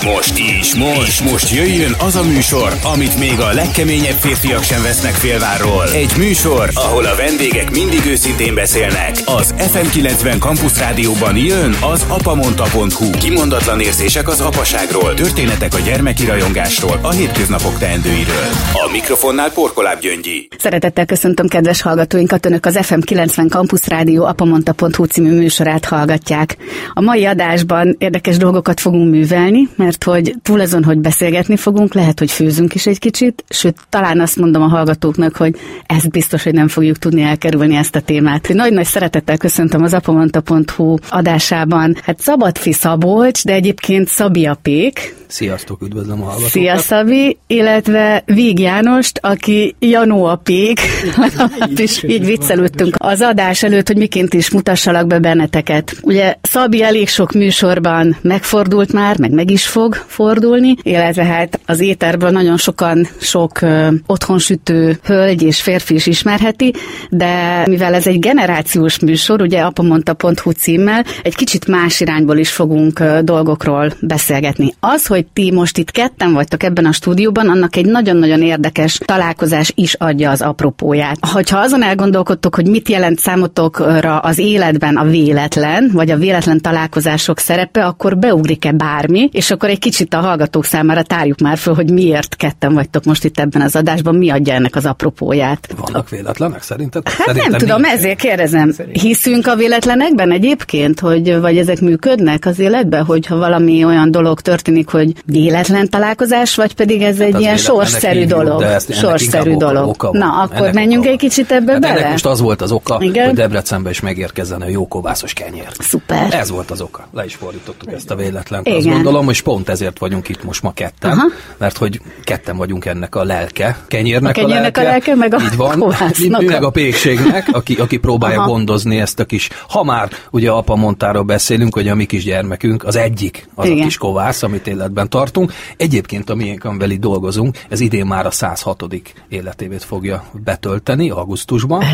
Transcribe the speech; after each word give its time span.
És 0.00 0.06
most 0.06 0.38
is, 0.38 0.74
most, 0.74 1.30
most 1.30 1.50
jöjjön 1.50 1.94
az 1.98 2.16
a 2.16 2.22
műsor, 2.22 2.72
amit 2.94 3.18
még 3.18 3.40
a 3.40 3.52
legkeményebb 3.52 4.16
férfiak 4.16 4.62
sem 4.62 4.82
vesznek 4.82 5.12
félvárról. 5.12 5.88
Egy 5.94 6.12
műsor, 6.18 6.70
ahol 6.74 7.04
a 7.04 7.14
vendégek 7.16 7.70
mindig 7.70 8.06
őszintén 8.06 8.54
beszélnek. 8.54 9.16
Az 9.24 9.54
FM90 9.58 10.38
Campus 10.38 10.78
Rádióban 10.78 11.36
jön 11.36 11.74
az 11.92 12.04
apamonta.hu. 12.08 13.10
Kimondatlan 13.10 13.80
érzések 13.80 14.28
az 14.28 14.40
apaságról, 14.40 15.14
történetek 15.14 15.74
a 15.74 15.78
gyermeki 15.78 16.24
rajongásról, 16.24 16.98
a 17.02 17.10
hétköznapok 17.10 17.78
teendőiről. 17.78 18.48
A 18.72 18.90
mikrofonnál 18.92 19.52
Porkoláb 19.52 20.00
Gyöngyi. 20.00 20.48
Szeretettel 20.58 21.06
köszöntöm 21.06 21.48
kedves 21.48 21.82
hallgatóinkat, 21.82 22.46
Önök 22.46 22.66
az 22.66 22.78
FM90 22.82 23.48
Campus 23.48 23.86
Rádió 23.86 24.24
apamonta.hu 24.24 25.04
című 25.04 25.32
műsorát 25.32 25.84
hallgatják. 25.84 26.56
A 26.92 27.00
mai 27.00 27.24
adásban 27.24 27.96
érdekes 27.98 28.36
dolgokat 28.36 28.80
fogunk 28.80 29.10
művelni, 29.10 29.68
mert 29.76 29.89
hogy 30.04 30.34
túl 30.42 30.60
azon, 30.60 30.84
hogy 30.84 30.98
beszélgetni 30.98 31.56
fogunk, 31.56 31.94
lehet, 31.94 32.18
hogy 32.18 32.30
főzünk 32.30 32.74
is 32.74 32.86
egy 32.86 32.98
kicsit, 32.98 33.44
sőt, 33.48 33.76
talán 33.88 34.20
azt 34.20 34.36
mondom 34.36 34.62
a 34.62 34.68
hallgatóknak, 34.68 35.36
hogy 35.36 35.56
ezt 35.86 36.10
biztos, 36.10 36.42
hogy 36.42 36.54
nem 36.54 36.68
fogjuk 36.68 36.98
tudni 36.98 37.22
elkerülni 37.22 37.76
ezt 37.76 37.96
a 37.96 38.00
témát. 38.00 38.48
Nagy-nagy 38.48 38.86
szeretettel 38.86 39.36
köszöntöm 39.36 39.82
az 39.82 39.94
apamonta.hu 39.94 40.96
adásában. 41.08 41.96
Hát 42.02 42.20
Szabadfi 42.20 42.72
Szabolcs, 42.72 43.44
de 43.44 43.52
egyébként 43.52 44.08
Szabi 44.08 44.46
a 44.46 44.58
Pék, 44.62 45.18
Sziasztok, 45.30 45.82
üdvözlöm 45.82 46.20
a 46.20 46.24
hallgatókat. 46.24 46.50
Szia 46.50 46.76
Szabi, 46.76 47.38
illetve 47.46 48.22
Víg 48.26 48.58
Jánost, 48.58 49.18
aki 49.22 49.74
Janó 49.78 50.24
a 50.24 50.36
Pék. 50.36 50.80
is 51.76 52.02
így 52.02 52.24
viccelődtünk 52.24 52.94
az 52.98 53.20
adás 53.20 53.62
előtt, 53.62 53.86
hogy 53.86 53.96
miként 53.96 54.34
is 54.34 54.50
mutassalak 54.50 55.06
be 55.06 55.18
benneteket. 55.18 55.96
Ugye 56.02 56.34
Szabi 56.40 56.82
elég 56.82 57.08
sok 57.08 57.32
műsorban 57.32 58.16
megfordult 58.20 58.92
már, 58.92 59.18
meg 59.18 59.30
meg 59.32 59.50
is 59.50 59.66
fog 59.80 59.94
fordulni, 59.94 60.76
illetve 60.82 61.24
hát 61.24 61.60
az 61.66 61.80
éterből 61.80 62.30
nagyon 62.30 62.56
sokan 62.56 63.08
sok 63.20 63.60
ö, 63.60 63.88
otthonsütő 64.06 64.98
hölgy 65.04 65.42
és 65.42 65.62
férfi 65.62 65.94
is 65.94 66.06
ismerheti, 66.06 66.74
de 67.10 67.64
mivel 67.66 67.94
ez 67.94 68.06
egy 68.06 68.18
generációs 68.18 68.98
műsor, 68.98 69.40
ugye 69.40 69.60
apamonta.hu 69.60 70.50
címmel, 70.50 71.04
egy 71.22 71.34
kicsit 71.34 71.66
más 71.66 72.00
irányból 72.00 72.36
is 72.36 72.50
fogunk 72.50 73.02
dolgokról 73.22 73.92
beszélgetni. 74.00 74.74
Az, 74.80 75.06
hogy 75.06 75.26
ti 75.26 75.52
most 75.52 75.78
itt 75.78 75.90
ketten 75.90 76.32
vagytok 76.32 76.62
ebben 76.62 76.86
a 76.86 76.92
stúdióban, 76.92 77.48
annak 77.48 77.76
egy 77.76 77.86
nagyon-nagyon 77.86 78.42
érdekes 78.42 79.00
találkozás 79.04 79.72
is 79.74 79.94
adja 79.94 80.30
az 80.30 80.40
apropóját. 80.40 81.18
Hogyha 81.32 81.58
azon 81.58 81.82
elgondolkodtok, 81.82 82.54
hogy 82.54 82.66
mit 82.66 82.88
jelent 82.88 83.18
számotokra 83.18 84.18
az 84.18 84.38
életben 84.38 84.96
a 84.96 85.04
véletlen, 85.04 85.90
vagy 85.92 86.10
a 86.10 86.16
véletlen 86.16 86.60
találkozások 86.60 87.38
szerepe, 87.38 87.84
akkor 87.84 88.18
beugrik-e 88.18 88.72
bármi, 88.72 89.28
és 89.32 89.50
akkor 89.50 89.69
egy 89.70 89.78
kicsit 89.78 90.14
a 90.14 90.18
hallgatók 90.20 90.64
számára 90.64 91.02
tárjuk 91.02 91.38
már 91.38 91.58
föl, 91.58 91.74
hogy 91.74 91.90
miért 91.90 92.36
ketten 92.36 92.74
vagytok 92.74 93.04
most 93.04 93.24
itt 93.24 93.38
ebben 93.38 93.62
az 93.62 93.76
adásban, 93.76 94.14
mi 94.14 94.30
adja 94.30 94.54
ennek 94.54 94.76
az 94.76 94.86
apropóját. 94.86 95.68
Vannak 95.76 96.08
véletlenek 96.08 96.62
szerinted? 96.62 97.08
Hát 97.08 97.16
Szerintem 97.26 97.50
nem 97.50 97.58
tudom, 97.60 97.80
nincs. 97.80 97.94
ezért 97.94 98.18
kérdezem. 98.18 98.74
Hiszünk 98.92 99.46
a 99.46 99.54
véletlenekben 99.56 100.30
egyébként, 100.32 101.00
hogy 101.00 101.40
vagy 101.40 101.58
ezek 101.58 101.80
működnek 101.80 102.46
az 102.46 102.58
életben, 102.58 103.04
hogyha 103.04 103.36
valami 103.36 103.84
olyan 103.84 104.10
dolog 104.10 104.40
történik, 104.40 104.88
hogy 104.88 105.12
véletlen 105.26 105.88
találkozás, 105.88 106.54
vagy 106.54 106.74
pedig 106.74 107.02
ez 107.02 107.20
egy 107.20 107.34
az 107.34 107.40
ilyen 107.40 107.56
sorszerű 107.56 108.24
dolog. 108.24 108.62
ezt- 108.62 108.92
sorszerű 108.94 109.50
inkább 109.50 109.62
oka- 109.62 109.72
dolog. 109.74 109.88
oka 109.88 110.10
van. 110.10 110.18
Na, 110.20 110.42
akkor 110.42 110.56
Ennek 110.56 110.74
menjünk 110.74 111.02
oka 111.02 111.12
egy 111.12 111.18
kicsit 111.18 111.50
ebbe 111.52 111.72
hát 111.72 111.80
bele? 111.80 111.98
Ennek 111.98 112.10
most 112.10 112.26
az 112.26 112.40
volt 112.40 112.62
az 112.62 112.72
oka, 112.72 112.98
Igen? 113.00 113.26
hogy 113.26 113.34
Debrecenbe 113.34 113.90
is 113.90 114.00
megérkezzen 114.00 114.60
a 114.62 114.68
jó 114.68 114.88
kovászos 114.88 115.32
kenyér. 115.32 115.68
Szuper. 115.78 116.34
Ez 116.34 116.50
volt 116.50 116.70
az 116.70 116.80
oka. 116.80 117.08
Le 117.12 117.24
is 117.24 117.34
fordítottuk 117.34 117.92
ezt 117.92 118.10
a 118.10 118.14
véletlent. 118.16 118.66
Igen. 118.66 118.78
Azt 118.78 118.88
gondolom, 118.88 119.28
és 119.28 119.42
pont 119.42 119.59
ezért 119.68 119.98
vagyunk 119.98 120.28
itt 120.28 120.44
most 120.44 120.62
ma 120.62 120.72
ketten, 120.72 121.10
Aha. 121.10 121.26
mert 121.56 121.76
hogy 121.76 122.00
ketten 122.24 122.56
vagyunk 122.56 122.84
ennek 122.84 123.14
a 123.14 123.24
lelke, 123.24 123.76
kenyérnek 123.88 124.36
A 124.36 124.40
kenyérnek 124.40 124.76
a 124.76 124.82
lelke, 124.82 125.14
meg 125.14 125.34
a 125.34 125.40
Így 125.40 125.56
van. 125.56 125.78
Mi 126.18 126.32
a- 126.32 126.40
meg 126.40 126.62
a 126.62 126.70
pékségnek, 126.70 127.48
aki, 127.52 127.74
aki 127.74 127.96
próbálja 127.96 128.38
Aha. 128.38 128.48
gondozni 128.48 129.00
ezt 129.00 129.20
a 129.20 129.24
kis, 129.24 129.48
ha 129.68 129.82
már 129.82 130.10
ugye 130.30 130.50
apa 130.50 130.76
mondtáról 130.76 131.22
beszélünk, 131.22 131.74
hogy 131.74 131.88
a 131.88 131.94
mi 131.94 132.04
kis 132.04 132.24
gyermekünk, 132.24 132.84
az 132.84 132.96
egyik, 132.96 133.48
az 133.54 133.66
Igen. 133.66 133.78
a 133.78 133.82
kis 133.84 133.96
kovász, 133.96 134.42
amit 134.42 134.66
életben 134.66 135.08
tartunk. 135.08 135.52
Egyébként 135.76 136.30
a 136.30 136.34
miénk, 136.34 136.64
amivel 136.64 136.90
itt 136.90 137.00
dolgozunk, 137.00 137.58
ez 137.68 137.80
idén 137.80 138.06
már 138.06 138.26
a 138.26 138.30
106. 138.30 138.84
életévét 139.28 139.84
fogja 139.84 140.24
betölteni 140.32 141.10
augusztusban. 141.10 141.84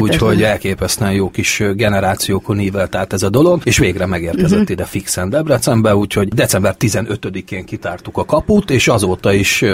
Úgyhogy 0.00 0.42
elképesztően 0.42 1.12
jó 1.12 1.30
kis 1.30 1.62
generációkon 1.74 2.58
ívelt 2.58 2.94
át 2.94 3.12
ez 3.12 3.22
a 3.22 3.30
dolog, 3.30 3.60
és 3.64 3.78
végre 3.78 4.06
megérkezett 4.06 4.50
uh-huh. 4.50 4.70
ide 4.70 4.84
fixen 4.84 5.30
Debrecenbe, 5.30 5.96
úgyhogy 5.96 6.28
december 6.28 6.76
15-én 7.08 7.64
kitártuk 7.64 8.16
a 8.16 8.24
kaput, 8.24 8.70
és 8.70 8.88
azóta 8.88 9.32
is 9.32 9.64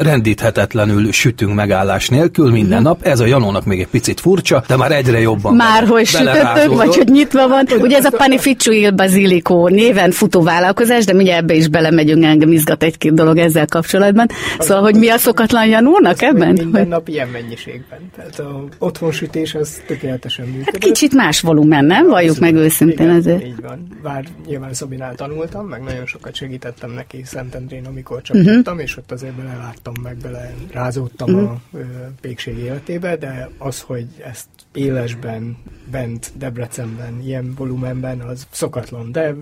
rendíthetetlenül 0.00 1.12
sütünk 1.12 1.54
megállás 1.54 2.08
nélkül 2.08 2.50
minden 2.50 2.82
nap. 2.82 3.02
Ez 3.02 3.20
a 3.20 3.26
Janónak 3.26 3.64
még 3.64 3.80
egy 3.80 3.88
picit 3.88 4.20
furcsa, 4.20 4.62
de 4.68 4.76
már 4.76 4.92
egyre 4.92 5.20
jobban 5.20 5.52
Mhm. 5.54 5.56
Már 5.62 5.80
bele- 5.82 5.88
hogy 5.92 6.06
sütöttök, 6.06 6.74
vagy 6.74 6.94
hogy 6.96 7.08
nyitva 7.08 7.48
van. 7.48 7.66
Ugye 7.78 7.96
ez 7.96 8.04
a 8.04 8.10
Panificcio 8.22 8.72
il 8.72 8.90
Basilico 8.90 9.68
néven 9.68 10.10
futó 10.10 10.42
vállalkozás, 10.42 11.04
de 11.04 11.12
mindjárt 11.12 11.42
ebbe 11.42 11.54
is 11.54 11.68
belemegyünk, 11.68 12.24
engem 12.24 12.52
izgat 12.52 12.82
egy-két 12.82 13.14
dolog 13.14 13.38
ezzel 13.38 13.66
kapcsolatban. 13.66 14.26
Szóval, 14.58 14.82
hogy 14.82 14.94
mi 14.94 15.08
a 15.08 15.16
szokatlan 15.18 15.66
Janónak 15.66 16.22
ebben? 16.22 16.52
Minden 16.52 16.80
Hogy 16.80 16.88
nap 16.88 17.08
ilyen 17.08 17.28
mennyiségben. 17.28 17.98
Tehát 18.16 18.38
a 18.38 18.64
otthonsütés 18.78 19.54
az 19.54 19.80
tökéletesen 19.86 20.46
működik. 20.46 20.64
Hát 20.72 20.78
kicsit 20.78 21.14
más 21.14 21.40
volumen, 21.40 21.84
nem? 21.84 22.06
Valljuk 22.08 22.38
meg 22.38 22.54
őszintén 22.54 23.06
Igen, 23.06 23.16
ezért. 23.16 23.44
Így 23.44 23.60
van. 23.62 23.86
Bár 24.02 24.24
nyilván 24.46 24.74
Szabinál 24.74 25.14
tanultam, 25.14 25.66
meg 25.66 25.82
nagyon 25.82 26.06
sokat 26.06 26.34
segítettem 26.78 26.90
neki 26.90 27.24
Szentendrén, 27.24 27.86
amikor 27.86 28.22
csak 28.22 28.36
uh-huh. 28.36 28.54
tudtam, 28.54 28.78
és 28.78 28.96
ott 28.96 29.12
azért 29.12 29.34
beleláttam, 29.34 29.94
meg 30.02 30.16
bele 30.16 30.54
rázódtam 30.70 31.34
uh-huh. 31.34 31.50
a 31.50 31.60
ö, 31.72 31.84
pékség 32.20 32.58
életébe, 32.58 33.16
de 33.16 33.50
az, 33.58 33.80
hogy 33.80 34.06
ezt 34.24 34.48
élesben, 34.78 35.56
bent, 35.90 36.32
Debrecenben, 36.38 37.20
ilyen 37.24 37.54
volumenben, 37.56 38.20
az 38.20 38.46
szokatlan, 38.50 39.12
de 39.12 39.34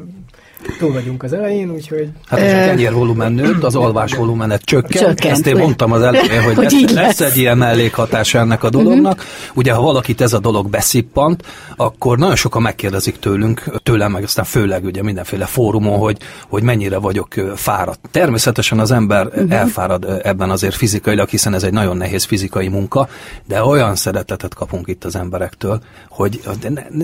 túl 0.78 0.92
vagyunk 0.92 1.22
az 1.22 1.32
elején, 1.32 1.70
úgyhogy 1.70 2.08
Hát 2.26 2.40
és 2.40 2.52
a 2.52 2.56
kenyér 2.56 2.92
volumen 2.92 3.32
nőtt, 3.32 3.62
az 3.62 3.76
alvás 3.76 4.14
volumenet 4.14 4.62
csökkent. 4.62 5.04
Csökkent, 5.04 5.32
Ezt 5.32 5.46
én 5.46 5.56
mondtam 5.56 5.92
az 5.92 6.02
elején, 6.02 6.42
hogy, 6.42 6.54
Hogy 6.54 6.72
lesz, 6.72 6.92
lesz 6.92 7.18
lesz. 7.18 7.30
egy 7.30 7.36
ilyen 7.36 7.58
mellékhatása 7.58 8.38
ennek 8.38 8.62
a 8.62 8.70
dolognak. 8.70 9.24
Ugye, 9.54 9.72
ha 9.72 9.82
valakit 9.82 10.20
ez 10.20 10.32
a 10.32 10.38
dolog 10.38 10.70
beszippant, 10.70 11.46
akkor 11.76 12.18
nagyon 12.18 12.36
sokan 12.36 12.62
megkérdezik 12.62 13.18
tőlünk, 13.18 13.64
tőlem 13.82 14.12
meg 14.12 14.22
aztán 14.22 14.44
főleg 14.44 14.84
ugye 14.84 15.02
mindenféle 15.02 15.44
fórumon, 15.44 15.98
hogy, 15.98 16.18
hogy 16.48 16.62
mennyire 16.62 16.98
vagyok 16.98 17.28
fáradt. 17.54 18.00
Természetesen 18.10 18.78
az 18.78 18.90
ember 18.90 19.28
elfárad 19.48 20.04
ö, 20.04 20.16
ebben 20.22 20.50
azért 20.50 20.74
fizikailag, 20.74 21.28
hiszen 21.28 21.54
ez 21.54 21.62
egy 21.62 21.72
nagyon 21.72 21.96
nehéz 21.96 22.24
fizikai 22.24 22.68
munka, 22.68 23.08
de 23.46 23.62
olyan 23.64 23.94
szeretetet 23.96 24.54
kapunk 24.54 24.88
itt 24.88 25.04
az 25.04 25.16
emberektől, 25.26 25.80
hogy 26.08 26.40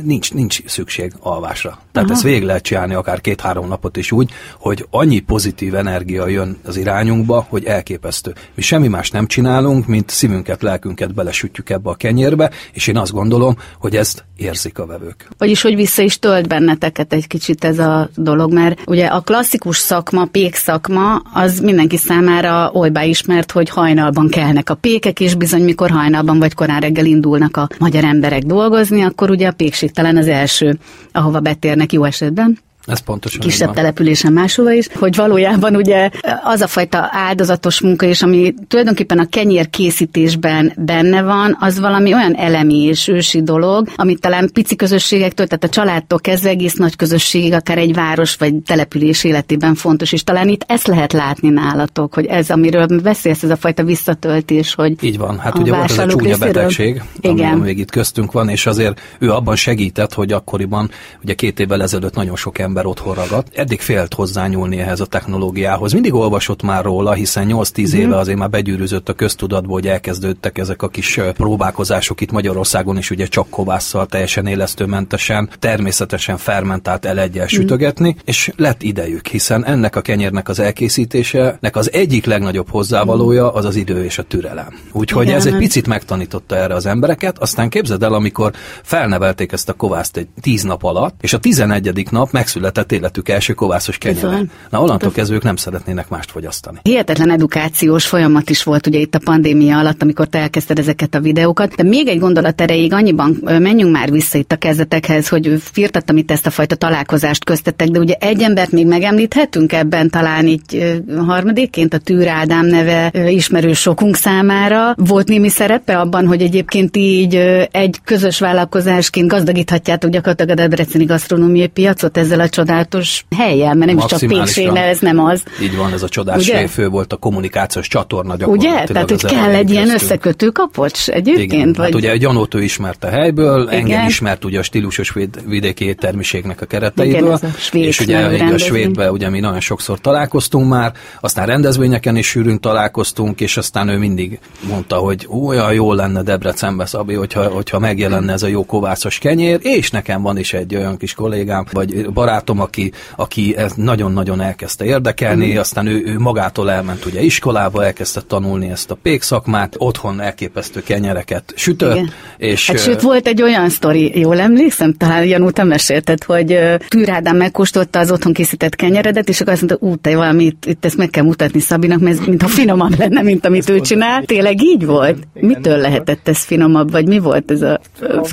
nincs, 0.04 0.32
nincs 0.32 0.66
szükség 0.66 1.12
alvásra. 1.20 1.78
Tehát 1.92 2.10
ezt 2.10 2.22
végig 2.22 2.42
lehet 2.42 2.62
csinálni 2.62 2.94
akár 2.94 3.20
két-három 3.20 3.68
napot 3.68 3.96
is 3.96 4.12
úgy, 4.12 4.30
hogy 4.58 4.86
annyi 4.90 5.20
pozitív 5.20 5.74
energia 5.74 6.26
jön 6.26 6.56
az 6.64 6.76
irányunkba, 6.76 7.46
hogy 7.48 7.64
elképesztő. 7.64 8.34
Mi 8.54 8.62
semmi 8.62 8.88
más 8.88 9.10
nem 9.10 9.26
csinálunk, 9.26 9.86
mint 9.86 10.10
szívünket, 10.10 10.62
lelkünket 10.62 11.14
belesütjük 11.14 11.70
ebbe 11.70 11.90
a 11.90 11.94
kenyérbe, 11.94 12.50
és 12.72 12.86
én 12.86 12.96
azt 12.96 13.12
gondolom, 13.12 13.56
hogy 13.78 13.96
ezt 13.96 14.24
érzik 14.36 14.78
a 14.78 14.86
vevők. 14.86 15.28
Vagyis, 15.38 15.62
hogy 15.62 15.74
vissza 15.74 16.02
is 16.02 16.18
tölt 16.18 16.48
benneteket 16.48 17.12
egy 17.12 17.26
kicsit 17.26 17.64
ez 17.64 17.78
a 17.78 18.10
dolog, 18.16 18.52
mert 18.52 18.80
ugye 18.86 19.06
a 19.06 19.20
klasszikus 19.20 19.76
szakma, 19.76 20.24
pék 20.24 20.54
szakma, 20.54 21.22
az 21.32 21.58
mindenki 21.58 21.96
számára 21.96 22.70
olybá 22.72 23.04
ismert, 23.04 23.52
hogy 23.52 23.68
hajnalban 23.68 24.28
kelnek 24.28 24.70
a 24.70 24.74
pékek, 24.74 25.20
és 25.20 25.34
bizony 25.34 25.62
mikor 25.62 25.90
hajnalban 25.90 26.38
vagy 26.38 26.54
korán 26.54 26.80
reggel 26.80 27.04
indulnak 27.04 27.56
a 27.56 27.68
magyar 27.78 28.04
emberek 28.12 28.42
dolgozni, 28.42 29.02
akkor 29.02 29.30
ugye 29.30 29.48
a 29.48 29.52
pékség 29.52 29.90
talán 29.90 30.16
az 30.16 30.28
első, 30.28 30.78
ahova 31.12 31.40
betérnek 31.40 31.92
jó 31.92 32.04
esetben 32.04 32.58
Ez 32.86 32.98
pontosan 33.00 33.40
kisebb 33.40 33.66
van. 33.66 33.76
településen 33.76 34.32
máshova 34.32 34.72
is, 34.72 34.86
hogy 34.94 35.16
valójában 35.16 35.76
ugye 35.76 36.10
az 36.42 36.60
a 36.60 36.66
fajta 36.66 37.08
áldozatos 37.10 37.80
munka 37.80 38.06
is, 38.06 38.22
ami 38.22 38.54
tulajdonképpen 38.68 39.18
a 39.18 39.28
kenyér 39.28 39.70
készítésben 39.70 40.72
benne 40.76 41.22
van, 41.22 41.56
az 41.60 41.80
valami 41.80 42.14
olyan 42.14 42.34
elemi 42.34 42.82
és 42.82 43.08
ősi 43.08 43.42
dolog, 43.42 43.88
amit 43.96 44.20
talán 44.20 44.50
pici 44.52 44.76
közösségektől, 44.76 45.46
tehát 45.46 45.64
a 45.64 45.68
családtól 45.68 46.18
kezdve 46.18 46.48
egész 46.48 46.74
nagy 46.74 46.96
közösségig, 46.96 47.52
akár 47.52 47.78
egy 47.78 47.94
város 47.94 48.34
vagy 48.34 48.54
település 48.54 49.24
életében 49.24 49.74
fontos, 49.74 50.12
és 50.12 50.24
talán 50.24 50.48
itt 50.48 50.64
ezt 50.66 50.86
lehet 50.86 51.12
látni 51.12 51.48
nálatok, 51.48 52.14
hogy 52.14 52.26
ez, 52.26 52.50
amiről 52.50 52.86
beszélsz, 53.02 53.42
ez 53.42 53.50
a 53.50 53.56
fajta 53.56 53.84
visszatöltés, 53.84 54.74
hogy 54.74 55.04
Így 55.04 55.18
van, 55.18 55.38
hát 55.38 55.58
ugye 55.58 55.74
volt 55.74 55.90
ez 55.90 55.98
a 55.98 56.06
csúnya 56.06 56.24
részéről? 56.24 56.52
betegség, 56.52 57.02
ami 57.22 57.34
Igen. 57.34 57.58
még 57.58 57.78
itt 57.78 57.90
köztünk 57.90 58.32
van, 58.32 58.48
és 58.48 58.66
azért 58.66 59.00
ő 59.18 59.30
abban 59.30 59.56
segített, 59.56 60.12
hogy 60.12 60.32
akkoriban, 60.32 60.90
ugye 61.22 61.34
két 61.34 61.60
évvel 61.60 61.82
ezelőtt 61.82 62.14
nagyon 62.14 62.36
sok 62.36 62.58
ember 62.58 62.70
ember 62.72 62.86
otthon 62.86 63.14
ragadt, 63.14 63.48
eddig 63.54 63.80
félt 63.80 64.14
hozzányúlni 64.14 64.78
ehhez 64.78 65.00
a 65.00 65.06
technológiához. 65.06 65.92
Mindig 65.92 66.14
olvasott 66.14 66.62
már 66.62 66.84
róla, 66.84 67.12
hiszen 67.12 67.46
8-10 67.48 67.92
éve 67.92 68.16
azért 68.16 68.38
már 68.38 68.50
begyűrűzött 68.50 69.08
a 69.08 69.12
köztudatba, 69.12 69.72
hogy 69.72 69.88
elkezdődtek 69.88 70.58
ezek 70.58 70.82
a 70.82 70.88
kis 70.88 71.20
próbálkozások 71.32 72.20
itt 72.20 72.30
Magyarországon 72.30 72.96
is, 72.96 73.10
ugye 73.10 73.26
csak 73.26 73.50
kovásszal, 73.50 74.06
teljesen 74.06 74.46
élesztőmentesen, 74.46 75.50
természetesen 75.58 76.36
fermentált 76.36 77.04
elegyel 77.04 77.46
sütögetni, 77.46 78.16
és 78.24 78.52
lett 78.56 78.82
idejük, 78.82 79.26
hiszen 79.26 79.64
ennek 79.64 79.96
a 79.96 80.00
kenyérnek 80.00 80.48
az 80.48 80.58
elkészítésének 80.58 81.76
az 81.76 81.92
egyik 81.92 82.24
legnagyobb 82.24 82.70
hozzávalója 82.70 83.52
az 83.52 83.64
az 83.64 83.76
idő 83.76 84.04
és 84.04 84.18
a 84.18 84.22
türelem. 84.22 84.78
Úgyhogy 84.92 85.26
Igen, 85.26 85.36
ez 85.36 85.46
egy 85.46 85.56
picit 85.56 85.86
megtanította 85.86 86.56
erre 86.56 86.74
az 86.74 86.86
embereket, 86.86 87.38
aztán 87.38 87.68
képzeld 87.68 88.02
el, 88.02 88.12
amikor 88.12 88.52
felnevelték 88.82 89.52
ezt 89.52 89.68
a 89.68 89.72
kovászt 89.72 90.16
egy 90.16 90.28
tíz 90.40 90.62
nap 90.62 90.84
alatt, 90.84 91.14
és 91.20 91.32
a 91.32 91.38
tizenegyedik 91.38 92.10
nap 92.10 92.30
megszületett 92.30 92.60
életük 92.88 93.28
első 93.28 93.52
kovászos 93.52 93.98
kenyere. 93.98 94.42
Na, 94.70 94.80
onnantól 94.80 95.12
kezdve 95.12 95.36
ők 95.36 95.42
nem 95.42 95.56
szeretnének 95.56 96.08
mást 96.08 96.30
fogyasztani. 96.30 96.78
Hihetetlen 96.82 97.30
edukációs 97.30 98.06
folyamat 98.06 98.50
is 98.50 98.62
volt 98.62 98.86
ugye 98.86 98.98
itt 98.98 99.14
a 99.14 99.20
pandémia 99.24 99.78
alatt, 99.78 100.02
amikor 100.02 100.26
te 100.26 100.38
elkezdted 100.38 100.78
ezeket 100.78 101.14
a 101.14 101.20
videókat. 101.20 101.74
De 101.74 101.82
még 101.82 102.08
egy 102.08 102.18
gondolat 102.18 102.60
erejéig 102.60 102.92
annyiban 102.92 103.38
menjünk 103.42 103.92
már 103.92 104.10
vissza 104.10 104.38
itt 104.38 104.52
a 104.52 104.56
kezdetekhez, 104.56 105.28
hogy 105.28 105.62
firtattam 105.72 106.16
itt 106.16 106.30
ezt 106.30 106.46
a 106.46 106.50
fajta 106.50 106.74
találkozást 106.74 107.44
köztetek, 107.44 107.88
de 107.88 107.98
ugye 107.98 108.14
egy 108.14 108.42
embert 108.42 108.70
még 108.72 108.86
megemlíthetünk 108.86 109.72
ebben 109.72 110.10
talán 110.10 110.46
így 110.46 111.00
harmadikként 111.26 111.94
a 111.94 111.98
Tűr 111.98 112.28
Ádám 112.28 112.66
neve 112.66 113.12
ismerős 113.28 113.78
sokunk 113.78 114.16
számára. 114.16 114.94
Volt 114.96 115.28
némi 115.28 115.48
szerepe 115.48 115.98
abban, 115.98 116.26
hogy 116.26 116.42
egyébként 116.42 116.96
így 116.96 117.34
egy 117.70 117.98
közös 118.04 118.38
vállalkozásként 118.38 119.28
gazdagíthatjátok 119.28 120.10
gyakorlatilag 120.10 120.50
a 120.50 120.54
Debreceni 120.54 121.04
gasztronómiai 121.04 121.66
piacot 121.66 122.16
ezzel 122.16 122.40
a 122.40 122.48
csodálatos 122.52 123.24
helyen, 123.36 123.76
mert 123.76 123.90
nem 123.90 123.98
is 123.98 124.04
csak 124.04 124.28
pékséle, 124.28 124.80
ez 124.80 124.98
nem 124.98 125.18
az. 125.18 125.42
Így 125.62 125.76
van, 125.76 125.92
ez 125.92 126.02
a 126.02 126.08
csodás 126.08 126.52
fő 126.68 126.88
volt 126.88 127.12
a 127.12 127.16
kommunikációs 127.16 127.88
csatorna. 127.88 128.34
Ugye? 128.46 128.84
Tehát, 128.84 129.10
hogy 129.10 129.24
kell 129.24 129.54
egy 129.54 129.70
ilyen 129.70 129.90
összekötő 129.90 130.48
kapocs 130.48 131.08
egyébként? 131.08 131.52
Igen, 131.52 131.66
hát 131.66 131.76
vagy... 131.76 131.84
hát 131.84 131.94
ugye 131.94 132.16
Gyanót 132.16 132.54
ő 132.54 132.62
ismert 132.62 133.04
a 133.04 133.08
helyből, 133.08 133.62
Igen. 133.62 133.74
engem 133.74 134.06
ismert 134.06 134.44
ugye 134.44 134.58
a 134.58 134.62
stílusos 134.62 135.14
vidéki 135.46 135.84
éttermiségnek 135.84 136.60
a 136.60 136.66
kereteiből, 136.66 137.38
Igen, 137.38 137.52
a 137.72 137.76
és 137.76 138.00
ugye 138.00 138.18
a 138.52 138.58
svédbe 138.58 139.10
ugye 139.10 139.28
mi 139.28 139.40
nagyon 139.40 139.60
sokszor 139.60 140.00
találkoztunk 140.00 140.68
már, 140.68 140.92
aztán 141.20 141.46
rendezvényeken 141.46 142.16
is 142.16 142.26
sűrűn 142.26 142.60
találkoztunk, 142.60 143.40
és 143.40 143.56
aztán 143.56 143.88
ő 143.88 143.98
mindig 143.98 144.38
mondta, 144.68 144.96
hogy 144.96 145.28
olyan 145.44 145.72
jó 145.72 145.92
lenne 145.92 146.22
Debrecenbe, 146.22 146.86
Szabi, 146.86 147.14
hogyha, 147.14 147.42
hogyha 147.42 147.78
megjelenne 147.78 148.32
ez 148.32 148.42
a 148.42 148.46
jó 148.46 148.66
kovászos 148.66 149.18
kenyér, 149.18 149.58
és 149.62 149.90
nekem 149.90 150.22
van 150.22 150.38
is 150.38 150.52
egy 150.52 150.74
olyan 150.74 150.96
kis 150.96 151.14
kollégám, 151.14 151.66
vagy 151.72 152.06
barátom, 152.42 152.60
aki, 152.60 152.92
aki 153.16 153.56
ezt 153.56 153.76
nagyon-nagyon 153.76 154.40
elkezdte 154.40 154.84
érdekelni, 154.84 155.52
mm. 155.52 155.56
aztán 155.56 155.86
ő, 155.86 156.02
ő 156.04 156.18
magától 156.18 156.70
elment 156.70 157.04
ugye 157.04 157.20
iskolába, 157.20 157.84
elkezdte 157.84 158.20
tanulni 158.20 158.70
ezt 158.70 158.90
a 158.90 158.94
pék 159.02 159.22
szakmát, 159.22 159.74
otthon 159.78 160.20
elképesztő 160.20 160.82
kenyereket 160.82 161.52
sütött. 161.56 161.94
Igen. 161.94 162.10
És, 162.36 162.66
hát 162.66 162.78
sőt, 162.78 163.00
volt 163.00 163.26
egy 163.26 163.42
olyan 163.42 163.68
sztori, 163.68 164.18
jól 164.18 164.40
emlékszem, 164.40 164.94
talán 164.94 165.24
Janú, 165.24 165.50
te 165.50 165.64
mesélted, 165.64 166.24
hogy 166.24 166.58
Tűrádám 166.88 167.36
megkóstolta 167.36 167.98
az 167.98 168.10
otthon 168.10 168.32
készített 168.32 168.74
kenyeredet, 168.74 169.28
és 169.28 169.40
akkor 169.40 169.52
azt 169.52 169.62
mondta, 169.62 169.86
ú, 169.86 169.96
te 169.96 170.16
valami, 170.16 170.44
itt, 170.44 170.84
ezt 170.84 170.96
meg 170.96 171.10
kell 171.10 171.24
mutatni 171.24 171.60
Szabinak, 171.60 172.00
mert 172.00 172.18
ez 172.18 172.26
mintha 172.26 172.48
finomabb 172.48 172.98
lenne, 172.98 173.22
mint 173.22 173.46
amit 173.46 173.68
ő 173.68 173.80
csinál. 173.80 174.24
Tényleg 174.24 174.62
így 174.62 174.86
volt? 174.86 175.18
Igen, 175.34 175.48
Mitől 175.48 175.76
lehetett 175.76 176.28
ez 176.28 176.38
finomabb, 176.38 176.90
vagy 176.90 177.06
mi 177.06 177.18
volt 177.18 177.50
ez 177.50 177.62
a... 177.62 177.80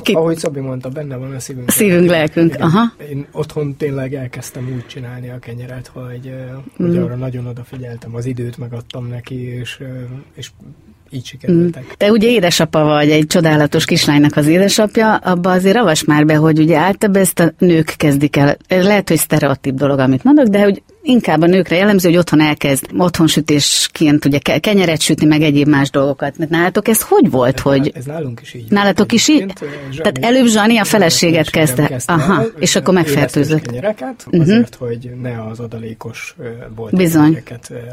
Ki... 0.02 0.14
Ahogy 0.14 0.38
Szabi 0.38 0.60
mondta, 0.60 0.90
benne 0.90 1.16
van 1.16 1.34
a 1.36 1.40
szívünk. 1.40 1.70
Szívünk, 1.70 2.10
lelkünk, 2.10 2.54
igen. 2.54 2.68
aha. 2.68 2.82
Én 3.10 3.28
otthon 3.32 3.76
tényleg 3.78 3.99
elkezdtem 4.08 4.72
úgy 4.76 4.86
csinálni 4.86 5.30
a 5.30 5.40
kenyeret, 5.40 5.88
hogy, 5.88 6.34
mm. 6.82 6.86
hogy 6.86 6.98
arra 6.98 7.16
nagyon 7.16 7.46
odafigyeltem, 7.46 8.16
az 8.16 8.26
időt 8.26 8.58
megadtam 8.58 9.08
neki, 9.08 9.36
és, 9.36 9.80
és 10.36 10.52
így 11.10 11.26
sikerültek. 11.26 11.84
Mm. 11.84 11.88
Te 11.98 12.12
ugye 12.12 12.28
édesapa 12.28 12.84
vagy, 12.84 13.10
egy 13.10 13.28
csodálatos 13.28 13.86
kislánynak 13.86 14.36
az 14.36 14.48
édesapja, 14.48 15.16
abba 15.16 15.52
azért 15.52 15.76
ravas 15.76 16.04
már 16.04 16.26
be, 16.26 16.36
hogy 16.36 16.60
ugye 16.60 16.78
általában 16.78 17.22
ezt 17.22 17.40
a 17.40 17.54
nők 17.58 17.94
kezdik 17.98 18.36
el. 18.36 18.58
Ez 18.68 18.86
lehet, 18.86 19.10
hogy 19.10 19.18
sztereotíp 19.18 19.74
dolog, 19.74 20.00
amit 20.00 20.24
mondok, 20.24 20.46
de 20.46 20.64
hogy 20.64 20.82
inkább 21.02 21.42
a 21.42 21.46
nőkre 21.46 21.76
jellemző, 21.76 22.10
hogy 22.10 22.18
otthon 22.18 22.42
elkezd 22.42 22.86
otthonsütésként 22.98 24.26
ugye 24.26 24.38
kenyeret 24.60 25.02
sütni, 25.02 25.26
meg 25.26 25.42
egyéb 25.42 25.68
más 25.68 25.90
dolgokat. 25.90 26.38
Mert 26.38 26.52
nálatok 26.52 26.88
ez 26.88 27.02
hogy 27.02 27.30
volt, 27.30 27.56
ez 27.56 27.62
hogy... 27.62 27.92
Ez 27.96 28.06
nálunk 28.06 28.42
is 28.42 28.54
így. 28.54 28.66
Nálatok 28.70 29.12
is 29.12 29.28
így? 29.28 29.54
Zsani, 29.60 29.96
Tehát 29.96 30.18
előbb 30.18 30.48
Zsani 30.48 30.78
a 30.78 30.84
feleséget 30.84 31.50
kezdte. 31.50 31.88
kezdte. 31.88 32.14
Aha, 32.14 32.42
el, 32.42 32.52
és 32.60 32.76
akkor 32.76 32.94
megfertőzött. 32.94 33.62
kenyereket, 33.62 34.24
uh-huh. 34.26 34.42
azért, 34.42 34.76
hogy 34.76 35.10
ne 35.22 35.44
az 35.44 35.60
adalékos 35.60 36.36
Bizony. 36.92 37.44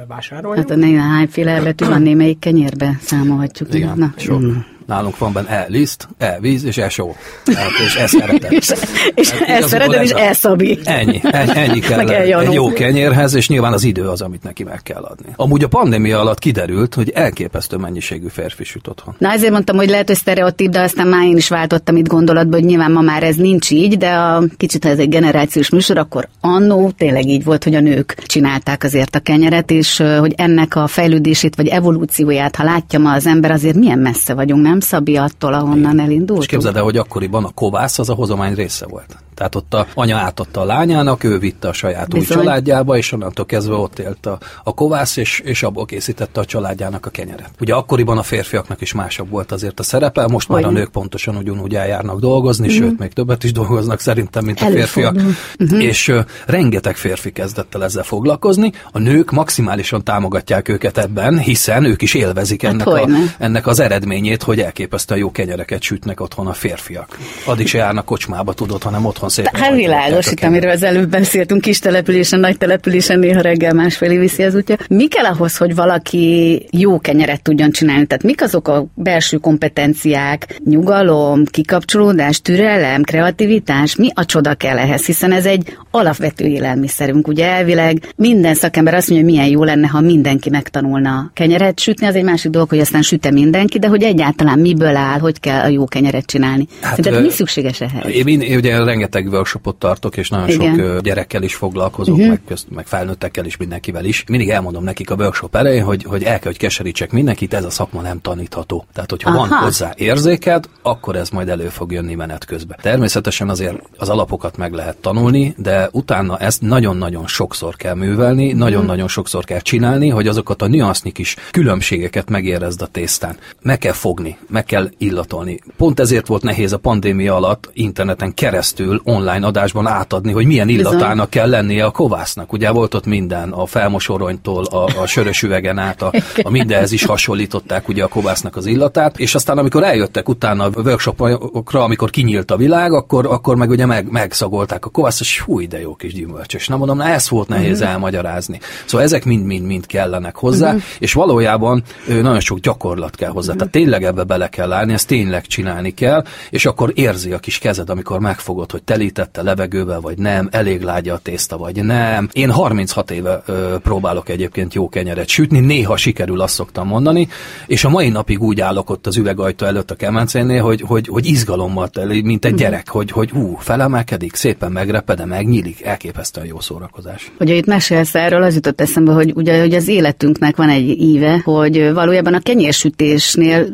vásároljunk. 0.08 0.68
Hát 0.70 0.78
a 0.78 1.00
hányféle 1.00 1.50
elbetű 1.50 1.84
van 1.86 2.02
némelyik 2.02 2.38
kenyérbe, 2.38 2.98
számolhatjuk. 3.00 3.74
Igen, 3.74 3.92
Na, 3.96 4.14
sok. 4.16 4.40
Mm. 4.40 4.56
Nálunk 4.86 5.18
van 5.18 5.32
benne 5.32 5.48
e-liszt, 5.48 6.08
e-víz 6.18 6.64
és 6.64 6.76
e-só. 6.76 7.14
Hát, 7.54 7.70
és 7.86 7.96
e 7.96 8.06
szeretet. 8.06 8.52
és 8.52 8.72
és 9.14 9.30
hát, 9.30 9.48
e 9.48 9.66
szeretet, 9.66 10.02
és 10.02 10.10
e-szabi. 10.10 10.78
Ennyi, 10.84 11.20
ennyi, 11.22 11.50
ennyi 11.54 11.80
kell 11.80 12.08
egy 12.08 12.52
jó 12.52 12.72
kenyérhez, 12.72 13.34
és 13.34 13.48
nyilván 13.48 13.72
az 13.72 13.84
idő 13.84 14.08
az, 14.08 14.20
amit 14.20 14.42
neki 14.42 14.64
meg 14.64 14.82
kell 14.82 15.02
adni. 15.02 15.32
Amúgy 15.36 15.64
a 15.64 15.68
pandémia 15.68 16.20
alatt 16.20 16.38
kiderült, 16.38 16.94
hogy 16.94 17.10
elképesztő 17.10 17.76
mennyiségű 17.76 18.26
férfi 18.28 18.64
süt 18.64 18.86
otthon. 18.86 19.14
Na 19.18 19.32
ezért 19.32 19.52
mondtam, 19.52 19.76
hogy 19.76 19.88
lehet, 19.88 20.06
hogy 20.06 20.16
sztereotíp, 20.16 20.70
de 20.70 20.80
aztán 20.80 21.06
már 21.06 21.26
én 21.26 21.36
is 21.36 21.48
váltottam 21.48 21.96
itt 21.96 22.08
gondolatba, 22.08 22.56
hogy 22.56 22.64
nyilván 22.64 22.92
ma 22.92 23.00
már 23.00 23.22
ez 23.22 23.36
nincs 23.36 23.70
így, 23.70 23.96
de 23.96 24.10
a 24.10 24.42
kicsit, 24.56 24.84
ha 24.84 24.90
ez 24.90 24.98
egy 24.98 25.08
generációs 25.08 25.70
műsor, 25.70 25.98
akkor 25.98 26.28
annó 26.40 26.90
tényleg 26.90 27.28
így 27.28 27.44
volt, 27.44 27.64
hogy 27.64 27.74
a 27.74 27.80
nők 27.80 28.22
csinálták 28.26 28.84
azért 28.84 29.16
a 29.16 29.20
kenyeret, 29.20 29.70
és 29.70 30.02
hogy 30.18 30.34
ennek 30.36 30.76
a 30.76 30.86
fejlődését 30.86 31.54
vagy 31.54 31.68
evolúcióját, 31.68 32.56
ha 32.56 32.64
látja 32.64 32.98
ma 32.98 33.12
az 33.12 33.26
ember, 33.26 33.50
azért 33.50 33.76
milyen 33.76 33.98
messze 33.98 34.34
vagyunk, 34.34 34.62
nem? 34.62 34.75
Nem 34.76 34.88
Szabi 34.88 35.16
attól, 35.16 35.54
ahonnan 35.54 36.00
elindult. 36.00 36.40
És 36.40 36.46
képzeld 36.46 36.76
el, 36.76 36.82
hogy 36.82 36.96
akkoriban 36.96 37.44
a 37.44 37.50
kovász 37.54 37.98
az 37.98 38.08
a 38.08 38.14
hozomány 38.14 38.54
része 38.54 38.86
volt. 38.86 39.16
Tehát 39.36 39.54
ott 39.54 39.74
a 39.74 39.86
anya 39.94 40.16
átadta 40.16 40.60
a 40.60 40.64
lányának, 40.64 41.24
ő 41.24 41.38
vitte 41.38 41.68
a 41.68 41.72
saját 41.72 42.08
Bizony. 42.08 42.36
új 42.36 42.44
családjába, 42.44 42.96
és 42.96 43.12
onnantól 43.12 43.46
kezdve 43.46 43.74
ott 43.74 43.98
élt 43.98 44.26
a, 44.26 44.38
a 44.64 44.74
kovász, 44.74 45.16
és, 45.16 45.40
és 45.44 45.62
abból 45.62 45.84
készítette 45.84 46.40
a 46.40 46.44
családjának 46.44 47.06
a 47.06 47.10
kenyeret. 47.10 47.50
Ugye 47.60 47.74
akkoriban 47.74 48.18
a 48.18 48.22
férfiaknak 48.22 48.80
is 48.80 48.92
másabb 48.92 49.30
volt 49.30 49.52
azért 49.52 49.80
a 49.80 49.82
szerepe, 49.82 50.26
most 50.26 50.50
Olyan. 50.50 50.62
már 50.62 50.70
a 50.72 50.74
nők 50.74 50.88
pontosan 50.88 51.36
ugyanúgy 51.36 51.74
eljárnak 51.74 52.20
dolgozni, 52.20 52.66
mm. 52.66 52.70
sőt, 52.70 52.98
még 52.98 53.12
többet 53.12 53.44
is 53.44 53.52
dolgoznak 53.52 54.00
szerintem, 54.00 54.44
mint 54.44 54.60
a 54.60 54.66
férfiak. 54.66 55.14
Mm-hmm. 55.22 55.80
És 55.80 56.08
uh, 56.08 56.24
rengeteg 56.46 56.96
férfi 56.96 57.32
kezdett 57.32 57.74
el 57.74 57.84
ezzel 57.84 58.02
foglalkozni, 58.02 58.72
a 58.92 58.98
nők 58.98 59.30
maximálisan 59.30 60.04
támogatják 60.04 60.68
őket 60.68 60.98
ebben, 60.98 61.38
hiszen 61.38 61.84
ők 61.84 62.02
is 62.02 62.14
élvezik 62.14 62.62
hát 62.62 62.72
ennek, 62.72 62.86
a, 62.86 63.08
ennek 63.38 63.66
az 63.66 63.80
eredményét, 63.80 64.42
hogy 64.42 64.60
elképesztően 64.66 65.20
jó 65.20 65.30
kenyereket 65.30 65.82
sütnek 65.82 66.20
otthon 66.20 66.46
a 66.46 66.52
férfiak. 66.52 67.18
Addig 67.44 67.66
se 67.66 67.78
járnak 67.78 68.04
kocsmába, 68.04 68.52
tudod, 68.52 68.82
hanem 68.82 69.04
otthon 69.04 69.28
szépen. 69.28 69.60
Hát 69.60 69.74
világos, 69.74 70.30
itt 70.30 70.42
amiről 70.42 70.70
az 70.70 70.82
előbb 70.82 71.08
beszéltünk, 71.08 71.60
kis 71.60 71.78
településen, 71.78 72.40
nagy 72.40 72.58
településen 72.58 73.18
néha 73.18 73.40
reggel 73.40 73.72
másfelé 73.72 74.18
viszi 74.18 74.42
az 74.42 74.54
útja. 74.54 74.76
Mi 74.88 75.08
kell 75.08 75.24
ahhoz, 75.24 75.56
hogy 75.56 75.74
valaki 75.74 76.66
jó 76.70 76.98
kenyeret 76.98 77.42
tudjon 77.42 77.70
csinálni? 77.70 78.06
Tehát 78.06 78.22
mik 78.22 78.42
azok 78.42 78.68
a 78.68 78.86
belső 78.94 79.36
kompetenciák, 79.36 80.60
nyugalom, 80.64 81.44
kikapcsolódás, 81.44 82.40
türelem, 82.40 83.02
kreativitás? 83.02 83.96
Mi 83.96 84.10
a 84.14 84.24
csoda 84.24 84.54
kell 84.54 84.78
ehhez? 84.78 85.06
Hiszen 85.06 85.32
ez 85.32 85.46
egy 85.46 85.76
alapvető 85.90 86.44
élelmiszerünk. 86.44 87.28
Ugye 87.28 87.46
elvileg 87.46 88.12
minden 88.16 88.54
szakember 88.54 88.94
azt 88.94 89.08
mondja, 89.08 89.26
hogy 89.26 89.36
milyen 89.36 89.50
jó 89.50 89.64
lenne, 89.64 89.86
ha 89.86 90.00
mindenki 90.00 90.50
megtanulna 90.50 91.30
kenyeret 91.34 91.80
sütni. 91.80 92.06
Az 92.06 92.14
egy 92.14 92.24
másik 92.24 92.50
dolog, 92.50 92.68
hogy 92.68 92.80
aztán 92.80 93.02
süte 93.02 93.30
mindenki, 93.30 93.78
de 93.78 93.88
hogy 93.88 94.02
egyáltalán 94.02 94.55
miből 94.56 94.96
áll, 94.96 95.18
hogy 95.18 95.40
kell 95.40 95.60
a 95.60 95.68
jó 95.68 95.84
kenyeret 95.84 96.24
csinálni. 96.26 96.66
Hát, 96.80 96.96
Szerinted 96.96 97.22
mi 97.22 97.30
szükséges 97.30 97.80
ehhez? 97.80 98.26
Én, 98.26 98.40
én 98.40 98.56
ugye 98.56 98.84
rengeteg 98.84 99.26
workshopot 99.26 99.76
tartok, 99.76 100.16
és 100.16 100.28
nagyon 100.28 100.48
Igen. 100.48 100.76
sok 100.76 101.00
gyerekkel 101.00 101.42
is 101.42 101.54
foglalkozok, 101.54 102.14
uh-huh. 102.14 102.28
meg, 102.30 102.40
közt, 102.46 102.66
meg 102.70 102.86
felnőttekkel 102.86 103.44
is, 103.44 103.56
mindenkivel 103.56 104.04
is. 104.04 104.24
Mindig 104.28 104.50
elmondom 104.50 104.84
nekik 104.84 105.10
a 105.10 105.14
workshop 105.14 105.56
elején, 105.56 105.82
hogy, 105.82 106.04
hogy 106.04 106.22
el 106.22 106.38
kell, 106.38 106.50
hogy 106.50 106.58
keserítsek 106.58 107.12
mindenkit, 107.12 107.54
ez 107.54 107.64
a 107.64 107.70
szakma 107.70 108.00
nem 108.00 108.20
tanítható. 108.20 108.86
Tehát, 108.92 109.10
hogyha 109.10 109.30
Aha. 109.30 109.38
van 109.38 109.58
hozzá 109.58 109.92
érzéked, 109.96 110.64
akkor 110.82 111.16
ez 111.16 111.30
majd 111.30 111.48
elő 111.48 111.68
fog 111.68 111.92
jönni 111.92 112.14
menet 112.14 112.44
közben. 112.44 112.78
Természetesen 112.82 113.48
azért 113.48 113.82
az 113.96 114.08
alapokat 114.08 114.56
meg 114.56 114.72
lehet 114.72 114.96
tanulni, 114.96 115.54
de 115.58 115.88
utána 115.92 116.38
ezt 116.38 116.60
nagyon-nagyon 116.60 117.26
sokszor 117.26 117.76
kell 117.76 117.94
művelni, 117.94 118.44
uh-huh. 118.44 118.58
nagyon-nagyon 118.58 119.08
sokszor 119.08 119.44
kell 119.44 119.60
csinálni, 119.60 120.08
hogy 120.08 120.28
azokat 120.28 120.62
a 120.62 120.66
nüansznyi 120.66 121.12
kis 121.12 121.36
különbségeket 121.50 122.30
megérezd 122.30 122.82
a 122.82 122.86
tésztán. 122.86 123.36
Meg 123.62 123.78
kell 123.78 123.92
fogni 123.92 124.36
meg 124.48 124.64
kell 124.64 124.90
illatolni. 124.98 125.60
Pont 125.76 126.00
ezért 126.00 126.26
volt 126.26 126.42
nehéz 126.42 126.72
a 126.72 126.78
pandémia 126.78 127.34
alatt 127.34 127.70
interneten 127.72 128.34
keresztül 128.34 129.00
online 129.04 129.46
adásban 129.46 129.86
átadni, 129.86 130.32
hogy 130.32 130.46
milyen 130.46 130.68
illatának 130.68 131.30
kell 131.30 131.48
lennie 131.48 131.84
a 131.84 131.90
kovásznak. 131.90 132.52
Ugye 132.52 132.70
volt 132.70 132.94
ott 132.94 133.06
minden, 133.06 133.50
a 133.50 133.66
felmosoronytól 133.66 134.64
a, 134.64 135.00
a 135.00 135.06
sörös 135.06 135.42
üvegen 135.42 135.78
át, 135.78 136.02
a, 136.02 136.12
a 136.42 136.50
mindenhez 136.50 136.92
is 136.92 137.04
hasonlították 137.04 137.88
ugye 137.88 138.04
a 138.04 138.08
kovásznak 138.08 138.56
az 138.56 138.66
illatát, 138.66 139.18
és 139.18 139.34
aztán 139.34 139.58
amikor 139.58 139.82
eljöttek 139.82 140.28
utána 140.28 140.64
a 140.64 140.70
workshopokra, 140.74 141.84
amikor 141.84 142.10
kinyílt 142.10 142.50
a 142.50 142.56
világ, 142.56 142.92
akkor, 142.92 143.26
akkor 143.26 143.56
meg 143.56 143.70
ugye 143.70 143.86
meg, 143.86 144.10
megszagolták 144.10 144.86
a 144.86 144.88
kovászt, 144.88 145.20
és 145.20 145.40
húj, 145.40 145.66
de 145.66 145.80
jó 145.80 145.94
kis 145.94 146.14
gyümölcsös. 146.14 146.68
Nem 146.68 146.78
mondom, 146.78 146.96
na 146.96 147.08
ez 147.08 147.28
volt 147.28 147.48
nehéz 147.48 147.78
uh-huh. 147.78 147.92
elmagyarázni. 147.92 148.60
Szóval 148.84 149.06
ezek 149.06 149.24
mind-mind-mind 149.24 149.86
kellenek 149.86 150.36
hozzá, 150.36 150.66
uh-huh. 150.66 150.82
és 150.98 151.12
valójában 151.12 151.82
nagyon 152.06 152.40
sok 152.40 152.58
gyakorlat 152.58 153.16
kell 153.16 153.30
hozzá. 153.30 153.52
Uh-huh. 153.52 153.56
Tehát 153.56 153.72
tényleg 153.72 154.04
ebbe 154.04 154.24
bele 154.26 154.48
kell 154.48 154.72
állni, 154.72 154.92
ezt 154.92 155.06
tényleg 155.06 155.46
csinálni 155.46 155.94
kell, 155.94 156.24
és 156.50 156.66
akkor 156.66 156.92
érzi 156.94 157.32
a 157.32 157.38
kis 157.38 157.58
kezed, 157.58 157.90
amikor 157.90 158.20
megfogod, 158.20 158.70
hogy 158.70 158.82
telítette 158.82 159.42
levegővel, 159.42 160.00
vagy 160.00 160.18
nem, 160.18 160.48
elég 160.50 160.82
lágya 160.82 161.14
a 161.14 161.18
tészta, 161.18 161.56
vagy 161.56 161.84
nem. 161.84 162.28
Én 162.32 162.50
36 162.50 163.10
éve 163.10 163.42
ö, 163.46 163.76
próbálok 163.82 164.28
egyébként 164.28 164.74
jó 164.74 164.88
kenyeret 164.88 165.28
sütni, 165.28 165.60
néha 165.60 165.96
sikerül, 165.96 166.40
azt 166.40 166.54
szoktam 166.54 166.86
mondani, 166.86 167.28
és 167.66 167.84
a 167.84 167.88
mai 167.88 168.08
napig 168.08 168.42
úgy 168.42 168.60
állok 168.60 168.90
ott 168.90 169.06
az 169.06 169.16
üvegajtó 169.16 169.66
előtt 169.66 169.90
a 169.90 169.94
kemencénél, 169.94 170.62
hogy, 170.62 170.80
hogy, 170.80 171.08
hogy 171.08 171.26
izgalommal 171.26 171.88
teli, 171.88 172.22
mint 172.22 172.44
egy 172.44 172.54
gyerek, 172.54 172.88
hogy, 172.88 173.10
hogy 173.10 173.30
ú, 173.32 173.56
felemelkedik, 173.58 174.34
szépen 174.34 174.72
megrepede, 174.72 175.24
megnyílik, 175.24 175.84
elképesztően 175.84 176.46
jó 176.46 176.60
szórakozás. 176.60 177.32
Ugye 177.38 177.54
itt 177.54 177.66
mesélsz 177.66 178.14
erről, 178.14 178.42
az 178.42 178.54
jutott 178.54 178.80
eszembe, 178.80 179.12
hogy 179.12 179.32
ugye 179.34 179.60
hogy 179.60 179.74
az 179.74 179.88
életünknek 179.88 180.56
van 180.56 180.68
egy 180.68 181.00
íve, 181.00 181.40
hogy 181.44 181.92
valójában 181.92 182.34
a 182.34 182.40
kenyérsütésnél 182.40 183.66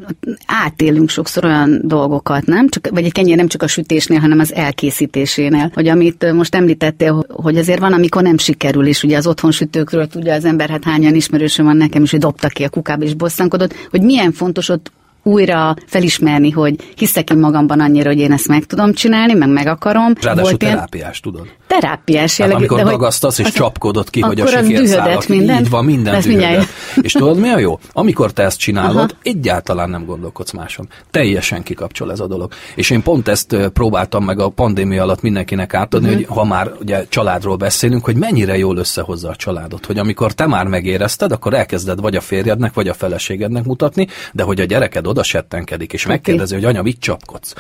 átélünk 0.47 1.09
sokszor 1.09 1.45
olyan 1.45 1.81
dolgokat, 1.85 2.47
nem? 2.47 2.69
Csak, 2.69 2.89
vagy 2.91 3.05
egy 3.05 3.13
kenyér 3.13 3.37
nem 3.37 3.49
csak 3.49 3.63
a 3.63 3.67
sütésnél, 3.67 4.19
hanem 4.19 4.39
az 4.39 4.55
elkészítésénél. 4.55 5.71
Hogy 5.75 5.89
amit 5.89 6.33
most 6.33 6.55
említettél, 6.55 7.27
hogy 7.29 7.57
azért 7.57 7.81
van, 7.81 7.93
amikor 7.93 8.23
nem 8.23 8.39
sikerül, 8.39 8.87
és 8.87 9.03
ugye 9.03 9.17
az 9.17 9.27
otthonsütőkről 9.27 10.07
tudja 10.07 10.35
az 10.35 10.45
ember, 10.45 10.71
hát 10.71 10.85
hányan 10.85 11.15
ismerősöm 11.15 11.65
van 11.65 11.77
nekem 11.77 12.03
is, 12.03 12.11
hogy 12.11 12.21
dobta 12.21 12.49
ki 12.49 12.65
a 12.65 12.69
kukába 12.69 13.05
és 13.05 13.15
bosszankodott, 13.15 13.75
hogy 13.91 14.03
milyen 14.03 14.33
fontos 14.33 14.69
ott 14.69 14.93
újra 15.23 15.75
felismerni, 15.87 16.51
hogy 16.51 16.75
hiszek 16.97 17.31
én 17.31 17.39
magamban 17.39 17.81
annyira, 17.81 18.09
hogy 18.09 18.19
én 18.19 18.33
ezt 18.33 18.49
meg 18.49 18.65
tudom 18.65 18.93
csinálni, 18.93 19.35
meg 19.35 19.49
meg 19.49 19.67
akarom. 19.67 20.13
Ráadásul 20.21 20.43
Volt 20.43 20.59
terápiás, 20.59 21.21
tudod. 21.21 21.47
Terápiás 21.67 22.39
jellegű. 22.39 22.59
amikor 22.59 22.79
de 22.79 22.85
dagasztasz 22.85 23.39
és 23.39 23.53
csapkodod 23.53 24.11
ki, 24.11 24.21
hogy 24.21 24.41
a 24.41 24.47
sikérszálak, 24.47 25.29
így 25.29 25.71
van, 25.71 25.85
minden 25.85 26.21
dühödet. 26.21 26.67
És 27.03 27.13
tudod 27.13 27.39
mi 27.39 27.49
a 27.49 27.59
jó? 27.59 27.79
Amikor 27.93 28.33
te 28.33 28.43
ezt 28.43 28.59
csinálod, 28.59 28.97
Aha. 28.97 29.09
egyáltalán 29.23 29.91
nem 29.91 30.05
gondolkodsz 30.05 30.53
máson. 30.53 30.89
Teljesen 31.11 31.63
kikapcsol 31.63 32.11
ez 32.13 32.21
a 32.21 32.27
dolog. 32.27 32.53
És 32.75 32.91
én 32.91 33.03
pont 33.03 33.29
ezt 33.29 33.57
próbáltam 33.73 34.25
meg 34.25 34.41
a 34.41 34.49
pandémia 34.49 35.03
alatt 35.03 35.21
mindenkinek 35.21 35.75
átadni, 35.75 36.09
uh-huh. 36.09 36.27
hogy 36.27 36.37
ha 36.37 36.45
már 36.45 36.73
ugye 36.81 37.05
családról 37.09 37.57
beszélünk, 37.57 38.05
hogy 38.05 38.17
mennyire 38.17 38.57
jól 38.57 38.77
összehozza 38.77 39.29
a 39.29 39.37
családot. 39.37 39.87
Hogy 39.87 39.99
amikor 39.99 40.33
te 40.33 40.47
már 40.47 40.67
megérezted, 40.67 41.33
akkor 41.33 41.55
elkezded 41.55 42.01
vagy 42.01 42.17
a 42.17 42.21
férjednek, 42.21 42.75
vagy 42.75 42.89
a 42.89 42.95
feleségednek 42.95 43.65
mutatni, 43.65 44.07
de 44.33 44.43
hogy 44.43 44.61
a 44.61 44.65
gyereked 44.65 45.07
oda 45.13 45.23
settenkedik, 45.23 45.93
és 45.93 46.07
megkérdezi, 46.07 46.55
hogy 46.55 46.65
anya, 46.65 46.83
mit 46.83 47.01
csapkodsz? 47.01 47.55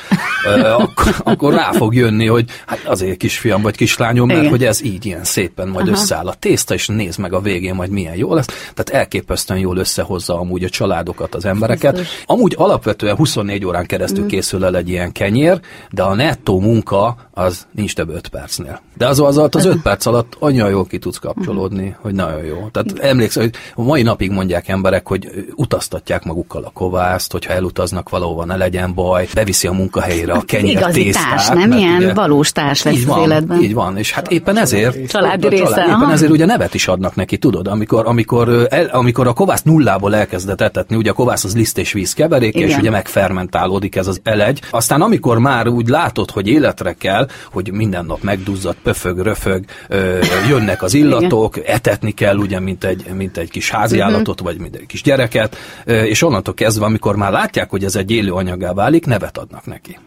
akkor, 0.79 1.15
akkor 1.25 1.55
rá 1.55 1.73
fog 1.73 1.95
jönni, 1.95 2.27
hogy 2.27 2.51
hát 2.67 2.85
azért 2.85 3.17
kisfiam 3.17 3.63
vagy 3.63 3.77
kislányom, 3.77 4.27
mert 4.27 4.39
Igen. 4.39 4.51
hogy 4.51 4.65
ez 4.65 4.83
így 4.83 5.07
ilyen 5.07 5.25
szépen 5.25 5.69
majd 5.69 5.87
Aha. 5.87 5.97
összeáll 5.97 6.27
a 6.27 6.35
tészta, 6.35 6.75
és 6.75 6.87
nézd 6.87 7.19
meg 7.19 7.33
a 7.33 7.41
végén 7.41 7.75
majd 7.75 7.91
milyen 7.91 8.17
jó 8.17 8.35
lesz. 8.35 8.47
Tehát 8.47 8.89
elképesztően 8.91 9.61
jól 9.61 9.77
összehozza 9.77 10.39
amúgy 10.39 10.65
a 10.65 10.69
családokat, 10.69 11.35
az 11.35 11.45
embereket. 11.45 11.97
Biztos. 11.97 12.23
Amúgy 12.27 12.55
alapvetően 12.59 13.17
24 13.17 13.65
órán 13.65 13.87
keresztül 13.87 14.25
mm. 14.25 14.27
készül 14.27 14.65
el 14.65 14.77
egy 14.77 14.89
ilyen 14.89 15.13
kenyér, 15.13 15.61
de 15.91 16.03
a 16.03 16.15
nettó 16.15 16.61
munka 16.61 17.17
az 17.31 17.67
nincs 17.71 17.95
több 17.95 18.09
5 18.09 18.29
percnél. 18.29 18.81
De 18.97 19.07
az 19.07 19.21
az 19.21 19.39
alatt 19.39 19.55
az 19.55 19.65
5 19.65 19.83
perc 19.83 20.07
alatt 20.07 20.37
annyira 20.39 20.69
jól 20.69 20.87
ki 20.87 20.99
tudsz 20.99 21.19
kapcsolódni, 21.19 21.97
hogy 22.01 22.15
nagyon 22.15 22.45
jó. 22.45 22.69
Tehát 22.73 22.99
emlékszem, 22.99 23.43
hogy 23.43 23.55
a 23.75 23.83
mai 23.83 24.03
napig 24.03 24.31
mondják 24.31 24.69
emberek, 24.69 25.09
hogy 25.09 25.53
utaztatják 25.55 26.25
magukkal 26.25 26.65
a 26.65 26.71
kovászt, 26.71 27.33
hogyha 27.43 27.59
elutaznak 27.59 28.09
valahova, 28.09 28.45
ne 28.45 28.57
legyen 28.57 28.95
baj, 28.95 29.29
beviszi 29.35 29.67
a 29.67 29.73
munkahelyére 29.73 30.33
a 30.33 30.43
kenyér 30.43 30.77
Igazi 30.77 31.03
tésztát. 31.03 31.29
társ, 31.29 31.49
nem 31.49 31.73
ilyen 31.73 31.97
ugye, 31.97 32.15
valós 32.15 32.53
társ 32.53 32.83
lesz 32.83 32.95
így 32.95 33.07
van, 33.07 33.23
életben. 33.23 33.63
Így 33.63 33.75
van, 33.75 33.97
és 33.99 34.13
hát 34.13 34.31
éppen 34.31 34.59
ezért 34.59 35.09
családi 35.09 35.49
része. 35.49 35.65
Család, 35.65 35.89
éppen 35.89 36.11
ezért 36.11 36.31
ugye 36.31 36.45
nevet 36.45 36.75
is 36.75 36.89
adnak 36.89 37.15
neki, 37.15 37.37
tudod, 37.39 37.67
amikor, 37.67 38.07
amikor, 38.07 38.67
el, 38.71 38.87
amikor 38.93 39.27
a 39.27 39.33
kovász 39.33 39.63
nullából 39.63 40.15
elkezdett 40.15 40.61
etetni, 40.61 40.97
ugye 40.97 41.11
a 41.11 41.15
kovász 41.15 41.45
az 41.45 41.55
liszt 41.55 41.79
és 41.79 41.93
víz 41.93 42.13
keveréke, 42.13 42.59
és 42.59 42.77
ugye 42.77 42.91
megfermentálódik 42.91 43.97
ez 43.97 44.07
az 44.07 44.21
elegy. 44.23 44.61
Aztán 44.71 45.01
amikor 45.03 45.39
már 45.39 45.69
úgy 45.69 45.89
látod, 45.89 46.31
hogy 46.31 46.49
életre 46.49 46.93
kell, 46.93 47.29
hogy 47.53 47.73
minden 47.73 48.05
nap 48.05 48.23
megduzzad, 48.23 48.77
pöfög, 48.83 49.19
röfög, 49.19 49.65
ö, 49.89 50.19
jönnek 50.49 50.83
az 50.83 50.95
illatok, 50.95 51.57
Igen. 51.57 51.75
etetni 51.75 52.11
kell, 52.11 52.37
ugye, 52.37 52.61
mint 52.61 52.85
egy, 52.85 53.07
mint 53.15 53.37
egy 53.37 53.51
kis 53.51 53.71
háziállatot, 53.71 54.41
uh-huh. 54.41 54.47
vagy 54.47 54.61
mint 54.61 54.75
egy 54.75 54.87
kis 54.87 55.03
gyereket, 55.03 55.57
ö, 55.85 56.03
és 56.03 56.23
onnantól 56.23 56.55
kezdve, 56.55 56.85
amikor 56.85 57.17
már 57.17 57.32
látják, 57.33 57.71
hogy 57.71 57.85
ez 57.85 57.97
egy 57.97 58.11
élő 58.11 58.33
anyagá 58.33 58.73
válik, 58.73 59.07
nevet 59.07 59.39
adnak 59.39 59.67
neki. 59.67 59.99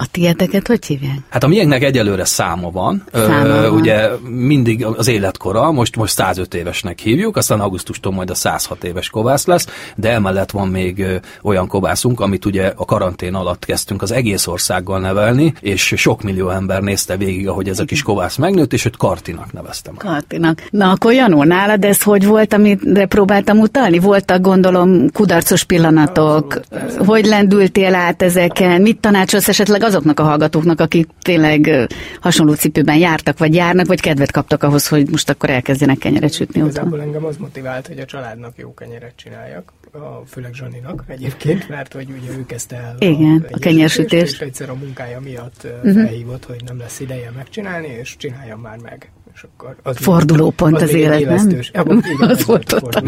A 0.00 0.06
tieteket 0.10 0.66
hogy 0.66 0.86
hívják? 0.86 1.18
Hát 1.28 1.44
a 1.44 1.48
miénknek 1.48 1.82
egyelőre 1.82 2.24
száma 2.24 2.70
van. 2.70 3.04
Száma 3.12 3.44
Ö, 3.44 3.68
van. 3.68 3.80
Ugye 3.80 4.08
mindig 4.28 4.84
az 4.84 5.08
életkora, 5.08 5.72
most, 5.72 5.96
most 5.96 6.12
105 6.12 6.54
évesnek 6.54 6.98
hívjuk, 6.98 7.36
aztán 7.36 7.60
augusztustól 7.60 8.12
majd 8.12 8.30
a 8.30 8.34
106 8.34 8.84
éves 8.84 9.08
kovász 9.08 9.46
lesz, 9.46 9.66
de 9.96 10.10
emellett 10.10 10.50
van 10.50 10.68
még 10.68 11.04
olyan 11.42 11.66
kovászunk, 11.66 12.20
amit 12.20 12.44
ugye 12.44 12.72
a 12.76 12.84
karantén 12.84 13.34
alatt 13.34 13.64
kezdtünk 13.64 14.02
az 14.02 14.10
egész 14.10 14.46
országgal 14.46 15.00
nevelni, 15.00 15.54
és 15.60 15.94
sok 15.96 16.22
millió 16.22 16.50
ember 16.50 16.82
nézte 16.82 17.16
végig, 17.16 17.48
ahogy 17.48 17.68
ez 17.68 17.78
a 17.78 17.84
kis 17.84 18.02
kovász 18.02 18.36
megnőtt, 18.36 18.72
és 18.72 18.84
őt 18.84 18.96
Kartinak 18.96 19.52
neveztem. 19.52 19.94
Kartinak. 19.94 20.62
Na 20.70 20.90
akkor 20.90 21.12
Janó, 21.12 21.42
nálad 21.44 21.84
ez 21.84 22.02
hogy 22.02 22.26
volt, 22.26 22.52
amit 22.52 23.06
próbáltam 23.08 23.58
utalni? 23.58 23.98
Voltak 23.98 24.40
gondolom 24.40 25.10
kudarcos 25.12 25.64
pillanatok, 25.64 26.60
hogy 27.06 27.24
lendültél 27.24 27.94
át 27.94 28.22
ezeken, 28.22 28.80
mit 28.80 29.00
tanácsolsz 29.00 29.48
esetleg 29.48 29.86
azoknak 29.88 30.20
a 30.20 30.22
hallgatóknak, 30.22 30.80
akik 30.80 31.08
tényleg 31.22 31.88
hasonló 32.20 32.54
cipőben 32.54 32.96
jártak, 32.96 33.38
vagy 33.38 33.54
járnak, 33.54 33.86
vagy 33.86 34.00
kedvet 34.00 34.32
kaptak 34.32 34.62
ahhoz, 34.62 34.88
hogy 34.88 35.10
most 35.10 35.30
akkor 35.30 35.50
elkezdjenek 35.50 35.98
kenyeret 35.98 36.32
sütni 36.32 36.60
Igazából 36.60 37.00
engem 37.00 37.24
az 37.24 37.36
motivált, 37.36 37.86
hogy 37.86 37.98
a 37.98 38.04
családnak 38.04 38.56
jó 38.56 38.74
kenyeret 38.74 39.12
csináljak, 39.16 39.72
a, 39.92 40.26
főleg 40.26 40.54
Zsaninak 40.54 41.04
egyébként, 41.06 41.68
mert 41.68 41.92
hogy 41.92 42.08
ugye 42.22 42.38
ő 42.38 42.46
kezdte 42.46 42.76
el 42.76 42.96
Igen, 42.98 43.46
a, 43.50 43.54
a 43.54 43.58
kenyersütést. 43.58 44.32
És 44.32 44.40
egyszer 44.40 44.70
a 44.70 44.74
munkája 44.74 45.20
miatt 45.20 45.64
uh-huh. 45.64 45.92
felhívott, 45.92 46.44
hogy 46.44 46.62
nem 46.66 46.78
lesz 46.78 47.00
ideje 47.00 47.30
megcsinálni, 47.36 47.88
és 47.88 48.16
csináljam 48.16 48.60
már 48.60 48.78
meg 48.78 49.10
és 49.38 49.44
akkor 49.44 49.76
az 49.82 49.96
Fordulópont 49.96 50.76
az, 50.76 50.82
az 50.82 50.92
élet, 50.92 51.24
nem? 51.24 51.48
Ja, 51.72 51.84
igen, 51.86 52.30
az 52.30 52.44
volt 52.44 52.72
ott. 52.72 53.00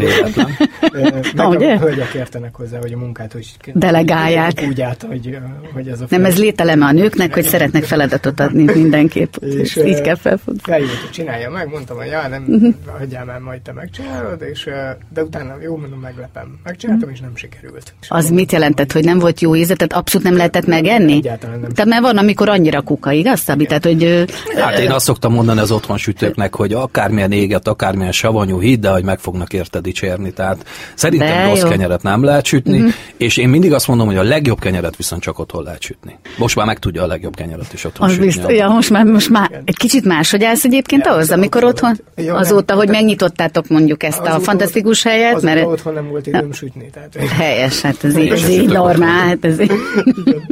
Meg 1.35 1.61
a 1.61 1.77
hölgyek 1.77 2.13
értenek 2.13 2.55
hozzá, 2.55 2.77
hogy 2.79 2.93
a 2.93 2.97
munkát 2.97 3.31
hogy 3.31 3.47
delegálják. 3.73 4.63
Úgy 4.67 4.81
át, 4.81 5.03
hogy, 5.03 5.37
hogy 5.73 5.87
ez 5.87 6.01
a 6.01 6.05
Nem, 6.09 6.25
ez 6.25 6.37
lételeme 6.37 6.85
a 6.85 6.91
nőknek, 6.91 7.33
hogy 7.33 7.43
szeretnek 7.43 7.83
feladatot 7.83 8.39
adni 8.39 8.63
mindenképp. 8.63 9.35
és 9.35 9.75
így 9.75 10.01
kell 10.01 10.15
felfogni. 10.15 10.59
Feljött, 10.63 11.01
hogy 11.01 11.09
csinálja 11.09 11.49
meg, 11.49 11.69
mondtam, 11.69 11.97
hogy 11.97 12.07
já, 12.07 12.27
nem, 12.27 12.45
uh-huh. 12.47 12.73
hagyjál 12.97 13.25
már, 13.25 13.39
majd 13.39 13.61
te 13.61 13.71
megcsinálod, 13.71 14.41
és, 14.41 14.69
de 15.13 15.23
utána 15.23 15.55
jó, 15.61 15.77
mondom, 15.77 15.99
meglepem. 15.99 16.59
Megcsináltam, 16.63 17.09
és 17.09 17.19
nem 17.19 17.35
sikerült. 17.35 17.93
És 18.01 18.07
az 18.09 18.29
mit 18.29 18.51
jelentett, 18.51 18.91
hogy 18.91 19.03
nem 19.03 19.19
volt 19.19 19.41
jó 19.41 19.55
íze, 19.55 19.75
tehát 19.75 19.93
abszolút 19.93 20.27
nem 20.27 20.35
lehetett 20.35 20.65
megenni? 20.65 21.13
Egyáltalán 21.13 21.59
nem. 21.59 21.69
Tehát 21.69 21.89
mert 21.89 22.01
van, 22.01 22.17
amikor 22.17 22.49
annyira 22.49 22.81
kuka, 22.81 23.11
igaz, 23.11 23.39
Szabi? 23.39 23.65
Tehát, 23.65 23.85
hogy... 23.85 24.25
Hát 24.55 24.79
én 24.79 24.91
azt 24.91 25.05
szoktam 25.05 25.33
mondani 25.33 25.59
az 25.59 25.71
otthon 25.71 25.97
sütőknek, 26.21 26.55
hogy 26.55 26.73
akármilyen 26.73 27.31
éget, 27.31 27.67
akármilyen 27.67 28.11
savanyú, 28.11 28.59
hidd 28.59 28.85
el, 28.85 28.93
hogy 28.93 29.03
meg 29.03 29.19
fognak 29.19 29.53
érte 29.53 29.79
dicsérni. 29.79 30.31
Tehát 30.31 30.65
szerintem 30.95 31.27
De 31.27 31.45
rossz 31.45 31.61
jó. 31.61 31.67
kenyeret 31.67 32.03
nem 32.03 32.23
lehet 32.23 32.45
sütni, 32.45 32.77
uh-huh. 32.77 32.93
és 33.17 33.37
én 33.37 33.49
mindig 33.49 33.73
azt 33.73 33.87
mondom, 33.87 34.07
hogy 34.07 34.17
a 34.17 34.23
legjobb 34.23 34.59
kenyeret 34.59 34.95
viszont 34.95 35.21
csak 35.21 35.39
otthon 35.39 35.63
lehet 35.63 35.81
sütni. 35.81 36.19
Most 36.37 36.55
már 36.55 36.65
meg 36.65 36.79
tudja 36.79 37.03
a 37.03 37.07
legjobb 37.07 37.35
kenyeret 37.35 37.73
is 37.73 37.83
otthon 37.83 38.07
az 38.07 38.13
sütni. 38.13 38.27
Biztos, 38.27 38.53
ja, 38.53 38.67
most 38.67 38.89
már, 38.89 39.05
most 39.05 39.29
már 39.29 39.61
egy 39.65 39.77
kicsit 39.77 40.29
hogy 40.31 40.43
állsz 40.43 40.63
egyébként 40.63 41.05
ja, 41.05 41.11
ahhoz, 41.11 41.31
amikor 41.31 41.63
otthon, 41.63 41.99
jó, 42.15 42.35
azóta, 42.35 42.73
hogy 42.73 42.89
megnyitottátok 42.89 43.67
mondjuk 43.67 44.03
ezt 44.03 44.19
a 44.19 44.39
fantasztikus 44.39 45.03
helyet, 45.03 45.35
az 45.35 45.43
mert... 45.43 45.65
otthon 45.65 45.93
nem 45.93 46.09
volt 46.09 46.27
időm 46.27 46.51
sütni. 46.51 46.89
Tehát... 46.93 47.15
Helyes, 47.31 47.81
hát 47.81 48.03
ez 48.03 48.17
így, 48.17 48.29
ez 48.29 48.49
így 48.49 48.69
normál. 48.69 49.27
Hát 49.27 49.45
ez, 49.45 49.59
így... 49.59 49.71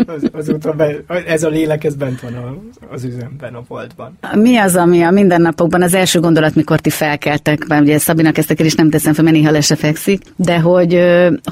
az, 0.08 0.24
azóta 0.32 0.72
be, 0.72 0.96
ez 1.28 1.44
a 1.44 1.50
lélek, 1.50 1.84
ez 1.84 1.96
bent 1.96 2.22
van 2.22 2.72
az 2.92 3.04
üzemben, 3.04 3.54
a 3.54 3.62
boltban. 3.68 4.18
Mi 4.34 4.58
az, 4.58 4.76
ami 4.76 5.02
a 5.02 5.12
mindennapi 5.12 5.59
napokban 5.60 5.82
az 5.82 5.94
első 5.94 6.20
gondolat, 6.20 6.56
mikor 6.56 6.80
ti 6.80 6.90
felkeltek, 6.90 7.66
bár 7.68 7.82
ugye 7.82 7.98
Szabinak 7.98 8.38
ezt 8.38 8.52
a 8.52 8.54
kérdést 8.54 8.78
nem 8.78 8.90
teszem 8.90 9.14
fel, 9.14 9.24
mert 9.24 9.36
néha 9.36 9.52
le 9.52 9.62
se 9.62 9.76
fekszik, 9.76 10.22
de 10.36 10.60
hogy, 10.60 11.00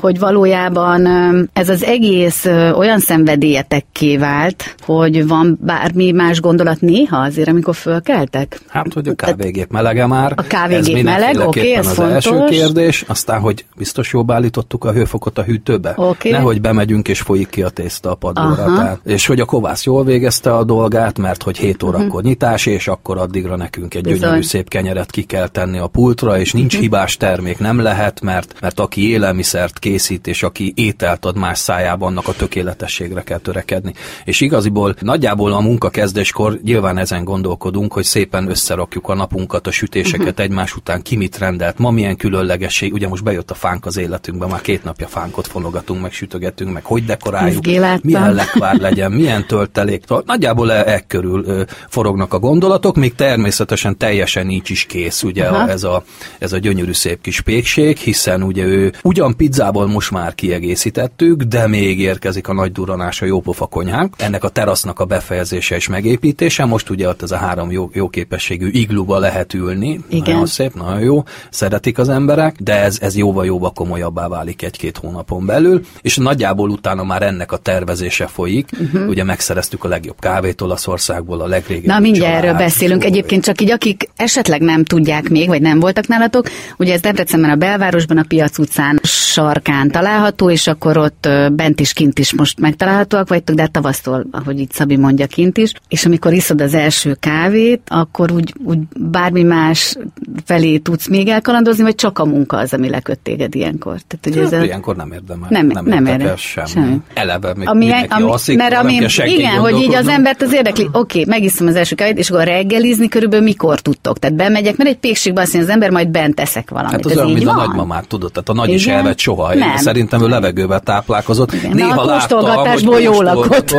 hogy 0.02 0.20
valójában 0.20 1.08
ez 1.54 1.70
az 1.70 1.84
egész 1.84 2.46
olyan 2.76 3.00
szenvedélyetekké 3.00 4.18
vált, 4.18 4.76
hogy 4.86 5.28
van 5.28 5.60
bármi 5.62 6.12
más 6.12 6.42
gondolat 6.42 6.82
néha 6.82 7.18
azért, 7.18 7.48
amikor 7.48 7.76
fölkeltek? 7.76 8.62
Hát, 8.68 8.94
hogy 8.94 9.08
a 9.08 9.14
kávégép 9.14 9.72
melege 9.72 10.06
már. 10.06 10.34
A 10.36 10.42
kávégép 10.42 11.04
meleg, 11.04 11.36
oké, 11.36 11.60
okay, 11.60 11.74
ez 11.74 11.88
az 11.88 11.94
fontos. 11.94 12.26
első 12.26 12.46
kérdés, 12.46 13.04
aztán, 13.08 13.40
hogy 13.40 13.66
biztos 13.78 14.14
jobb 14.14 14.32
állítottuk 14.32 14.84
a 14.84 14.92
hőfokot 14.92 15.38
a 15.38 15.44
hűtőbe. 15.44 15.94
Okay. 15.96 16.32
Nehogy 16.32 16.62
bemegyünk 16.62 17.08
és 17.08 17.22
folyik 17.22 17.50
ki 17.50 17.62
a 17.62 17.70
tészta 17.70 18.12
a 18.12 18.16
padlóra. 18.16 18.76
Tehát, 18.76 19.00
és 19.06 19.26
hogy 19.26 19.40
a 19.40 19.46
kovász 19.46 19.84
jól 19.84 20.04
végezte 20.04 20.56
a 20.56 20.64
dolgát, 20.64 21.18
mert 21.18 21.44
hogy 21.44 21.58
7 21.58 21.84
órakor 21.84 22.06
uh-huh. 22.06 22.22
nyitás, 22.22 22.66
és 22.66 22.88
akkor 22.88 23.18
addigra 23.18 23.56
nekünk 23.56 23.96
egy 23.98 24.04
Bizony. 24.04 24.20
gyönyörű 24.20 24.42
szép 24.42 24.70
kenyeret 24.70 25.12
ki 25.12 25.24
kell 25.24 25.48
tenni 25.48 25.78
a 25.78 25.88
pultra, 25.88 26.40
és 26.40 26.52
nincs 26.52 26.74
uh-huh. 26.74 26.82
hibás 26.82 27.18
termék, 27.18 27.58
nem 27.58 27.80
lehet, 27.80 28.22
mert, 28.22 28.62
mert 28.62 28.80
aki 28.80 29.10
élelmiszert 29.10 29.80
készít, 29.80 30.28
és 30.28 30.44
aki 30.44 30.74
ételt 30.76 31.26
ad 31.26 31.38
más 31.38 31.58
szájában, 31.58 32.08
annak 32.08 32.28
a 32.28 32.34
tökéletességre 32.34 33.24
kell 33.24 33.38
törekedni. 33.38 33.94
És 34.26 34.42
igaziból 34.42 34.96
nagyjából 35.00 35.54
a 35.54 35.60
munka 35.60 35.90
kezdéskor 35.90 36.60
nyilván 36.64 36.98
ezen 36.98 37.24
gondolkodunk, 37.24 37.94
hogy 37.94 38.04
szépen 38.04 38.50
összerakjuk 38.50 39.08
a 39.08 39.14
napunkat, 39.14 39.68
a 39.68 39.72
sütéseket 39.72 40.28
uh-huh. 40.28 40.46
egymás 40.46 40.76
után, 40.76 41.02
ki 41.02 41.16
mit 41.16 41.38
rendelt, 41.38 41.78
ma 41.78 41.92
milyen 41.92 42.16
különlegesség, 42.16 42.94
ugye 42.94 43.08
most 43.08 43.24
bejött 43.24 43.52
a 43.52 43.54
fánk 43.54 43.86
az 43.86 43.98
életünkbe, 43.98 44.46
már 44.46 44.62
két 44.62 44.84
napja 44.84 45.08
fánkot 45.08 45.48
fonogatunk, 45.48 46.02
meg 46.02 46.12
sütögetünk, 46.12 46.74
meg 46.74 46.86
hogy 46.86 47.06
dekoráljuk, 47.06 47.66
milyen 48.02 48.34
lekvár 48.34 48.76
legyen, 48.76 49.12
milyen 49.12 49.48
töltelék. 49.48 50.04
Nagyjából 50.26 50.72
e, 50.72 50.94
e 50.94 51.00
körül 51.08 51.44
ö, 51.46 51.64
forognak 51.88 52.34
a 52.34 52.40
gondolatok, 52.40 52.96
még 52.96 53.16
természetesen 53.16 53.77
teljesen 53.98 54.46
nincs 54.46 54.70
is 54.70 54.86
kész 54.86 55.24
ugye 55.24 55.46
a, 55.46 55.70
ez, 55.70 55.84
a, 55.84 56.04
ez 56.40 56.54
a 56.54 56.58
gyönyörű 56.58 56.94
szép 56.94 57.22
kis 57.22 57.42
pékség, 57.42 57.98
hiszen 57.98 58.44
ugye 58.44 58.64
ő 58.64 58.94
ugyan 59.04 59.36
pizzából 59.36 59.88
most 59.88 60.12
már 60.12 60.36
kiegészítettük, 60.36 61.42
de 61.42 61.68
még 61.68 62.00
érkezik 62.00 62.48
a 62.48 62.54
nagy 62.54 62.72
duranás 62.72 63.22
a 63.22 63.26
jópofa 63.26 63.66
konyhánk. 63.66 64.16
Ennek 64.18 64.44
a 64.44 64.50
terasznak 64.50 65.00
a 65.00 65.06
befejezése 65.06 65.76
és 65.76 65.88
megépítése. 65.88 66.66
Most 66.66 66.90
ugye 66.90 67.08
ott 67.08 67.22
ez 67.22 67.32
a 67.32 67.38
három 67.38 67.72
jó, 67.72 67.90
jó 67.94 68.10
képességű 68.10 68.70
igluba 68.70 69.20
lehet 69.20 69.54
ülni. 69.54 70.00
Igen. 70.10 70.34
Nagyon 70.34 70.46
szép, 70.46 70.74
nagyon 70.74 71.00
jó, 71.00 71.24
szeretik 71.50 71.98
az 71.98 72.10
emberek, 72.10 72.56
de 72.60 72.82
ez, 72.82 72.98
ez 73.02 73.18
jóval-jóval 73.18 73.72
komolyabbá 73.72 74.28
válik 74.28 74.62
egy-két 74.64 74.98
hónapon 74.98 75.46
belül, 75.46 75.86
és 76.02 76.18
nagyjából 76.18 76.70
utána 76.70 77.04
már 77.04 77.22
ennek 77.22 77.52
a 77.52 77.58
tervezése 77.58 78.28
folyik. 78.28 78.70
Uh-huh. 78.80 79.08
Ugye 79.08 79.24
megszereztük 79.24 79.84
a 79.84 79.88
legjobb 79.88 80.20
kávét 80.20 80.62
Olaszországból, 80.62 81.42
a 81.42 81.48
legrégebbi 81.48 81.88
Na 81.88 82.00
mindjárt 82.00 82.44
erről 82.44 82.58
beszélünk. 82.58 83.04
Egyébként 83.04 83.44
csak 83.44 83.62
így, 83.62 83.67
akik 83.72 84.10
esetleg 84.16 84.62
nem 84.62 84.84
tudják 84.84 85.30
még, 85.30 85.48
vagy 85.48 85.62
nem 85.62 85.80
voltak 85.80 86.08
nálatok, 86.08 86.48
ugye 86.78 86.94
ez 86.94 87.02
Debrecenben 87.02 87.50
a 87.50 87.56
belvárosban, 87.56 88.18
a 88.18 88.24
Piac 88.28 88.58
utcán 88.58 89.00
sarkán 89.04 89.92
található, 89.92 90.50
és 90.50 90.68
akkor 90.68 90.98
ott 90.98 91.30
bent 91.52 91.80
is, 91.80 91.94
kint 91.94 92.20
is 92.20 92.34
most 92.34 92.60
megtalálhatóak 92.60 93.30
vagytok, 93.30 93.56
de 93.56 93.68
tavasztól, 93.68 94.26
ahogy 94.32 94.60
itt 94.60 94.72
Szabi 94.72 94.98
mondja, 94.98 95.28
kint 95.28 95.58
is. 95.58 95.74
És 95.88 96.06
amikor 96.06 96.34
iszod 96.34 96.62
az 96.62 96.74
első 96.74 97.18
kávét, 97.20 97.82
akkor 97.88 98.32
úgy, 98.32 98.54
úgy 98.64 98.80
bármi 98.98 99.44
más 99.44 99.98
felé 100.46 100.78
tudsz 100.78 101.08
még 101.08 101.28
elkalandozni, 101.28 101.84
vagy 101.84 101.96
csak 101.96 102.20
a 102.20 102.26
munka 102.26 102.58
az, 102.58 102.74
ami 102.74 102.90
leköt 102.90 103.20
téged 103.20 103.56
ilyenkor? 103.56 104.00
Tehát, 104.08 104.38
ugye 104.38 104.42
ez 104.42 104.62
a... 104.62 104.64
Ilyenkor 104.64 104.96
nem 104.96 105.12
érdemel. 105.12 105.48
Nem, 105.50 105.68
nem, 105.68 105.86
nem 105.86 106.06
érdekel 106.06 106.36
semmi. 106.36 106.68
semmi. 106.68 106.98
Eleve 107.14 107.54
még 107.56 107.68
ami, 107.68 107.92
ami, 108.10 108.24
alszik, 108.24 108.58
mert 108.58 108.76
ami, 108.76 109.00
igen, 109.26 109.58
hogy 109.58 109.82
így 109.82 109.94
az 109.94 110.08
embert 110.08 110.42
az 110.42 110.54
érdekli, 110.54 110.84
oké, 110.84 110.98
okay, 110.98 111.26
megiszom 111.26 111.68
az 111.68 111.76
első 111.76 111.96
kávét, 111.96 112.18
és 112.18 112.30
akkor 112.30 112.44
reggelizni 112.44 113.08
körülbelül 113.08 113.46
mikor 113.58 113.80
tudtok? 113.80 114.20
Tehát 114.20 114.36
bemegyek, 114.36 114.78
mert 114.78 114.90
egy 114.90 114.98
pékségbe 114.98 115.42
azt 115.42 115.56
az 115.56 115.70
ember, 115.70 115.90
majd 115.90 116.08
bent 116.08 116.36
teszek 116.36 116.70
valamit. 116.70 116.92
Hát 116.92 117.06
az 117.06 117.12
Ez 117.12 117.18
olyan, 117.18 117.32
mint 117.32 117.44
van? 117.44 117.60
a 117.60 117.66
nagymamát, 117.66 118.08
tudod, 118.08 118.32
tehát 118.32 118.50
a 118.50 118.54
nagy 118.54 118.68
Igen? 118.68 118.80
is 118.80 118.88
elvett 118.88 119.20
soha. 119.20 119.54
Nem. 119.54 119.78
Szerintem 119.78 120.22
ő 120.22 120.28
levegővel 120.28 120.80
táplálkozott. 120.80 121.54
Igen. 121.54 121.72
Néha 121.72 121.96
Na, 121.96 122.02
a 122.02 122.14
kóstolgatásból 122.14 123.00
jól 123.00 123.24
lakott. 123.24 123.76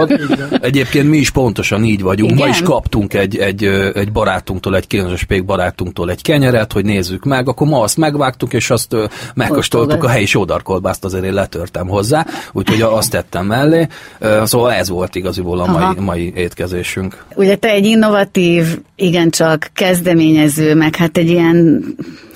Egyébként 0.60 1.08
mi 1.08 1.16
is 1.16 1.30
pontosan 1.30 1.84
így 1.84 2.02
vagyunk. 2.02 2.30
Igen? 2.30 2.44
Ma 2.44 2.52
is 2.52 2.62
kaptunk 2.62 3.14
egy, 3.14 3.36
egy, 3.36 3.64
egy 3.94 4.12
barátunktól, 4.12 4.76
egy 4.76 5.24
pék 5.26 5.44
barátunktól 5.44 6.10
egy 6.10 6.22
kenyeret, 6.22 6.72
hogy 6.72 6.84
nézzük 6.84 7.24
meg, 7.24 7.48
akkor 7.48 7.66
ma 7.66 7.80
azt 7.80 7.96
megvágtuk, 7.96 8.52
és 8.52 8.70
azt 8.70 8.96
megkóstoltuk 9.34 10.04
a 10.04 10.08
helyi 10.08 10.26
sódarkolbászt, 10.26 11.04
azért 11.04 11.24
én 11.24 11.32
letörtem 11.32 11.88
hozzá, 11.88 12.26
úgyhogy 12.52 12.82
azt 12.82 13.10
tettem 13.10 13.46
mellé. 13.46 13.86
Szóval 14.44 14.72
ez 14.72 14.88
volt 14.88 15.14
igaziból 15.14 15.60
a 15.60 15.66
mai, 15.66 15.94
mai 15.98 16.32
étkezésünk. 16.36 17.24
Ugye 17.34 17.56
te 17.56 17.68
egy 17.68 17.86
innovatív, 17.86 18.78
igencsak 18.96 19.67
kezdeményező, 19.72 20.74
meg 20.74 20.96
hát 20.96 21.16
egy 21.16 21.28
ilyen 21.28 21.84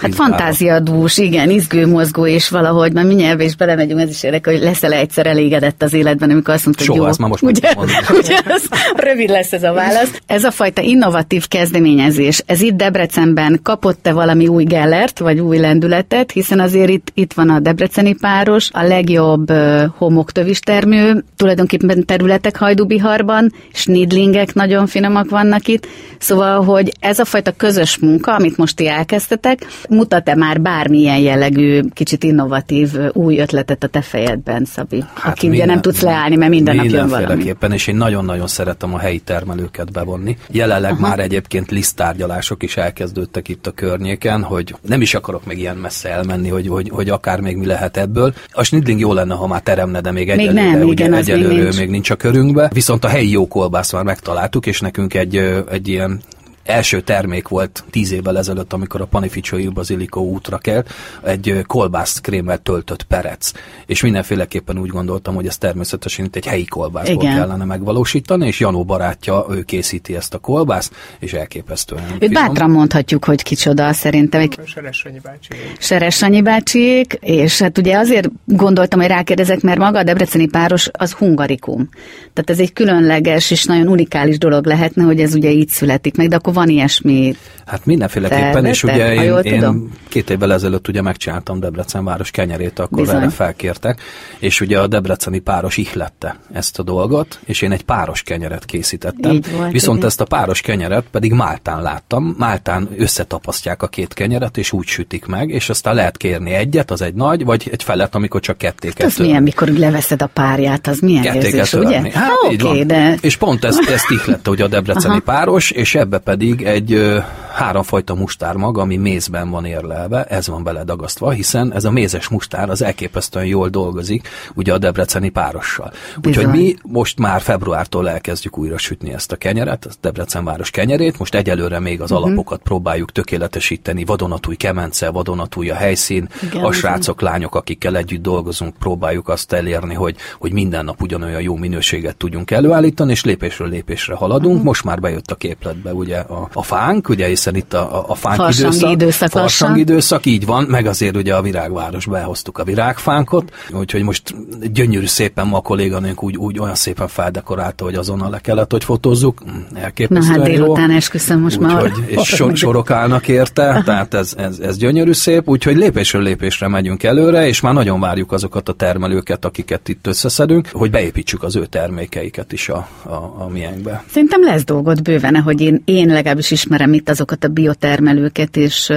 hát 0.03 0.15
fantáziadús, 0.15 1.19
igen, 1.19 1.51
izgő, 1.51 1.87
mozgó, 1.87 2.27
és 2.27 2.49
valahogy, 2.49 2.93
már 2.93 3.05
mindjárt 3.05 3.43
is 3.43 3.57
belemegyünk, 3.57 4.01
ez 4.01 4.09
is 4.09 4.23
érdekel, 4.23 4.53
hogy 4.53 4.63
leszel 4.63 4.93
egyszer 4.93 5.27
elégedett 5.27 5.83
az 5.83 5.93
életben, 5.93 6.31
amikor 6.31 6.55
azt 6.55 6.65
mondtad, 6.65 6.87
Soha, 6.87 6.99
jó. 6.99 7.13
már 7.19 7.29
most 7.29 7.43
ugye, 7.43 7.73
ugye? 8.21 8.39
Az, 8.45 8.69
rövid 8.97 9.29
lesz 9.29 9.53
ez 9.53 9.63
a 9.63 9.73
válasz. 9.73 10.21
Ez 10.27 10.45
a 10.45 10.51
fajta 10.51 10.83
innovatív 10.83 11.49
kezdeményezés, 11.49 12.43
ez 12.47 12.61
itt 12.61 12.77
Debrecenben 12.77 13.61
kapott-e 13.63 14.13
valami 14.13 14.49
új 14.49 14.65
gellert, 14.65 15.19
vagy 15.19 15.41
új 15.41 15.59
lendületet, 15.59 16.31
hiszen 16.31 16.61
azért 16.61 16.91
itt, 16.91 17.11
itt 17.15 17.33
van 17.33 17.51
a 17.51 17.61
debreceni 17.61 18.15
páros, 18.15 18.71
a 18.73 18.83
legjobb 18.83 19.51
uh, 19.51 19.85
homoktövis 19.97 20.61
termő, 20.61 21.25
tulajdonképpen 21.37 22.07
területek 22.07 22.57
Hajdubiharban, 22.57 23.53
snidlingek 23.73 24.55
nagyon 24.55 24.87
finomak 24.87 25.31
vannak 25.31 25.69
itt, 25.69 25.87
szóval, 26.19 26.65
hogy 26.65 26.93
ez 27.01 27.19
a 27.19 27.22
fajta 27.25 27.53
közös 27.57 27.99
munka, 27.99 28.35
amit 28.35 28.57
most 28.57 28.77
ti 28.77 28.89
elkezdtetek, 28.89 29.67
mutat-e 29.89 30.35
már 30.35 30.61
bármilyen 30.61 31.19
jellegű, 31.19 31.81
kicsit 31.93 32.25
innovatív 32.25 32.91
új 33.13 33.39
ötletet 33.39 33.83
a 33.85 33.87
te 33.87 34.03
fejedben, 34.03 34.65
Szabi? 34.65 35.05
Hát 35.15 35.33
Aki 35.33 35.49
minden, 35.49 35.65
ugye 35.65 35.73
nem 35.73 35.83
tudsz 35.83 36.01
leállni, 36.01 36.37
mert 36.37 36.51
minden 36.51 36.77
nap 36.77 36.85
jön 36.85 37.09
valami. 37.09 37.55
és 37.71 37.87
én 37.87 37.97
nagyon-nagyon 37.97 38.47
szeretem 38.47 38.95
a 38.95 38.99
helyi 38.99 39.19
termelőket 39.19 39.93
bevonni. 39.93 40.37
Jelenleg 40.51 40.93
Aha. 40.93 41.01
már 41.01 41.19
egyébként 41.19 41.71
lisztárgyalások 41.71 42.63
is 42.63 42.77
elkezdődtek 42.77 43.49
itt 43.49 43.67
a 43.67 43.71
környéken, 43.71 44.43
hogy 44.43 44.75
nem 44.81 45.01
is 45.01 45.15
akarok 45.15 45.47
még 45.47 45.59
ilyen 45.59 45.77
messze 45.77 46.09
elmenni, 46.09 46.49
hogy, 46.49 46.69
hogy, 46.69 46.89
hogy 46.93 47.09
akár 47.09 47.41
még 47.41 47.57
mi 47.57 47.67
lehet 47.67 47.97
ebből. 47.97 48.35
A 48.53 48.63
snidling 48.63 49.01
jó 49.01 49.13
lenne, 49.13 49.35
ha 49.35 49.47
már 49.47 49.61
teremne, 49.61 50.01
de 50.01 50.11
még, 50.11 50.27
még 50.27 50.39
egyelőre, 50.39 50.71
nem, 50.71 50.89
ugye, 50.89 51.05
igen, 51.05 51.15
egyelőre 51.15 51.55
még 51.55 51.63
nincs. 51.63 51.79
még 51.79 51.89
nincs 51.89 52.11
a 52.11 52.17
körünkbe. 52.17 52.71
Viszont 52.73 53.05
a 53.05 53.09
helyi 53.09 53.31
jó 53.31 53.49
kolbász 53.49 53.93
már 53.93 54.05
megtaláltuk, 54.05 54.67
és 54.67 54.81
nekünk 54.81 55.15
egy, 55.15 55.37
egy 55.71 55.89
ilyen 55.89 56.21
első 56.65 57.01
termék 57.01 57.49
volt 57.49 57.85
tíz 57.91 58.13
évvel 58.13 58.39
ezelőtt, 58.39 58.73
amikor 58.73 59.01
a 59.01 59.05
Panificioi 59.05 59.69
Basilico 59.69 60.21
útra 60.21 60.59
kelt, 60.59 60.91
egy 61.23 61.65
kolbászt 61.67 62.21
krémmel 62.21 62.59
töltött 62.59 63.03
perec. 63.03 63.51
És 63.87 64.03
mindenféleképpen 64.03 64.79
úgy 64.79 64.89
gondoltam, 64.89 65.35
hogy 65.35 65.47
ez 65.47 65.59
természetesen 65.59 66.25
itt 66.25 66.37
egy 66.37 66.47
helyi 66.47 66.65
kolbászból 66.65 67.23
Igen. 67.23 67.37
kellene 67.37 67.65
megvalósítani, 67.65 68.47
és 68.47 68.61
Janó 68.61 68.85
barátja, 68.85 69.47
ő 69.51 69.63
készíti 69.63 70.17
ezt 70.17 70.35
a 70.35 70.39
kolbászt, 70.39 70.95
és 71.19 71.33
elképesztően 71.33 72.05
Őt 72.05 72.19
finom. 72.19 72.47
bátran 72.47 72.71
mondhatjuk, 72.71 73.25
hogy 73.25 73.43
kicsoda 73.43 73.93
szerintem. 73.93 74.41
Egy... 74.41 74.59
Seresanyi 74.65 75.19
bácsiék. 75.23 75.77
Seresanyi 75.79 76.43
bácsiék, 76.43 77.19
és 77.21 77.59
hát 77.59 77.79
ugye 77.79 77.97
azért 77.99 78.29
gondoltam, 78.45 79.01
hogy 79.01 79.09
rákérdezek, 79.09 79.61
mert 79.61 79.79
maga 79.79 79.99
a 79.99 80.03
debreceni 80.03 80.47
páros 80.47 80.89
az 80.93 81.13
hungarikum. 81.13 81.89
Tehát 82.33 82.51
ez 82.51 82.59
egy 82.59 82.73
különleges 82.73 83.51
és 83.51 83.65
nagyon 83.65 83.89
unikális 83.89 84.39
dolog 84.39 84.67
lehetne, 84.67 85.03
hogy 85.03 85.21
ez 85.21 85.35
ugye 85.35 85.51
így 85.51 85.69
születik 85.69 86.17
meg, 86.17 86.29
de 86.29 86.37
akkor 86.37 86.52
van 86.53 86.69
ilyesmi 86.69 87.35
Hát 87.67 87.87
mindenféleképpen, 87.87 88.65
és 88.65 88.83
ugye 88.85 89.15
én, 89.15 89.39
én 89.39 89.91
két 90.09 90.31
évvel 90.31 90.53
ezelőtt 90.53 90.89
ugye 90.89 91.03
megcsináltam 91.03 91.61
Debrecen 91.61 92.05
város 92.05 92.31
kenyerét, 92.31 92.79
akkor 92.79 92.99
Bizony. 92.99 93.17
erre 93.17 93.29
felkértek, 93.29 94.01
és 94.39 94.61
ugye 94.61 94.81
a 94.81 94.87
debreceni 94.87 95.39
páros 95.39 95.77
ihlette 95.77 96.37
ezt 96.53 96.79
a 96.79 96.83
dolgot, 96.83 97.41
és 97.45 97.63
én 97.63 97.73
egy 97.73 97.83
páros 97.83 98.23
kenyeret 98.23 98.65
készítettem. 98.65 99.41
Volt, 99.57 99.73
Viszont 99.73 99.97
igen. 99.97 100.09
ezt 100.09 100.21
a 100.21 100.25
páros 100.25 100.61
kenyeret 100.61 101.05
pedig 101.11 101.33
Máltán 101.33 101.83
láttam, 101.83 102.35
Máltán 102.39 102.89
összetapasztják 102.97 103.83
a 103.83 103.87
két 103.87 104.15
kenyeret, 104.15 104.57
és 104.57 104.73
úgy 104.73 104.87
sütik 104.87 105.27
meg, 105.27 105.49
és 105.49 105.69
aztán 105.69 105.95
lehet 105.95 106.17
kérni 106.17 106.53
egyet, 106.53 106.91
az 106.91 107.03
egy 107.03 107.15
nagy, 107.15 107.45
vagy 107.45 107.69
egy 107.73 107.83
felet, 107.83 108.15
amikor 108.15 108.41
csak 108.41 108.59
ketté 108.59 108.89
hát 108.89 109.01
Ez 109.01 109.17
milyen, 109.17 109.43
mikor 109.43 109.69
leveszed 109.69 110.23
a 110.23 110.27
párját, 110.27 110.87
az 110.87 110.99
milyen 110.99 111.23
ketté 111.23 111.47
érzés, 111.47 111.73
ugye? 111.73 112.01
Hát, 112.01 112.31
ha, 112.31 112.53
így 112.53 112.65
okay. 112.65 112.85
De... 112.85 113.17
És 113.21 113.37
pont 113.37 113.65
ezt, 113.65 113.89
ezt 113.89 114.11
ihlette 114.11 114.51
ugye 114.51 114.65
a 114.65 114.69
debreceni 114.69 115.15
Aha. 115.15 115.23
páros, 115.23 115.71
és 115.71 115.95
ebbe 115.95 116.19
pedig 116.19 116.42
egy 116.65 117.23
háromfajta 117.53 118.15
mustármag, 118.15 118.79
ami 118.79 118.97
mézben 118.97 119.51
van 119.51 119.65
érlelve, 119.65 120.25
ez 120.25 120.49
van 120.49 120.63
beledagasztva, 120.63 121.31
hiszen 121.31 121.73
ez 121.73 121.85
a 121.85 121.91
mézes 121.91 122.29
mustár 122.29 122.71
az 122.71 122.83
elképesztően 122.83 123.47
jól 123.47 123.69
dolgozik, 123.69 124.29
ugye 124.55 124.73
a 124.73 124.79
debreceni 124.79 125.29
párossal. 125.29 125.93
Úgyhogy 126.27 126.47
mi 126.47 126.75
most 126.83 127.19
már 127.19 127.41
februártól 127.41 128.09
elkezdjük 128.09 128.59
újra 128.59 128.79
sütni 128.79 129.13
ezt 129.13 129.33
a 129.33 129.37
kenyeret, 129.37 129.85
a 129.85 129.91
Debrecen 130.01 130.45
város 130.45 130.71
kenyerét, 130.71 131.19
most 131.19 131.35
egyelőre 131.35 131.79
még 131.79 132.01
az 132.01 132.11
uh-huh. 132.11 132.27
alapokat 132.27 132.61
próbáljuk 132.63 133.13
tökéletesíteni, 133.13 134.05
vadonatúj 134.05 134.57
kemence, 134.57 135.11
vadonatúj 135.11 135.71
a 135.71 135.75
helyszín, 135.75 136.29
Igen, 136.43 136.65
a 136.65 136.73
srácok, 136.73 137.21
lányok, 137.21 137.55
akikkel 137.55 137.97
együtt 137.97 138.23
dolgozunk, 138.23 138.75
próbáljuk 138.77 139.29
azt 139.29 139.53
elérni, 139.53 139.95
hogy, 139.95 140.17
hogy 140.39 140.53
minden 140.53 140.85
nap 140.85 141.03
ugyanolyan 141.03 141.41
jó 141.41 141.57
minőséget 141.57 142.17
tudjunk 142.17 142.51
előállítani, 142.51 143.11
és 143.11 143.25
lépésről 143.25 143.69
lépésre 143.69 144.15
haladunk. 144.15 144.51
Uh-huh. 144.51 144.65
Most 144.65 144.85
már 144.85 145.01
bejött 145.01 145.31
a 145.31 145.35
képletbe 145.35 145.93
ugye 145.93 146.19
a, 146.33 146.49
a 146.53 146.63
fánk, 146.63 147.09
ugye 147.09 147.27
hiszen 147.27 147.57
itt 147.57 147.73
a, 147.75 148.05
a 148.09 148.15
fánk 148.15 148.37
Farsangi 148.37 148.77
időszak, 148.77 148.91
időszak 148.91 149.31
farsang 149.31 149.79
időszak, 149.79 150.27
így 150.27 150.47
van, 150.47 150.65
meg 150.65 150.87
azért 150.87 151.17
ugye 151.17 151.35
a 151.35 151.43
virágvárosba 151.43 152.19
elhoztuk 152.19 152.59
a 152.59 152.65
virágfánkot, 152.65 153.53
úgyhogy 153.73 154.03
most 154.03 154.35
gyönyörű 154.73 155.07
szépen 155.07 155.47
ma 155.47 155.57
a 155.57 155.61
kolléganőnk 155.61 156.23
úgy, 156.23 156.37
úgy 156.37 156.59
olyan 156.59 156.75
szépen 156.75 157.09
feldekorálta, 157.09 157.85
hogy 157.85 157.95
azonnal 157.95 158.31
le 158.31 158.39
kellett, 158.39 158.71
hogy 158.71 158.85
fotózzuk. 158.85 159.43
Na 159.45 159.79
Elképesztően 159.81 160.39
hát 160.39 160.49
jó. 160.49 160.55
délután 160.55 160.91
esküszöm 160.91 161.41
most 161.41 161.61
már. 161.61 161.83
Úgyhogy, 161.83 162.05
és 162.19 162.29
so, 162.29 162.55
sorok 162.55 162.91
állnak 162.91 163.29
érte, 163.29 163.83
tehát 163.85 164.15
ez, 164.15 164.35
ez, 164.37 164.59
ez 164.59 164.77
gyönyörű 164.77 165.13
szép, 165.13 165.49
úgyhogy 165.49 165.77
lépésről 165.77 166.23
lépésre 166.23 166.69
megyünk 166.69 167.03
előre, 167.03 167.47
és 167.47 167.61
már 167.61 167.75
nagyon 167.75 168.01
várjuk 168.01 168.33
azokat 168.33 168.69
a 168.69 168.73
termelőket, 168.73 169.45
akiket 169.45 169.89
itt 169.89 170.07
összeszedünk, 170.07 170.69
hogy 170.73 170.91
beépítsük 170.91 171.43
az 171.43 171.57
ő 171.57 171.67
termékeiket 171.67 172.53
is 172.53 172.69
a, 172.69 172.89
a, 173.03 173.15
a 173.15 173.49
miénkbe. 173.53 174.05
Szerintem 174.11 174.45
lesz 174.45 174.65
dolgot 174.65 175.03
bőven, 175.03 175.37
hogy 175.37 175.61
én, 175.61 175.83
én 175.85 176.11
legalábbis 176.23 176.51
ismerem 176.51 176.93
itt 176.93 177.09
azokat 177.09 177.45
a 177.45 177.49
biotermelőket, 177.49 178.57
és, 178.57 178.93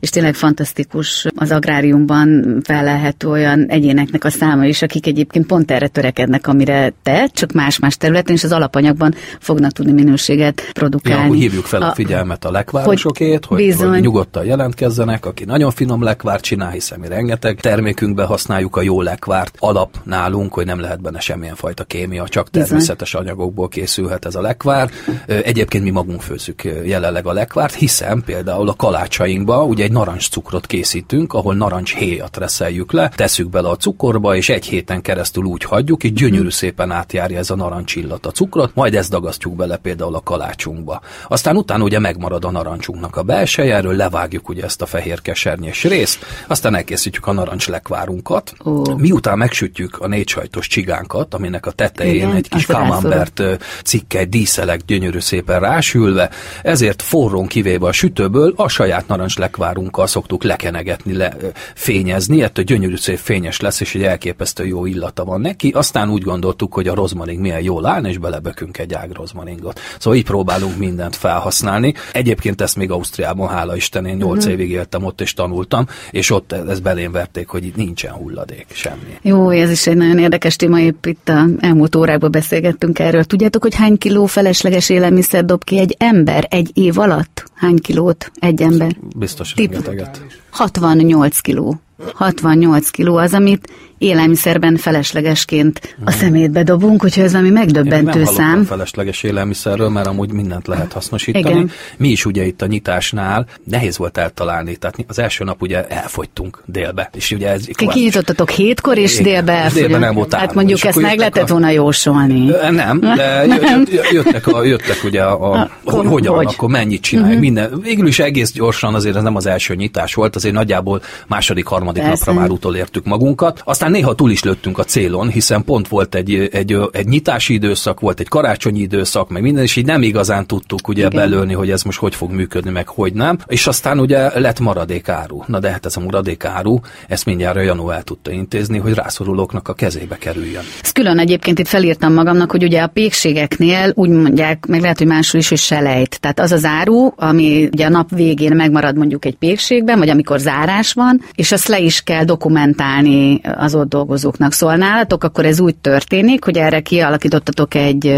és 0.00 0.08
tényleg 0.08 0.34
fantasztikus 0.34 1.26
az 1.34 1.50
agráriumban 1.50 2.60
felelhető 2.64 3.28
olyan 3.28 3.66
egyéneknek 3.68 4.24
a 4.24 4.30
száma 4.30 4.64
is, 4.64 4.82
akik 4.82 5.06
egyébként 5.06 5.46
pont 5.46 5.70
erre 5.70 5.88
törekednek, 5.88 6.46
amire 6.46 6.92
te, 7.02 7.28
csak 7.32 7.52
más-más 7.52 7.96
területen, 7.96 8.34
és 8.34 8.44
az 8.44 8.52
alapanyagban 8.52 9.14
fognak 9.38 9.72
tudni 9.72 9.92
minőséget 9.92 10.60
Ja, 10.66 10.72
produkálni. 10.72 11.28
hogy 11.28 11.38
hívjuk 11.38 11.64
fel 11.64 11.82
a, 11.82 11.88
a 11.88 11.94
figyelmet 11.94 12.44
a 12.44 12.50
lekvárosokét, 12.50 13.44
hogy, 13.44 13.74
hogy, 13.76 13.88
hogy 13.88 14.00
nyugodtan 14.00 14.44
jelentkezzenek, 14.44 15.26
aki 15.26 15.44
nagyon 15.44 15.70
finom 15.70 16.02
lekvárt 16.02 16.42
csinál, 16.42 16.70
hiszen 16.70 16.98
mi 17.00 17.08
rengeteg 17.08 17.60
termékünkben 17.60 18.26
használjuk 18.26 18.76
a 18.76 18.82
jó 18.82 19.02
lekvárt. 19.02 19.56
Alap 19.58 19.96
nálunk, 20.04 20.54
hogy 20.54 20.66
nem 20.66 20.80
lehet 20.80 21.00
benne 21.00 21.20
semmilyen 21.20 21.54
fajta 21.54 21.84
kémia, 21.84 22.28
csak 22.28 22.48
Bizony. 22.50 22.68
természetes 22.68 23.14
anyagokból 23.14 23.68
készülhet 23.68 24.24
ez 24.24 24.34
a 24.34 24.40
lekvár. 24.40 24.90
Egyébként 25.26 25.84
mi 25.84 25.90
magunk 25.90 26.20
főzzük 26.22 26.56
ö, 26.64 26.82
jelenleg 26.82 27.26
a 27.26 27.32
lekvárt, 27.32 27.74
hiszen 27.74 28.22
például 28.24 28.68
a 28.68 28.74
kalácsainkba 28.74 29.64
ugye 29.64 29.84
egy 29.84 29.92
narancscukrot 29.92 30.66
készítünk, 30.66 31.32
ahol 31.32 31.54
narancshéjat 31.54 32.36
reszeljük 32.36 32.92
le, 32.92 33.08
tesszük 33.14 33.50
bele 33.50 33.68
a 33.68 33.76
cukorba, 33.76 34.36
és 34.36 34.48
egy 34.48 34.66
héten 34.66 35.02
keresztül 35.02 35.44
úgy 35.44 35.64
hagyjuk, 35.64 36.04
és 36.04 36.12
gyönyörű 36.12 36.50
szépen 36.50 36.90
átjárja 36.90 37.38
ez 37.38 37.50
a 37.50 37.56
narancsillat 37.56 38.26
a 38.26 38.30
cukrot, 38.30 38.74
majd 38.74 38.94
ezt 38.94 39.10
dagasztjuk 39.10 39.56
bele 39.56 39.76
például 39.76 40.14
a 40.14 40.20
kalácsunkba. 40.20 41.00
Aztán 41.28 41.56
utána 41.56 41.84
ugye 41.84 41.98
megmarad 41.98 42.44
a 42.44 42.50
narancsunknak 42.50 43.16
a 43.16 43.22
belseje, 43.22 43.74
erről 43.74 43.96
levágjuk 43.96 44.48
ugye 44.48 44.64
ezt 44.64 44.82
a 44.82 44.86
fehér 44.86 45.20
kesernyés 45.20 45.84
részt, 45.84 46.24
aztán 46.46 46.74
elkészítjük 46.74 47.26
a 47.26 47.32
narancs 47.32 47.68
lekvárunkat. 47.68 48.52
Ó. 48.64 48.82
Miután 48.96 49.38
megsütjük 49.38 49.98
a 49.98 50.06
négy 50.06 50.28
sajtos 50.28 50.66
csigánkat, 50.66 51.34
aminek 51.34 51.66
a 51.66 51.70
tetején 51.70 52.14
Igen, 52.14 52.34
egy 52.34 52.48
kis 52.48 52.66
camembert 52.66 53.38
ö, 53.40 53.54
cikke, 53.84 54.24
díszelek 54.24 54.80
gyönyörű 54.86 55.18
szépen 55.18 55.60
rásülve, 55.60 56.30
ezért 56.62 57.02
forrón 57.02 57.46
kivéve 57.46 57.86
a 57.86 57.92
sütőből 57.92 58.52
a 58.56 58.68
saját 58.68 59.08
narancs 59.08 59.38
lekvárunkkal 59.38 60.06
szoktuk 60.06 60.42
lekenegetni, 60.44 61.16
le, 61.16 61.36
fényezni, 61.74 62.42
ettől 62.42 62.64
gyönyörű 62.64 62.96
szép 62.96 63.18
fényes 63.18 63.60
lesz, 63.60 63.80
és 63.80 63.94
egy 63.94 64.02
elképesztő 64.02 64.66
jó 64.66 64.86
illata 64.86 65.24
van 65.24 65.40
neki. 65.40 65.70
Aztán 65.70 66.10
úgy 66.10 66.22
gondoltuk, 66.22 66.74
hogy 66.74 66.88
a 66.88 66.94
rozmaring 66.94 67.40
milyen 67.40 67.60
jól 67.60 67.86
állna, 67.86 68.08
és 68.08 68.18
belebökünk 68.18 68.78
egy 68.78 68.94
ág 68.94 69.10
rozmaringot. 69.12 69.80
Szóval 69.98 70.18
így 70.18 70.24
próbálunk 70.24 70.76
mindent 70.76 71.16
felhasználni. 71.16 71.94
Egyébként 72.12 72.60
ezt 72.60 72.76
még 72.76 72.90
Ausztriában, 72.90 73.48
hála 73.48 73.76
Isten, 73.76 74.06
én 74.06 74.16
8 74.16 74.46
évig 74.46 74.70
éltem 74.70 75.04
ott, 75.04 75.20
és 75.20 75.34
tanultam, 75.34 75.86
és 76.10 76.30
ott 76.30 76.52
ezt 76.52 76.82
belém 76.82 77.12
verték, 77.12 77.48
hogy 77.48 77.64
itt 77.64 77.76
nincsen 77.76 78.12
hulladék, 78.12 78.66
semmi. 78.72 79.18
Jó, 79.22 79.50
ez 79.50 79.70
is 79.70 79.86
egy 79.86 79.96
nagyon 79.96 80.18
érdekes 80.18 80.56
téma, 80.56 80.80
épp 80.80 81.06
itt 81.06 81.28
a 81.28 81.46
elmúlt 81.60 81.96
órákban 81.96 82.30
beszélgettünk 82.30 82.98
erről. 82.98 83.24
Tudjátok, 83.24 83.62
hogy 83.62 83.74
hány 83.74 83.98
kiló 83.98 84.26
felesleges 84.26 84.88
élelmiszer 84.88 85.44
dob 85.44 85.64
ki 85.64 85.78
egy 85.78 85.96
ember 85.98 86.43
egy 86.48 86.70
év 86.74 86.98
alatt? 86.98 87.44
Hány 87.54 87.78
kilót 87.78 88.30
egy 88.34 88.62
ember? 88.62 88.96
Biztos 89.16 89.52
Tip. 89.52 89.70
rengeteget. 89.70 90.22
68 90.50 91.40
kiló. 91.40 91.80
68 92.14 92.90
kiló 92.90 93.16
az, 93.16 93.34
amit 93.34 93.72
élelmiszerben 94.04 94.76
feleslegesként 94.76 95.96
a 96.04 96.10
szemétbe 96.10 96.62
dobunk, 96.62 97.04
úgyhogy 97.04 97.22
ez 97.22 97.30
valami 97.30 97.48
Én 97.48 97.54
megdöbbentő 97.54 98.18
nem 98.22 98.24
szám. 98.24 98.36
hallottam 98.44 98.64
felesleges 98.64 99.22
élelmiszerről, 99.22 99.88
mert 99.88 100.06
amúgy 100.06 100.32
mindent 100.32 100.66
lehet 100.66 100.92
hasznosítani. 100.92 101.48
Igen. 101.50 101.70
Mi 101.96 102.08
is 102.08 102.24
ugye 102.24 102.46
itt 102.46 102.62
a 102.62 102.66
nyitásnál 102.66 103.46
nehéz 103.64 103.98
volt 103.98 104.18
eltalálni, 104.18 104.76
tehát 104.76 104.96
az 105.08 105.18
első 105.18 105.44
nap 105.44 105.62
ugye 105.62 105.86
elfogytunk 105.86 106.62
délbe. 106.66 107.10
És 107.14 107.30
ugye 107.30 107.48
ez 107.50 107.64
Ki 107.64 107.86
kinyitottatok 107.86 108.50
hétkor, 108.50 108.98
és 108.98 109.12
Igen, 109.18 109.24
délbe 109.32 109.52
és 109.52 109.58
elfogyott. 109.58 109.88
délbe 109.88 110.04
nem 110.04 110.14
volt 110.14 110.32
Hát 110.32 110.42
áram, 110.42 110.54
mondjuk 110.54 110.78
és 110.78 110.84
ezt 110.84 111.00
meg 111.00 111.18
lehetett 111.18 111.42
a- 111.42 111.52
volna 111.52 111.70
jósolni. 111.70 112.50
Nem, 112.70 113.00
de 113.00 113.44
jö- 113.46 113.88
jö- 113.90 114.10
jöttek, 114.12 114.46
a, 114.46 114.64
jöttek 114.64 115.04
ugye 115.04 115.22
a, 115.22 115.52
a 115.52 115.70
Akkor 115.84 115.98
hogy, 116.00 116.12
hogyan, 116.12 116.34
hogy? 116.34 116.46
akkor 116.46 116.68
mennyit 116.68 117.00
csináljuk, 117.02 117.30
uh-huh. 117.38 117.52
minden. 117.52 117.80
Végül 117.82 118.06
is 118.06 118.18
egész 118.18 118.52
gyorsan, 118.52 118.94
azért 118.94 119.16
ez 119.16 119.22
nem 119.22 119.36
az 119.36 119.46
első 119.46 119.74
nyitás 119.74 120.14
volt, 120.14 120.36
azért 120.36 120.54
nagyjából 120.54 121.02
második, 121.26 121.66
harmadik 121.66 122.02
Persze. 122.02 122.24
napra 122.26 122.40
már 122.40 122.50
utolértük 122.50 123.04
magunkat. 123.04 123.60
Aztán 123.64 123.90
néha 123.94 124.14
túl 124.14 124.30
is 124.30 124.42
lőttünk 124.42 124.78
a 124.78 124.84
célon, 124.84 125.28
hiszen 125.28 125.64
pont 125.64 125.88
volt 125.88 126.14
egy, 126.14 126.48
egy, 126.52 126.76
egy 126.92 127.06
nyitási 127.06 127.54
időszak, 127.54 128.00
volt 128.00 128.20
egy 128.20 128.28
karácsonyi 128.28 128.80
időszak, 128.80 129.28
meg 129.28 129.42
minden, 129.42 129.62
és 129.62 129.76
így 129.76 129.86
nem 129.86 130.02
igazán 130.02 130.46
tudtuk 130.46 130.88
ugye 130.88 131.06
Igen. 131.06 131.20
belőni, 131.20 131.52
hogy 131.52 131.70
ez 131.70 131.82
most 131.82 131.98
hogy 131.98 132.14
fog 132.14 132.30
működni, 132.30 132.70
meg 132.70 132.88
hogy 132.88 133.12
nem. 133.12 133.38
És 133.46 133.66
aztán 133.66 134.00
ugye 134.00 134.38
lett 134.38 134.60
maradékáru. 134.60 135.42
Na 135.46 135.58
de 135.58 135.70
hát 135.70 135.86
ez 135.86 135.96
a 135.96 136.00
maradékáru, 136.00 136.80
ezt 137.08 137.24
mindjárt 137.24 137.56
a 137.56 137.60
Janó 137.60 137.90
el 137.90 138.02
tudta 138.02 138.30
intézni, 138.30 138.78
hogy 138.78 138.94
rászorulóknak 138.94 139.68
a 139.68 139.72
kezébe 139.72 140.16
kerüljön. 140.16 140.62
Ezt 140.82 140.94
külön 140.94 141.18
egyébként 141.18 141.58
itt 141.58 141.68
felírtam 141.68 142.12
magamnak, 142.12 142.50
hogy 142.50 142.62
ugye 142.62 142.82
a 142.82 142.86
pékségeknél 142.86 143.92
úgy 143.94 144.08
mondják, 144.08 144.66
meg 144.66 144.80
lehet, 144.80 144.98
hogy 144.98 145.06
máshol 145.06 145.40
is, 145.40 145.48
hogy 145.48 145.58
selejt. 145.58 146.20
Tehát 146.20 146.40
az 146.40 146.52
az 146.52 146.64
áru, 146.64 147.12
ami 147.16 147.68
ugye 147.72 147.86
a 147.86 147.88
nap 147.88 148.10
végén 148.14 148.56
megmarad 148.56 148.96
mondjuk 148.96 149.24
egy 149.24 149.36
pékségben, 149.36 149.98
vagy 149.98 150.08
amikor 150.08 150.38
zárás 150.38 150.92
van, 150.92 151.20
és 151.34 151.52
azt 151.52 151.68
le 151.68 151.78
is 151.78 152.02
kell 152.02 152.24
dokumentálni 152.24 153.40
az 153.56 153.73
ott 153.74 153.88
dolgozóknak. 153.88 154.52
Szóval 154.52 154.76
nálatok 154.76 155.24
akkor 155.24 155.46
ez 155.46 155.60
úgy 155.60 155.76
történik, 155.76 156.44
hogy 156.44 156.58
erre 156.58 156.80
kialakítottatok 156.80 157.74
egy 157.74 158.14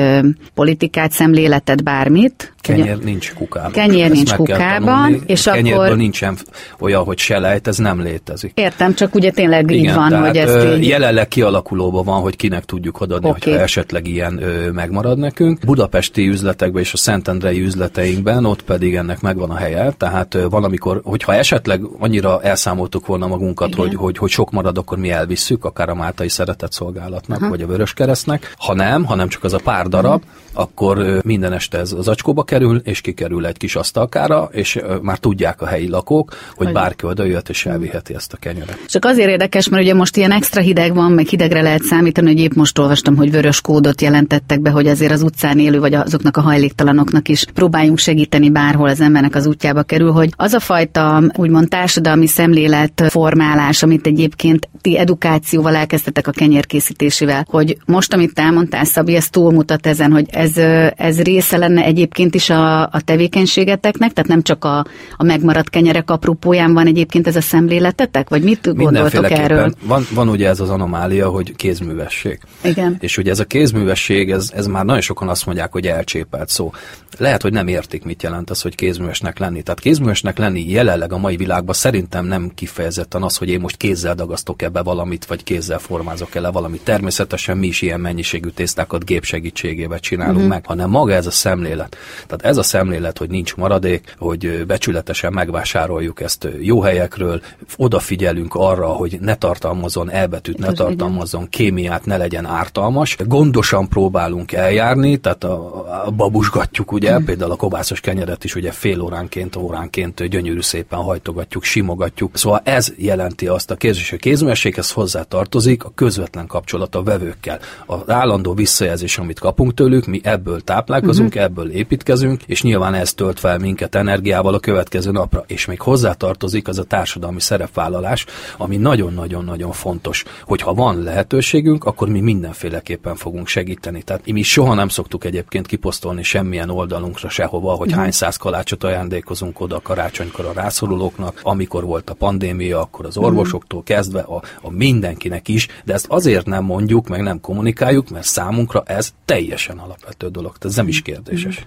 politikát, 0.54 1.12
szemléletet, 1.12 1.84
bármit. 1.84 2.54
Kenyér 2.66 2.98
nincs 2.98 3.32
kukában. 3.34 3.72
Kenyér 3.72 4.10
nincs 4.10 4.28
kell 4.28 4.36
kukában, 4.36 5.22
és 5.26 5.42
Kenyérből 5.42 5.84
akkor- 5.84 5.96
nincsen 5.96 6.36
olyan, 6.78 7.04
hogy 7.04 7.18
selejt, 7.18 7.66
ez 7.66 7.76
nem 7.76 8.00
létezik. 8.00 8.52
Értem, 8.54 8.94
csak 8.94 9.14
ugye 9.14 9.30
tényleg 9.30 9.70
így 9.70 9.94
van, 9.94 10.08
tehát, 10.08 10.26
hogy 10.26 10.36
ezt 10.36 10.54
ö, 10.54 10.76
így... 10.76 10.86
jelenleg 10.86 11.28
kialakulóban 11.28 12.04
van, 12.04 12.20
hogy 12.20 12.36
kinek 12.36 12.64
tudjuk 12.64 13.00
odaadni, 13.00 13.28
Oké. 13.28 13.38
hogyha 13.50 13.62
esetleg 13.62 14.06
ilyen 14.06 14.42
ö, 14.42 14.70
megmarad 14.70 15.18
nekünk. 15.18 15.58
Budapesti 15.64 16.28
üzletekben 16.28 16.82
és 16.82 16.92
a 16.92 16.96
Szentendrei 16.96 17.60
üzleteinkben 17.60 18.44
ott 18.44 18.62
pedig 18.62 18.94
ennek 18.94 19.20
megvan 19.20 19.50
a 19.50 19.56
helye, 19.56 19.90
tehát 19.96 20.34
ö, 20.34 20.48
valamikor, 20.48 21.00
hogyha 21.04 21.34
esetleg 21.34 21.80
annyira 21.98 22.42
elszámoltuk 22.42 23.06
volna 23.06 23.26
magunkat, 23.26 23.68
Igen. 23.68 23.80
hogy, 23.80 23.94
hogy, 23.94 24.18
hogy 24.18 24.30
sok 24.30 24.50
marad, 24.50 24.78
akkor 24.78 24.98
mi 24.98 25.10
elvisszük, 25.10 25.64
akár 25.64 25.88
a 25.88 25.94
Máltai 25.94 26.28
Szeretett 26.28 26.72
Szolgálatnak, 26.72 27.40
Aha. 27.40 27.48
vagy 27.50 27.62
a 27.62 27.66
Vöröskeresztnek. 27.66 28.54
Ha 28.58 28.74
nem, 28.74 29.04
hanem 29.04 29.28
csak 29.28 29.44
az 29.44 29.52
a 29.52 29.58
pár 29.64 29.86
darab, 29.86 30.22
akkor 30.52 30.98
ö, 30.98 31.18
minden 31.24 31.52
este 31.52 31.78
ez 31.78 31.92
az 31.92 32.08
acskóba 32.08 32.42
kerül, 32.58 32.80
és 32.84 33.00
kikerül 33.00 33.46
egy 33.46 33.56
kis 33.56 33.76
asztalkára, 33.76 34.48
és 34.52 34.78
már 35.02 35.18
tudják 35.18 35.62
a 35.62 35.66
helyi 35.66 35.88
lakók, 35.88 36.36
hogy 36.54 36.66
Hogy- 36.66 36.74
bárki 36.74 37.06
oda 37.06 37.24
jöhet 37.24 37.48
és 37.48 37.66
elviheti 37.66 38.14
ezt 38.14 38.32
a 38.32 38.36
kenyeret. 38.36 38.78
Csak 38.86 39.04
azért 39.04 39.28
érdekes, 39.28 39.68
mert 39.68 39.82
ugye 39.82 39.94
most 39.94 40.16
ilyen 40.16 40.30
extra 40.30 40.60
hideg 40.60 40.94
van, 40.94 41.12
meg 41.12 41.26
hidegre 41.26 41.62
lehet 41.62 41.82
számítani, 41.82 42.26
hogy 42.26 42.40
épp 42.40 42.52
most 42.52 42.78
olvastam, 42.78 43.16
hogy 43.16 43.30
vörös 43.30 43.60
kódot 43.60 44.00
jelentettek 44.00 44.60
be, 44.60 44.70
hogy 44.70 44.86
azért 44.86 45.12
az 45.12 45.22
utcán 45.22 45.58
élő, 45.58 45.80
vagy 45.80 45.94
azoknak 45.94 46.36
a 46.36 46.40
hajléktalanoknak 46.40 47.28
is 47.28 47.44
próbáljunk 47.54 47.98
segíteni 47.98 48.50
bárhol 48.50 48.88
az 48.88 49.00
embernek 49.00 49.34
az 49.34 49.46
útjába 49.46 49.82
kerül, 49.82 50.10
hogy 50.10 50.30
az 50.36 50.52
a 50.52 50.60
fajta 50.60 51.22
úgymond 51.36 51.68
társadalmi 51.68 52.26
szemlélet 52.26 53.02
formálás, 53.08 53.82
amit 53.82 54.06
egyébként 54.06 54.68
ti 54.80 54.98
edukációval 54.98 55.74
elkezdtetek 55.76 56.26
a 56.26 56.30
kenyérkészítésével, 56.30 57.46
hogy 57.50 57.76
most, 57.86 58.12
amit 58.12 58.38
elmondtál, 58.38 58.84
Szabi, 58.84 59.14
ez 59.14 59.28
túlmutat 59.28 59.86
ezen, 59.86 60.12
hogy 60.12 60.26
ez, 60.30 60.56
ez 60.96 61.20
része 61.22 61.56
lenne 61.56 61.82
egyébként 61.82 62.34
is 62.34 62.45
a, 62.50 62.82
a 62.82 63.00
tevékenységeteknek, 63.04 64.12
tehát 64.12 64.30
nem 64.30 64.42
csak 64.42 64.64
a, 64.64 64.86
a 65.16 65.24
megmaradt 65.24 65.70
kenyerek 65.70 66.10
apropóján 66.10 66.74
van 66.74 66.86
egyébként 66.86 67.26
ez 67.26 67.36
a 67.36 67.40
szemléletetek, 67.40 68.28
vagy 68.28 68.42
mit 68.42 68.74
gondoltok 68.74 69.30
erről? 69.30 69.72
Van, 69.82 70.06
van 70.10 70.28
ugye 70.28 70.48
ez 70.48 70.60
az 70.60 70.70
anomália, 70.70 71.28
hogy 71.28 71.56
kézművesség. 71.56 72.38
Igen. 72.62 72.96
És 73.00 73.18
ugye 73.18 73.30
ez 73.30 73.38
a 73.38 73.44
kézművesség, 73.44 74.30
ez, 74.30 74.50
ez 74.54 74.66
már 74.66 74.84
nagyon 74.84 75.00
sokan 75.00 75.28
azt 75.28 75.46
mondják, 75.46 75.72
hogy 75.72 75.86
elcsépelt 75.86 76.48
szó. 76.48 76.72
Lehet, 77.18 77.42
hogy 77.42 77.52
nem 77.52 77.68
értik, 77.68 78.04
mit 78.04 78.22
jelent 78.22 78.50
az, 78.50 78.62
hogy 78.62 78.74
kézművesnek 78.74 79.38
lenni. 79.38 79.62
Tehát 79.62 79.80
kézművesnek 79.80 80.38
lenni 80.38 80.70
jelenleg 80.70 81.12
a 81.12 81.18
mai 81.18 81.36
világban 81.36 81.74
szerintem 81.74 82.24
nem 82.24 82.50
kifejezetten 82.54 83.22
az, 83.22 83.36
hogy 83.36 83.48
én 83.48 83.60
most 83.60 83.76
kézzel 83.76 84.14
dagasztok 84.14 84.62
ebbe 84.62 84.82
valamit, 84.82 85.24
vagy 85.24 85.44
kézzel 85.44 85.78
formázok 85.78 86.34
ele 86.34 86.50
valamit. 86.50 86.84
Természetesen 86.84 87.56
mi 87.56 87.66
is 87.66 87.82
ilyen 87.82 88.00
mennyiségű 88.00 88.48
tésztákat 88.48 89.04
gép 89.04 89.24
segítségével 89.24 90.00
csinálunk 90.00 90.36
uh-huh. 90.36 90.50
meg, 90.50 90.66
hanem 90.66 90.90
maga 90.90 91.12
ez 91.12 91.26
a 91.26 91.30
szemlélet. 91.30 91.96
Tehát 92.26 92.44
ez 92.44 92.56
a 92.56 92.62
szemlélet, 92.62 93.18
hogy 93.18 93.28
nincs 93.28 93.54
maradék, 93.56 94.14
hogy 94.18 94.66
becsületesen 94.66 95.32
megvásároljuk 95.32 96.20
ezt 96.20 96.48
jó 96.60 96.80
helyekről, 96.80 97.40
odafigyelünk 97.76 98.54
arra, 98.54 98.86
hogy 98.86 99.18
ne 99.20 99.34
tartalmazon 99.34 100.10
elbetűt, 100.10 100.58
ne 100.58 100.72
tartalmazon 100.72 101.48
kémiát, 101.48 102.04
ne 102.04 102.16
legyen 102.16 102.46
ártalmas. 102.46 103.16
Gondosan 103.26 103.88
próbálunk 103.88 104.52
eljárni, 104.52 105.16
tehát 105.16 105.44
a, 105.44 105.84
a 106.06 106.10
babusgatjuk, 106.10 106.92
ugye, 106.92 107.18
mm. 107.18 107.24
például 107.24 107.50
a 107.50 107.56
kobászos 107.56 108.00
kenyeret 108.00 108.44
is 108.44 108.54
ugye 108.54 108.70
fél 108.70 109.00
óránként, 109.00 109.56
óránként 109.56 110.28
gyönyörű 110.28 110.60
szépen 110.60 110.98
hajtogatjuk, 110.98 111.62
simogatjuk. 111.62 112.36
Szóval 112.36 112.60
ez 112.64 112.92
jelenti 112.96 113.46
azt 113.46 113.70
a 113.70 113.74
kéz 113.74 113.96
és 113.96 114.12
a 114.12 114.16
kézművességhez 114.16 114.90
hozzá 114.90 115.22
tartozik 115.22 115.84
a 115.84 115.92
közvetlen 115.94 116.46
kapcsolat 116.46 116.94
a 116.94 117.02
vevőkkel. 117.02 117.58
Az 117.86 118.10
állandó 118.10 118.54
visszajelzés, 118.54 119.18
amit 119.18 119.38
kapunk 119.38 119.74
tőlük, 119.74 120.06
mi 120.06 120.20
ebből 120.22 120.60
táplálkozunk, 120.60 121.28
uh-huh. 121.28 121.42
ebből 121.42 121.70
építkezünk, 121.70 122.04
és 122.46 122.62
nyilván 122.62 122.94
ez 122.94 123.14
tölt 123.14 123.40
fel 123.40 123.58
minket 123.58 123.94
energiával 123.94 124.54
a 124.54 124.58
következő 124.58 125.10
napra. 125.10 125.44
És 125.46 125.64
még 125.64 125.80
hozzá 125.80 126.12
tartozik 126.12 126.68
az 126.68 126.78
a 126.78 126.84
társadalmi 126.84 127.40
szerepvállalás, 127.40 128.24
ami 128.56 128.76
nagyon-nagyon-nagyon 128.76 129.72
fontos, 129.72 130.24
hogy 130.44 130.60
ha 130.60 130.74
van 130.74 131.02
lehetőségünk, 131.02 131.84
akkor 131.84 132.08
mi 132.08 132.20
mindenféleképpen 132.20 133.16
fogunk 133.16 133.46
segíteni. 133.46 134.02
Tehát 134.02 134.32
mi 134.32 134.42
soha 134.42 134.74
nem 134.74 134.88
szoktuk 134.88 135.24
egyébként 135.24 135.66
kiposztolni 135.66 136.22
semmilyen 136.22 136.70
oldalunkra 136.70 137.28
sehova, 137.28 137.70
hogy 137.70 137.86
uh-huh. 137.86 138.02
hány 138.02 138.10
száz 138.10 138.36
kalácsot 138.36 138.84
ajándékozunk 138.84 139.60
oda 139.60 139.80
karácsonykor 139.80 140.44
a 140.44 140.52
rászorulóknak, 140.52 141.40
amikor 141.42 141.84
volt 141.84 142.10
a 142.10 142.14
pandémia, 142.14 142.80
akkor 142.80 143.06
az 143.06 143.16
orvosoktól 143.16 143.82
kezdve 143.82 144.20
a, 144.20 144.42
a 144.60 144.70
mindenkinek 144.70 145.48
is, 145.48 145.68
de 145.84 145.92
ezt 145.92 146.06
azért 146.08 146.46
nem 146.46 146.64
mondjuk, 146.64 147.08
meg 147.08 147.22
nem 147.22 147.40
kommunikáljuk, 147.40 148.10
mert 148.10 148.26
számunkra 148.26 148.82
ez 148.86 149.12
teljesen 149.24 149.78
alapvető 149.78 150.28
dolog, 150.28 150.58
tehát 150.58 150.64
ez 150.64 150.76
nem 150.76 150.88
is 150.88 151.02
kérdéses. 151.02 151.66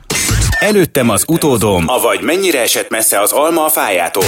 Előttem 0.60 1.10
az 1.10 1.26
utódom, 1.28 1.84
avagy 1.88 2.22
mennyire 2.22 2.62
esett 2.62 2.89
messze 2.89 3.22
az 3.22 3.32
alma 3.32 3.65
a 3.65 3.69
fájától. 3.69 4.24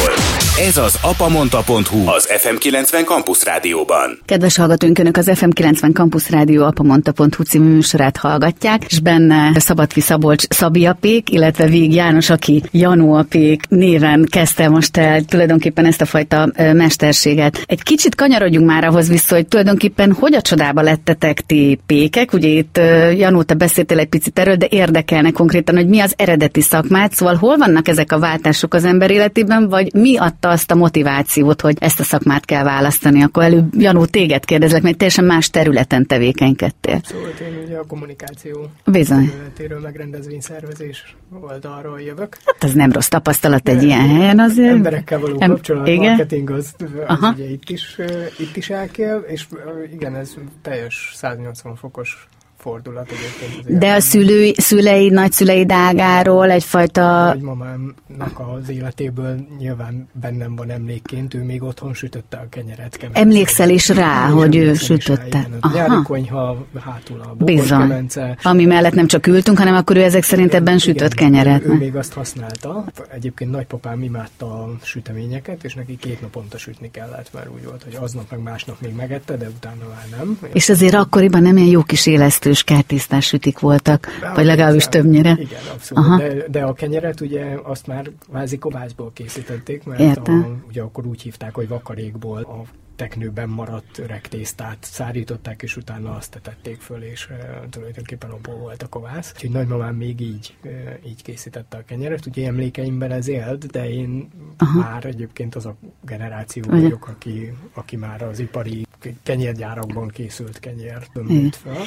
Ez 0.67 0.77
az 0.77 0.97
apamonta.hu, 1.01 2.07
az 2.07 2.29
FM90 2.43 3.05
Campus 3.05 3.43
Rádióban. 3.43 4.19
Kedves 4.25 4.57
hallgatóink, 4.57 4.99
Önök 4.99 5.17
az 5.17 5.31
FM90 5.33 5.93
Campus 5.93 6.29
Rádió 6.29 6.65
apamonta.hu 6.65 7.43
című 7.43 7.73
műsorát 7.73 8.17
hallgatják, 8.17 8.83
és 8.89 8.99
benne 8.99 9.59
Szabadfi 9.59 9.99
Szabolcs 9.99 10.43
Szabi 10.49 10.85
Apék, 10.85 11.29
illetve 11.29 11.65
Vég 11.65 11.93
János, 11.93 12.29
aki 12.29 12.63
Janó 12.71 13.13
Apék 13.13 13.61
néven 13.69 14.27
kezdte 14.29 14.69
most 14.69 14.97
el 14.97 15.21
tulajdonképpen 15.21 15.85
ezt 15.85 16.01
a 16.01 16.05
fajta 16.05 16.51
mesterséget. 16.55 17.63
Egy 17.65 17.83
kicsit 17.83 18.15
kanyarodjunk 18.15 18.67
már 18.67 18.83
ahhoz 18.83 19.07
vissza, 19.07 19.35
hogy 19.35 19.47
tulajdonképpen 19.47 20.11
hogy 20.19 20.35
a 20.35 20.41
csodába 20.41 20.81
lettetek 20.81 21.41
ti 21.45 21.79
pékek. 21.85 22.33
Ugye 22.33 22.47
itt 22.47 22.79
Janó, 23.17 23.43
te 23.43 23.53
beszéltél 23.53 23.99
egy 23.99 24.09
picit 24.09 24.39
erről, 24.39 24.55
de 24.55 24.67
érdekelne 24.69 25.31
konkrétan, 25.31 25.75
hogy 25.75 25.87
mi 25.87 25.99
az 25.99 26.13
eredeti 26.21 26.61
szakmát, 26.61 27.13
szóval 27.13 27.35
hol 27.35 27.57
vannak 27.57 27.87
ezek 27.87 28.11
a 28.11 28.19
váltások 28.19 28.73
az 28.73 28.85
ember 28.85 29.11
életében, 29.11 29.69
vagy 29.69 29.93
mi 29.93 30.17
adta 30.17 30.49
azt 30.49 30.71
a 30.71 30.75
motivációt, 30.75 31.61
hogy 31.61 31.77
ezt 31.79 31.99
a 31.99 32.03
szakmát 32.03 32.45
kell 32.45 32.63
választani? 32.63 33.23
Akkor 33.23 33.43
előbb 33.43 33.73
Janó, 33.77 34.05
téged 34.05 34.45
kérdezlek, 34.45 34.81
mert 34.81 34.97
teljesen 34.97 35.25
más 35.25 35.49
területen 35.49 36.05
tevékenykedtél. 36.05 37.01
Szóval 37.03 37.29
én 37.29 37.63
ugye 37.65 37.77
a 37.77 37.83
kommunikáció 37.87 38.69
Bizony. 38.85 39.29
területéről, 39.29 39.79
meg 39.79 39.95
rendezvényszervezés 39.95 41.15
oldalról 41.41 42.01
jövök. 42.01 42.37
Hát 42.45 42.63
ez 42.63 42.73
nem 42.73 42.91
rossz 42.91 43.07
tapasztalat 43.07 43.69
egy 43.69 43.83
ilyen 43.83 44.09
helyen 44.09 44.39
azért. 44.39 44.69
Emberekkel 44.73 45.19
való 45.19 45.35
Em- 45.39 45.51
kapcsolat, 45.51 45.87
igen. 45.87 46.01
marketing 46.01 46.49
az, 46.49 46.73
az 46.79 46.89
Aha. 47.07 47.31
ugye 47.31 47.49
itt 47.49 47.69
is, 47.69 47.97
itt 48.37 48.55
is 48.55 48.69
elkél, 48.69 49.23
és 49.27 49.45
igen, 49.93 50.15
ez 50.15 50.33
teljes 50.61 51.11
180 51.15 51.75
fokos 51.75 52.27
fordulat 52.61 53.09
egyébként. 53.11 53.77
De 53.77 53.93
a 53.93 53.99
szülői, 53.99 54.53
szülei, 54.57 55.09
nagyszüleid 55.09 55.71
ágáról 55.71 56.49
egyfajta... 56.51 57.25
nagymamámnak 57.25 58.39
az 58.61 58.69
életéből 58.69 59.35
nyilván 59.57 60.07
bennem 60.13 60.55
van 60.55 60.69
emlékként, 60.69 61.33
ő 61.33 61.43
még 61.43 61.63
otthon 61.63 61.93
sütötte 61.93 62.37
a 62.37 62.49
kenyeret. 62.49 62.97
kemence. 62.97 63.19
Emlékszel 63.19 63.69
is 63.69 63.89
rá, 63.89 64.27
És 64.27 64.33
hogy 64.33 64.55
ő 64.55 64.71
is 64.71 64.89
rá, 64.89 64.95
sütötte. 64.95 65.25
igen, 65.27 65.57
Aha. 65.59 65.75
nyári 65.77 66.01
konyha, 66.03 66.65
hátul 66.79 67.19
a 67.21 67.43
Bizony. 67.43 68.07
Ami 68.43 68.65
mellett 68.65 68.93
nem 68.93 69.07
csak 69.07 69.27
ültünk, 69.27 69.57
hanem 69.57 69.75
akkor 69.75 69.97
ő 69.97 70.03
ezek 70.03 70.23
szerint 70.23 70.53
ebben 70.53 70.77
sütött 70.77 71.13
Igen, 71.13 71.31
kenyeret. 71.31 71.65
Ő, 71.65 71.69
ő 71.69 71.73
még 71.77 71.95
azt 71.95 72.13
használta. 72.13 72.85
Egyébként 73.13 73.51
nagypapám 73.51 74.03
imádta 74.03 74.45
a 74.45 74.69
süteményeket, 74.83 75.63
és 75.63 75.73
neki 75.73 75.97
két 75.97 76.21
naponta 76.21 76.57
sütni 76.57 76.91
kellett, 76.91 77.29
mert 77.33 77.47
úgy 77.55 77.65
volt, 77.65 77.83
hogy 77.83 77.97
aznap 78.01 78.31
meg 78.31 78.39
másnap 78.41 78.81
még 78.81 78.95
megette, 78.95 79.37
de 79.37 79.47
utána 79.47 79.83
már 79.89 80.19
nem. 80.19 80.39
És 80.53 80.69
azért 80.69 80.93
akkoriban 80.93 81.41
nem 81.41 81.57
ilyen 81.57 81.69
jó 81.69 81.83
kis 81.83 82.05
élesztős 82.51 82.63
kertésztás 82.63 83.25
sütik 83.25 83.59
voltak, 83.59 84.07
vagy 84.35 84.45
legalábbis 84.45 84.85
többnyire. 84.85 85.37
Igen, 85.39 85.61
abszolút. 85.73 86.05
Aha. 86.05 86.17
De, 86.17 86.47
de 86.47 86.63
a 86.63 86.73
kenyeret 86.73 87.21
ugye 87.21 87.55
azt 87.63 87.87
már 87.87 88.11
vázi 88.27 88.57
kovászból 88.57 89.11
készítették, 89.13 89.83
mert 89.83 89.99
Értem. 89.99 90.43
a, 90.43 90.67
ugye 90.67 90.81
akkor 90.81 91.05
úgy 91.05 91.21
hívták, 91.21 91.55
hogy 91.55 91.67
vakarékból 91.67 92.41
a 92.41 92.63
teknőben 92.95 93.49
maradt 93.49 93.97
öreg 93.97 94.27
tésztát 94.27 94.77
szárították, 94.81 95.61
és 95.61 95.77
utána 95.77 96.15
azt 96.15 96.31
tetették 96.31 96.79
föl, 96.79 97.01
és 97.03 97.27
e, 97.27 97.67
tulajdonképpen 97.69 98.29
abból 98.29 98.55
volt 98.55 98.83
a 98.83 98.87
kovász. 98.87 99.31
Úgyhogy 99.35 99.49
nagymamám 99.49 99.95
még 99.95 100.21
így, 100.21 100.55
e, 100.63 100.69
így 101.05 101.21
készítette 101.23 101.77
a 101.77 101.83
kenyeret. 101.87 102.25
Ugye 102.25 102.47
emlékeimben 102.47 103.11
ez 103.11 103.27
élt, 103.27 103.65
de 103.65 103.89
én 103.89 104.29
Aha. 104.57 104.79
már 104.79 105.05
egyébként 105.05 105.55
az 105.55 105.65
a 105.65 105.75
generáció 106.05 106.63
Ugye. 106.67 106.81
vagyok, 106.81 107.07
aki, 107.07 107.53
aki 107.73 107.95
már 107.95 108.21
az 108.21 108.39
ipari 108.39 108.85
kenyérgyárakban 109.23 110.07
készült 110.07 110.59
kenyért 110.59 111.13
nőtt 111.13 111.55
fel. 111.55 111.81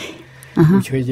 Aha. 0.55 0.77
Úgyhogy 0.77 1.09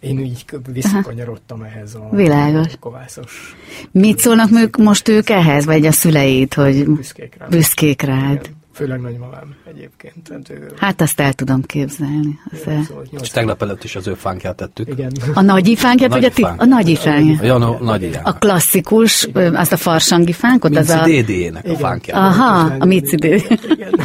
én 0.00 0.18
így 0.18 0.44
visszakanyarodtam 0.72 1.62
ehhez 1.62 1.94
a 1.94 2.08
Világos. 2.12 2.72
kovászos 2.80 3.56
Mit 3.90 4.18
szólnak 4.18 4.50
ők, 4.52 4.76
most 4.76 5.08
ők 5.08 5.28
ehhez, 5.30 5.64
vagy 5.64 5.86
a 5.86 5.92
szüleid, 5.92 6.54
hogy 6.54 6.88
büszkék 6.88 7.34
rám. 7.38 7.48
büszkék 7.48 8.02
rád? 8.02 8.40
Igen. 8.44 8.56
Főleg 8.78 9.00
nagymamám 9.00 9.54
egyébként. 9.68 10.14
Tehát 10.28 10.50
ő, 10.50 10.70
Hát 10.76 11.00
azt 11.00 11.20
el 11.20 11.32
tudom 11.32 11.62
képzelni. 11.62 12.38
Az 12.52 12.58
el. 12.66 12.82
szóval 12.88 13.02
És 13.02 13.10
80 13.10 13.28
tegnap 13.32 13.62
előtt 13.62 13.84
is 13.84 13.96
az 13.96 14.06
ő 14.06 14.14
fánkját 14.14 14.56
tettük. 14.56 14.88
Igen. 14.88 15.12
A 15.34 15.40
nagy 15.40 15.68
ifánkját, 15.68 16.10
vagy 16.10 16.24
a 16.24 16.30
ti? 16.30 16.42
A 16.56 16.64
nagy 16.64 16.88
ifánkját. 16.88 17.42
A 17.42 17.44
Janó 17.44 17.76
nagy. 17.80 18.18
A 18.22 18.32
klasszikus, 18.32 19.28
ö, 19.32 19.54
azt 19.54 19.72
a 19.72 19.76
farsangi 19.76 20.32
fánkot, 20.32 20.76
az 20.76 20.88
Minci 20.88 21.18
a... 21.18 21.22
DD-nek 21.22 21.64
a 21.64 21.68
Igen. 21.68 21.80
fánkját. 21.80 22.16
Aha, 22.16 22.72
a 22.78 22.84
Mici 22.84 23.16
D. 23.16 23.24
Igen. 23.24 24.00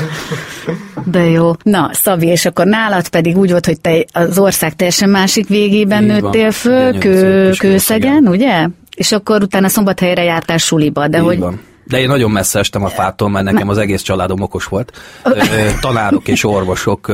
De 1.05 1.23
jó. 1.23 1.51
Na, 1.63 1.89
Szabi, 1.93 2.27
és 2.27 2.45
akkor 2.45 2.65
nálad 2.65 3.09
pedig 3.09 3.37
úgy 3.37 3.49
volt, 3.49 3.65
hogy 3.65 3.81
te 3.81 4.05
az 4.13 4.37
ország 4.39 4.75
teljesen 4.75 5.09
másik 5.09 5.47
végében 5.47 6.03
Így 6.03 6.07
nőttél 6.09 6.51
föl, 6.51 6.97
kő, 6.97 7.51
kőszegen, 7.57 8.27
ugye? 8.27 8.67
És 8.95 9.11
akkor 9.11 9.41
utána 9.41 9.67
szombathelyre 9.67 10.23
jártál 10.23 10.57
suliba, 10.57 11.07
de 11.07 11.17
Így 11.17 11.23
hogy... 11.23 11.39
van. 11.39 11.59
De 11.85 11.99
én 11.99 12.07
nagyon 12.07 12.31
messze 12.31 12.59
estem 12.59 12.83
a 12.83 12.89
fától, 12.89 13.29
mert 13.29 13.45
nekem 13.45 13.69
az 13.69 13.77
egész 13.77 14.01
családom 14.01 14.41
okos 14.41 14.65
volt. 14.65 14.91
Tanárok 15.81 16.27
és 16.27 16.43
orvosok 16.43 17.11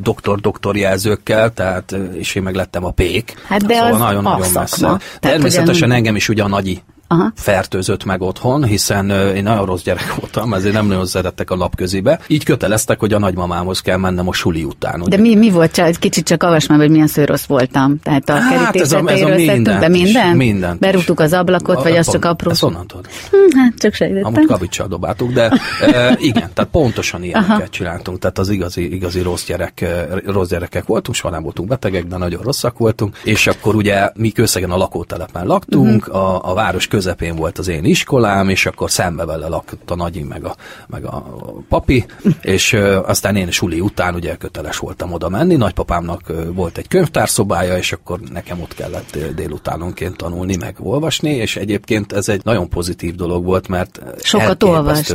doktor-doktor 0.00 0.76
jelzőkkel, 0.76 1.52
tehát, 1.52 1.96
és 2.12 2.34
én 2.34 2.42
meg 2.42 2.54
lettem 2.54 2.84
a 2.84 2.90
pék. 2.90 3.34
Hát 3.46 3.66
de 3.66 3.74
szóval 3.74 3.98
nagyon-nagyon 3.98 4.48
messze. 4.54 5.00
Természetesen 5.20 5.86
ugye- 5.88 5.96
engem 5.96 6.16
is 6.16 6.28
ugye 6.28 6.42
a 6.42 6.48
nagyi 6.48 6.82
Aha. 7.06 7.32
fertőzött 7.36 8.04
meg 8.04 8.22
otthon, 8.22 8.64
hiszen 8.64 9.10
én 9.10 9.42
nagyon 9.42 9.66
rossz 9.66 9.82
gyerek 9.82 10.14
voltam, 10.14 10.54
ezért 10.54 10.74
nem 10.74 10.86
nagyon 10.86 11.06
szerettek 11.06 11.50
a 11.50 11.56
napközibe. 11.56 12.20
Így 12.26 12.44
köteleztek, 12.44 13.00
hogy 13.00 13.12
a 13.12 13.18
nagymamámhoz 13.18 13.80
kell 13.80 13.96
mennem 13.96 14.28
a 14.28 14.32
suli 14.32 14.64
után. 14.64 14.98
De 14.98 15.04
ugye. 15.04 15.16
mi, 15.16 15.34
mi 15.34 15.50
volt, 15.50 15.72
csak 15.72 15.94
kicsit 15.94 16.24
csak 16.26 16.42
avas 16.42 16.66
meg, 16.66 16.78
hogy 16.78 16.90
milyen 16.90 17.06
szőrös 17.06 17.46
voltam. 17.46 17.98
Tehát 18.02 18.28
a 18.28 18.32
Hát, 18.34 18.76
ez 18.76 18.92
a- 18.92 19.02
ez 19.10 19.20
a 19.22 19.28
mindent 19.28 19.94
is, 19.96 20.02
minden? 20.02 20.36
mindent 20.36 20.74
is. 20.74 20.80
Berúgtuk 20.80 21.20
az 21.20 21.32
ablakot, 21.32 21.82
vagy 21.82 21.96
az 21.96 22.10
csak 22.10 22.24
apró? 22.24 22.50
Ezt 22.50 22.60
honnan 22.60 22.86
tudod? 22.86 23.06
Hm, 23.30 23.58
hát 23.58 23.72
csak 23.78 23.94
sejtettem. 23.94 24.24
Amúgy 24.24 24.46
kavicsal 24.46 24.86
dobáltuk, 24.88 25.32
de 25.32 25.60
e, 25.80 26.16
igen, 26.30 26.50
tehát 26.54 26.70
pontosan 26.70 27.22
ilyeneket 27.22 27.70
csináltunk, 27.70 28.18
tehát 28.18 28.38
az 28.38 28.48
igazi, 28.48 28.94
igazi 28.94 29.20
rossz, 29.20 29.44
gyerek, 29.46 29.84
rossz 30.26 30.48
gyerekek 30.48 30.84
voltunk, 30.86 31.16
soha 31.16 31.32
nem 31.34 31.42
voltunk 31.42 31.68
betegek, 31.68 32.04
de 32.04 32.16
nagyon 32.16 32.42
rosszak 32.42 32.78
voltunk, 32.78 33.16
és 33.24 33.46
akkor 33.46 33.74
ugye 33.74 34.10
mi 34.14 34.30
Kőszegen 34.30 34.70
a 34.70 34.76
lakótelepen 34.76 35.46
laktunk, 35.46 36.06
Mhm. 36.06 36.16
a, 36.16 36.50
a 36.50 36.54
város 36.54 36.86
közepén 36.94 37.36
volt 37.36 37.58
az 37.58 37.68
én 37.68 37.84
iskolám, 37.84 38.48
és 38.48 38.66
akkor 38.66 38.90
szembe 38.90 39.24
vele 39.24 39.48
lakott 39.48 39.90
a 39.90 39.94
nagyi, 39.94 40.22
meg 40.22 40.44
a, 40.44 40.56
meg 40.86 41.04
a 41.04 41.38
papi, 41.68 42.04
és 42.42 42.72
e, 42.72 43.00
aztán 43.00 43.36
én 43.36 43.50
suli 43.50 43.80
után 43.80 44.14
ugye 44.14 44.36
köteles 44.36 44.76
voltam 44.76 45.12
oda 45.12 45.28
menni, 45.28 45.56
nagypapámnak 45.56 46.32
volt 46.54 46.78
egy 46.78 46.88
könyvtárszobája, 46.88 47.76
és 47.76 47.92
akkor 47.92 48.20
nekem 48.20 48.60
ott 48.60 48.74
kellett 48.74 49.18
délutánonként 49.34 50.16
tanulni, 50.16 50.56
meg 50.56 50.76
olvasni, 50.78 51.30
és 51.30 51.56
egyébként 51.56 52.12
ez 52.12 52.28
egy 52.28 52.40
nagyon 52.44 52.68
pozitív 52.68 53.14
dolog 53.14 53.44
volt, 53.44 53.68
mert 53.68 54.00
Sokat 54.22 54.62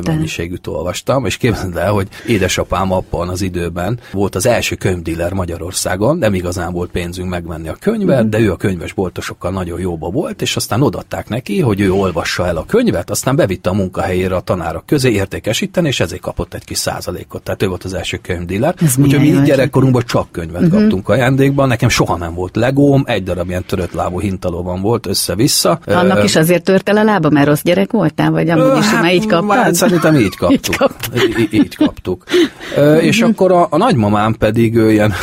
mennyiségűt 0.05 0.67
olvastam, 0.67 1.25
és 1.25 1.37
képzeld 1.37 1.77
el, 1.77 1.91
hogy 1.91 2.07
édesapám 2.27 2.91
abban 2.91 3.29
az 3.29 3.41
időben 3.41 3.99
volt 4.11 4.35
az 4.35 4.45
első 4.45 4.75
könyvdíler 4.75 5.33
Magyarországon, 5.33 6.17
nem 6.17 6.33
igazán 6.33 6.73
volt 6.73 6.91
pénzünk 6.91 7.29
megvenni 7.29 7.67
a 7.67 7.77
könyvet, 7.79 8.29
de 8.29 8.39
ő 8.39 8.51
a 8.51 8.55
könyvesboltosokkal 8.55 9.51
nagyon 9.51 9.79
jóba 9.79 10.09
volt, 10.09 10.41
és 10.41 10.55
aztán 10.55 10.81
odatták 10.81 11.29
neki, 11.29 11.59
hogy 11.69 11.79
ő 11.79 11.91
olvassa 11.91 12.47
el 12.47 12.57
a 12.57 12.65
könyvet, 12.67 13.09
aztán 13.09 13.35
bevitte 13.35 13.69
a 13.69 13.73
munkahelyére 13.73 14.35
a 14.35 14.39
tanárok 14.39 14.85
közé 14.85 15.11
értékesíteni, 15.11 15.87
és 15.87 15.99
ezért 15.99 16.21
kapott 16.21 16.53
egy 16.53 16.63
kis 16.63 16.77
százalékot. 16.77 17.43
Tehát 17.43 17.63
ő 17.63 17.67
volt 17.67 17.83
az 17.83 17.93
első 17.93 18.17
könyvdíler. 18.21 18.75
Úgyhogy 18.97 19.19
mi 19.19 19.41
gyerekkorunkban 19.45 20.03
csak 20.05 20.31
könyvet 20.31 20.61
uh-huh. 20.61 20.79
kaptunk 20.79 21.09
ajándékban. 21.09 21.67
Nekem 21.67 21.89
soha 21.89 22.17
nem 22.17 22.33
volt 22.33 22.55
legóm, 22.55 23.03
egy 23.05 23.23
darab 23.23 23.49
ilyen 23.49 23.63
törött 23.65 23.93
lábú 23.93 24.19
hintalóban 24.19 24.81
volt 24.81 25.07
össze-vissza. 25.07 25.79
Annak 25.85 26.23
is 26.23 26.35
azért 26.35 26.63
tört 26.63 26.89
el 26.89 26.97
a 26.97 27.03
lába, 27.03 27.29
mert 27.29 27.47
rossz 27.47 27.61
gyerek 27.63 27.91
voltál, 27.91 28.31
vagy 28.31 28.49
amúgy 28.49 28.77
is 28.77 28.85
hát, 28.85 29.11
így 29.11 29.25
kaptad? 29.25 29.57
Hát, 29.57 29.73
szerintem 29.73 30.15
így 30.15 30.35
kaptuk. 30.35 30.75
így, 31.15 31.37
így, 31.39 31.53
így 31.53 31.75
kaptuk. 31.75 32.23
és 33.01 33.21
akkor 33.21 33.51
a, 33.51 33.67
a 33.69 33.77
nagymamám 33.77 34.33
pedig 34.33 34.75
ő 34.75 34.91
ilyen, 34.91 35.13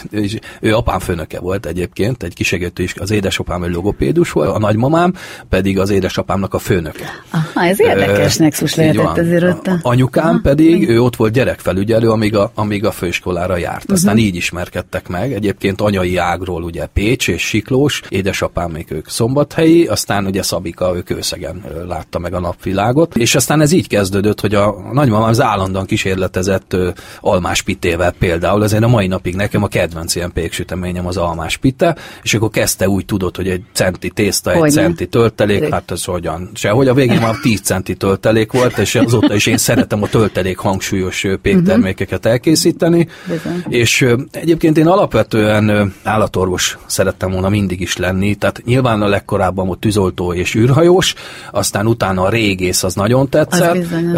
ő 0.60 0.74
apám 0.74 0.98
főnöke 0.98 1.40
volt 1.40 1.66
egyébként, 1.66 2.22
egy 2.22 2.34
kisegítő 2.34 2.82
is, 2.82 2.94
az 2.94 3.10
édesapám 3.10 3.62
egy 3.62 3.72
logopédus 3.72 4.32
volt, 4.32 4.54
a 4.54 4.58
nagymamám 4.58 5.12
pedig 5.48 5.67
az 5.76 5.90
édesapámnak 5.90 6.54
a 6.54 6.58
főnöke. 6.58 7.10
Aha, 7.30 7.66
ez 7.66 7.80
érdekes 7.80 8.34
uh, 8.34 8.40
nexus 8.40 8.74
lehetett 8.74 9.18
azért 9.18 9.42
ott. 9.42 9.66
A, 9.66 9.78
anyukám 9.82 10.28
Aha, 10.28 10.38
pedig, 10.42 10.88
ő 10.88 11.00
ott 11.00 11.16
volt 11.16 11.32
gyerekfelügyelő, 11.32 12.10
amíg 12.10 12.36
a, 12.36 12.50
amíg 12.54 12.84
a 12.84 12.90
főiskolára 12.90 13.56
járt. 13.56 13.90
Aztán 13.90 14.12
uh-huh. 14.12 14.28
így 14.28 14.34
ismerkedtek 14.34 15.08
meg. 15.08 15.32
Egyébként 15.32 15.80
anyai 15.80 16.16
ágról 16.16 16.62
ugye 16.62 16.86
Pécs 16.86 17.28
és 17.28 17.42
Siklós, 17.42 18.02
édesapám 18.08 18.70
még 18.70 18.86
ők 18.88 19.08
szombathelyi, 19.08 19.86
aztán 19.86 20.26
ugye 20.26 20.42
Szabika, 20.42 20.92
ők 20.96 21.10
őszegen 21.10 21.64
látta 21.88 22.18
meg 22.18 22.34
a 22.34 22.40
napvilágot. 22.40 23.16
És 23.16 23.34
aztán 23.34 23.60
ez 23.60 23.72
így 23.72 23.88
kezdődött, 23.88 24.40
hogy 24.40 24.54
a 24.54 24.74
nagymamám 24.92 25.28
az 25.28 25.40
állandóan 25.40 25.86
kísérletezett 25.86 26.76
almás 27.20 27.62
pitével 27.62 28.12
például, 28.18 28.64
ezért 28.64 28.82
a 28.82 28.88
mai 28.88 29.06
napig 29.06 29.34
nekem 29.34 29.62
a 29.62 29.68
kedvenc 29.68 30.14
ilyen 30.14 30.32
péksüteményem 30.32 31.06
az 31.06 31.16
almás 31.16 31.56
pite, 31.56 31.96
és 32.22 32.34
akkor 32.34 32.50
kezdte 32.50 32.88
úgy 32.88 33.04
tudod, 33.04 33.36
hogy 33.36 33.48
egy 33.48 33.62
centi 33.72 34.10
tészta, 34.10 34.52
egy 34.52 34.58
Hogyne. 34.58 34.82
centi 34.82 35.06
töltelék, 35.06 35.57
hát 35.70 35.90
ez 35.90 36.04
hogyan, 36.04 36.50
sehogy. 36.54 36.88
A 36.88 36.94
végén 36.94 37.20
már 37.20 37.34
10 37.42 37.60
centi 37.60 37.94
töltelék 37.94 38.52
volt, 38.52 38.78
és 38.78 38.94
azóta 38.94 39.34
is 39.34 39.46
én 39.46 39.56
szeretem 39.56 40.02
a 40.02 40.06
töltelék 40.06 40.58
hangsúlyos 40.58 41.26
péktermékeket 41.42 42.26
elkészíteni, 42.26 43.08
Bizony. 43.26 43.64
és 43.68 44.06
egyébként 44.30 44.78
én 44.78 44.86
alapvetően 44.86 45.94
állatorvos 46.02 46.78
szerettem 46.86 47.30
volna 47.30 47.48
mindig 47.48 47.80
is 47.80 47.96
lenni, 47.96 48.34
tehát 48.34 48.62
nyilván 48.64 49.02
a 49.02 49.06
legkorábban 49.06 49.66
volt 49.66 49.78
tűzoltó 49.78 50.32
és 50.32 50.54
űrhajós, 50.54 51.14
aztán 51.50 51.86
utána 51.86 52.22
a 52.22 52.28
régész 52.28 52.82
az 52.82 52.94
nagyon 52.94 53.28
tetszett, 53.28 53.70
az 53.70 53.78
bizony, 53.78 54.16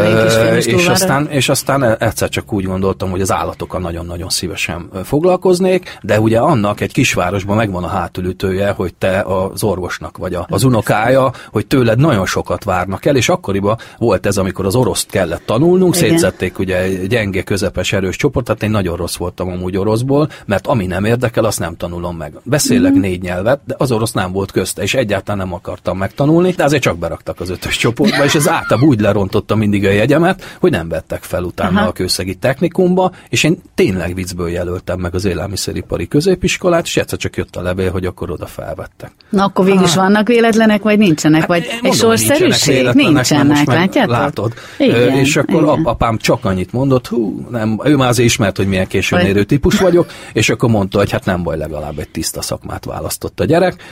és, 0.56 0.86
aztán, 0.86 1.28
és 1.30 1.48
aztán 1.48 1.96
egyszer 1.98 2.28
csak 2.28 2.52
úgy 2.52 2.64
gondoltam, 2.64 3.10
hogy 3.10 3.20
az 3.20 3.32
állatokkal 3.32 3.80
nagyon-nagyon 3.80 4.28
szívesen 4.28 4.88
foglalkoznék, 5.04 5.98
de 6.02 6.20
ugye 6.20 6.38
annak 6.38 6.80
egy 6.80 6.92
kisvárosban 6.92 7.56
megvan 7.56 7.84
a 7.84 7.88
hátulütője, 7.88 8.70
hogy 8.70 8.94
te 8.94 9.20
az 9.20 9.62
orvosnak 9.62 10.16
vagy 10.16 10.36
az 10.46 10.64
unokája, 10.64 11.29
hogy 11.50 11.66
tőled 11.66 11.98
nagyon 11.98 12.26
sokat 12.26 12.64
várnak 12.64 13.04
el, 13.04 13.16
és 13.16 13.28
akkoriban 13.28 13.76
volt 13.98 14.26
ez, 14.26 14.36
amikor 14.36 14.66
az 14.66 14.74
oroszt 14.74 15.10
kellett 15.10 15.42
tanulnunk, 15.46 15.96
Igen. 15.96 16.08
szétszették 16.08 16.58
ugye 16.58 17.06
gyenge, 17.06 17.42
közepes, 17.42 17.92
erős 17.92 18.16
csoport, 18.16 18.46
tehát 18.46 18.62
én 18.62 18.70
nagyon 18.70 18.96
rossz 18.96 19.16
voltam 19.16 19.48
amúgy 19.48 19.76
oroszból, 19.76 20.28
mert 20.46 20.66
ami 20.66 20.86
nem 20.86 21.04
érdekel, 21.04 21.44
azt 21.44 21.58
nem 21.58 21.76
tanulom 21.76 22.16
meg. 22.16 22.32
Beszélek 22.42 22.92
mm. 22.92 23.00
négy 23.00 23.22
nyelvet, 23.22 23.60
de 23.66 23.74
az 23.78 23.92
orosz 23.92 24.12
nem 24.12 24.32
volt 24.32 24.50
közte, 24.50 24.82
és 24.82 24.94
egyáltalán 24.94 25.46
nem 25.46 25.54
akartam 25.54 25.98
megtanulni, 25.98 26.50
de 26.50 26.64
azért 26.64 26.82
csak 26.82 26.98
beraktak 26.98 27.40
az 27.40 27.50
ötös 27.50 27.76
csoportba, 27.76 28.24
és 28.24 28.34
ez 28.34 28.48
általában 28.48 28.88
úgy 28.88 29.00
lerontotta 29.00 29.54
mindig 29.54 29.84
a 29.84 29.90
jegyemet, 29.90 30.56
hogy 30.60 30.70
nem 30.70 30.88
vettek 30.88 31.22
fel 31.22 31.42
utána 31.42 31.78
Aha. 31.78 31.88
a 31.88 31.92
kőszegi 31.92 32.34
technikumba, 32.34 33.12
és 33.28 33.44
én 33.44 33.62
tényleg 33.74 34.14
viccből 34.14 34.48
jelöltem 34.48 35.00
meg 35.00 35.14
az 35.14 35.24
élelmiszeripari 35.24 36.08
középiskolát, 36.08 36.84
és 36.84 36.96
egyszer 36.96 37.18
csak 37.18 37.36
jött 37.36 37.56
a 37.56 37.62
levél, 37.62 37.90
hogy 37.90 38.06
akkor 38.06 38.30
oda 38.30 38.46
felvettek. 38.46 39.12
Na 39.28 39.44
akkor 39.44 39.64
végül 39.64 39.84
is 39.84 39.94
vannak 39.94 40.28
véletlenek, 40.28 40.82
vagy 40.82 40.98
nincsenek? 41.28 41.40
Hát, 41.40 41.48
vagy 41.48 41.90
egy 41.90 41.98
sorszerűség? 41.98 42.88
Nincsenek, 42.92 43.66
látjátok? 43.66 44.10
Látod. 44.10 44.52
Igen, 44.78 45.10
és 45.10 45.36
akkor 45.36 45.62
igen. 45.62 45.84
apám 45.84 46.16
csak 46.16 46.44
annyit 46.44 46.72
mondott, 46.72 47.06
hú, 47.06 47.46
nem, 47.50 47.80
ő 47.84 47.96
már 47.96 48.08
azért 48.08 48.28
ismert, 48.28 48.56
hogy 48.56 48.66
milyen 48.66 48.86
későn 48.86 49.20
érő 49.20 49.44
típus 49.44 49.78
vagyok, 49.78 50.10
és 50.32 50.48
akkor 50.48 50.68
mondta, 50.70 50.98
hogy 50.98 51.10
hát 51.10 51.24
nem 51.24 51.42
baj, 51.42 51.56
legalább 51.56 51.98
egy 51.98 52.08
tiszta 52.08 52.42
szakmát 52.42 52.84
választott 52.84 53.40
a 53.40 53.44
gyerek, 53.44 53.82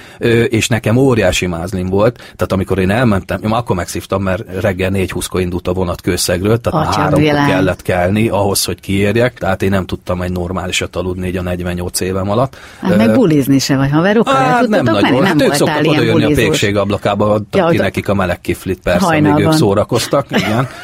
és 0.48 0.68
nekem 0.68 0.96
óriási 0.96 1.46
mázlim 1.46 1.86
volt, 1.86 2.16
tehát 2.16 2.52
amikor 2.52 2.78
én 2.78 2.90
elmentem, 2.90 3.40
én 3.44 3.50
akkor 3.50 3.76
megszívtam, 3.76 4.22
mert 4.22 4.42
reggel 4.60 4.90
4-20-kor 4.94 5.40
indult 5.40 5.68
a 5.68 5.72
vonat 5.72 6.00
kőszegről, 6.00 6.60
tehát 6.60 6.94
három 6.94 7.22
kellett 7.22 7.82
kelni 7.82 8.28
ahhoz, 8.28 8.64
hogy 8.64 8.80
kiérjek, 8.80 9.38
tehát 9.38 9.62
én 9.62 9.70
nem 9.70 9.86
tudtam 9.86 10.22
egy 10.22 10.32
normálisat 10.32 10.96
aludni 10.96 11.26
így 11.26 11.36
a 11.36 11.42
48 11.42 12.00
évem 12.00 12.30
alatt. 12.30 12.56
Hát 12.80 12.96
meg 12.96 13.14
bulizni 13.14 13.58
se 13.58 13.76
vagy 13.76 13.90
haverokkal, 13.90 14.34
hát, 14.34 14.68
nem 14.68 14.84
nagyon. 14.84 15.12
Nem 15.12 15.24
hát 15.24 15.42
ők 15.42 15.52
szoktak 15.52 15.86
oda 15.86 16.02
jönni 16.02 16.24
a 16.24 16.34
pékség 16.34 16.76
ablakában, 17.20 17.46
adtak 17.46 17.60
ja, 17.60 17.68
ki 17.68 17.76
nekik 17.76 18.08
a 18.08 18.14
meleg 18.14 18.40
kiflit, 18.40 18.80
persze, 18.80 19.06
Hajnalban. 19.06 19.40
még 19.40 19.46
ők 19.46 19.52
szórakoztak, 19.52 20.26
igen. 20.30 20.68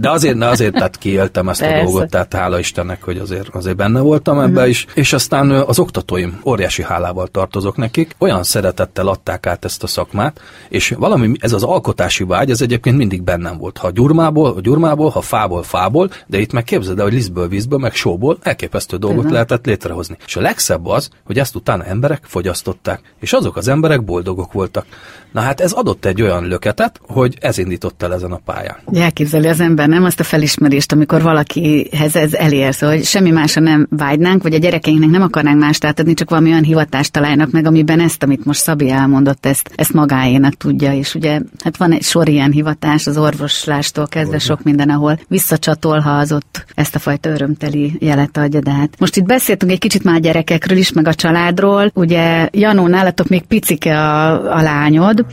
De 0.00 0.10
azért, 0.10 0.38
de 0.38 0.46
azért 0.46 0.72
tehát 0.72 0.96
kiéltem 0.96 1.48
ezt 1.48 1.60
persze. 1.60 1.76
a 1.76 1.82
dolgot, 1.82 2.10
tehát 2.10 2.34
hála 2.34 2.58
Istennek, 2.58 3.02
hogy 3.02 3.18
azért, 3.18 3.48
azért 3.48 3.76
benne 3.76 4.00
voltam 4.00 4.38
ebbe 4.38 4.50
uh-huh. 4.50 4.68
is. 4.68 4.86
És 4.94 5.12
aztán 5.12 5.50
az 5.50 5.78
oktatóim, 5.78 6.40
óriási 6.44 6.82
hálával 6.82 7.26
tartozok 7.26 7.76
nekik, 7.76 8.14
olyan 8.18 8.42
szeretettel 8.42 9.08
adták 9.08 9.46
át 9.46 9.64
ezt 9.64 9.82
a 9.82 9.86
szakmát, 9.86 10.40
és 10.68 10.94
valami, 10.98 11.32
ez 11.38 11.52
az 11.52 11.62
alkotási 11.62 12.24
vágy, 12.24 12.50
ez 12.50 12.60
egyébként 12.60 12.96
mindig 12.96 13.22
bennem 13.22 13.58
volt. 13.58 13.78
Ha 13.78 13.90
gyurmából, 13.90 14.60
gyurmából, 14.60 15.10
ha 15.10 15.20
fából, 15.20 15.62
fából, 15.62 16.10
de 16.26 16.38
itt 16.38 16.52
meg 16.52 16.64
képzeld 16.64 16.98
el, 16.98 17.04
hogy 17.04 17.12
lisztből, 17.12 17.48
vízből, 17.48 17.78
meg 17.78 17.94
sóból 17.94 18.38
elképesztő 18.42 18.96
dolgot 18.96 19.18
uh-huh. 19.18 19.32
lehetett 19.32 19.66
létrehozni. 19.66 20.16
És 20.26 20.36
a 20.36 20.40
legszebb 20.40 20.86
az, 20.86 21.08
hogy 21.24 21.38
ezt 21.38 21.54
utána 21.54 21.84
emberek 21.84 22.20
fogyasztották, 22.22 23.00
és 23.20 23.32
azok 23.32 23.56
az 23.56 23.68
emberek 23.68 24.04
boldogok 24.04 24.52
voltak. 24.52 24.86
Na 25.32 25.40
hát 25.40 25.60
ez 25.60 25.72
adott 25.72 26.04
egy 26.04 26.22
olyan 26.22 26.46
löketet, 26.46 27.00
hogy 27.08 27.36
ez 27.40 27.58
indított 27.58 28.02
el 28.02 28.14
ezen 28.14 28.32
a 28.32 28.40
pályán. 28.44 28.76
Elképzeli 28.92 29.48
az 29.48 29.60
ember 29.64 29.88
nem 29.88 30.04
azt 30.04 30.20
a 30.20 30.24
felismerést, 30.24 30.92
amikor 30.92 31.22
valakihez 31.22 32.16
ez 32.16 32.34
elérsz, 32.34 32.80
hogy 32.80 33.04
semmi 33.04 33.30
másra 33.30 33.60
nem 33.60 33.86
vágynánk, 33.90 34.42
vagy 34.42 34.54
a 34.54 34.58
gyerekeinknek 34.58 35.10
nem 35.10 35.22
akarnánk 35.22 35.60
mást 35.60 35.84
átadni, 35.84 36.14
csak 36.14 36.30
valami 36.30 36.50
olyan 36.50 36.62
hivatást 36.62 37.12
találnak 37.12 37.50
meg, 37.50 37.66
amiben 37.66 38.00
ezt, 38.00 38.22
amit 38.22 38.44
most 38.44 38.60
Szabi 38.60 38.90
elmondott, 38.90 39.46
ezt, 39.46 39.70
ezt 39.74 39.92
magáénak 39.92 40.54
tudja. 40.54 40.92
És 40.92 41.14
ugye 41.14 41.40
hát 41.64 41.76
van 41.76 41.92
egy 41.92 42.02
sor 42.02 42.28
ilyen 42.28 42.50
hivatás, 42.50 43.06
az 43.06 43.18
orvoslástól 43.18 44.06
kezdve 44.06 44.38
sok 44.38 44.62
minden, 44.62 44.90
ahol 44.90 45.18
visszacsatol, 45.28 45.98
ha 45.98 46.10
az 46.10 46.32
ott 46.32 46.64
ezt 46.74 46.94
a 46.94 46.98
fajta 46.98 47.28
örömteli 47.28 47.96
jelet 47.98 48.36
adja. 48.36 48.60
De 48.60 48.70
hát 48.70 48.94
most 48.98 49.16
itt 49.16 49.24
beszéltünk 49.24 49.72
egy 49.72 49.78
kicsit 49.78 50.04
már 50.04 50.14
a 50.14 50.18
gyerekekről 50.18 50.78
is, 50.78 50.92
meg 50.92 51.08
a 51.08 51.14
családról. 51.14 51.90
Ugye 51.94 52.48
Janó, 52.52 52.86
nálatok 52.86 53.28
még 53.28 53.42
picike 53.42 53.98
a, 54.00 54.32
a 54.56 54.62
lányod, 54.62 55.26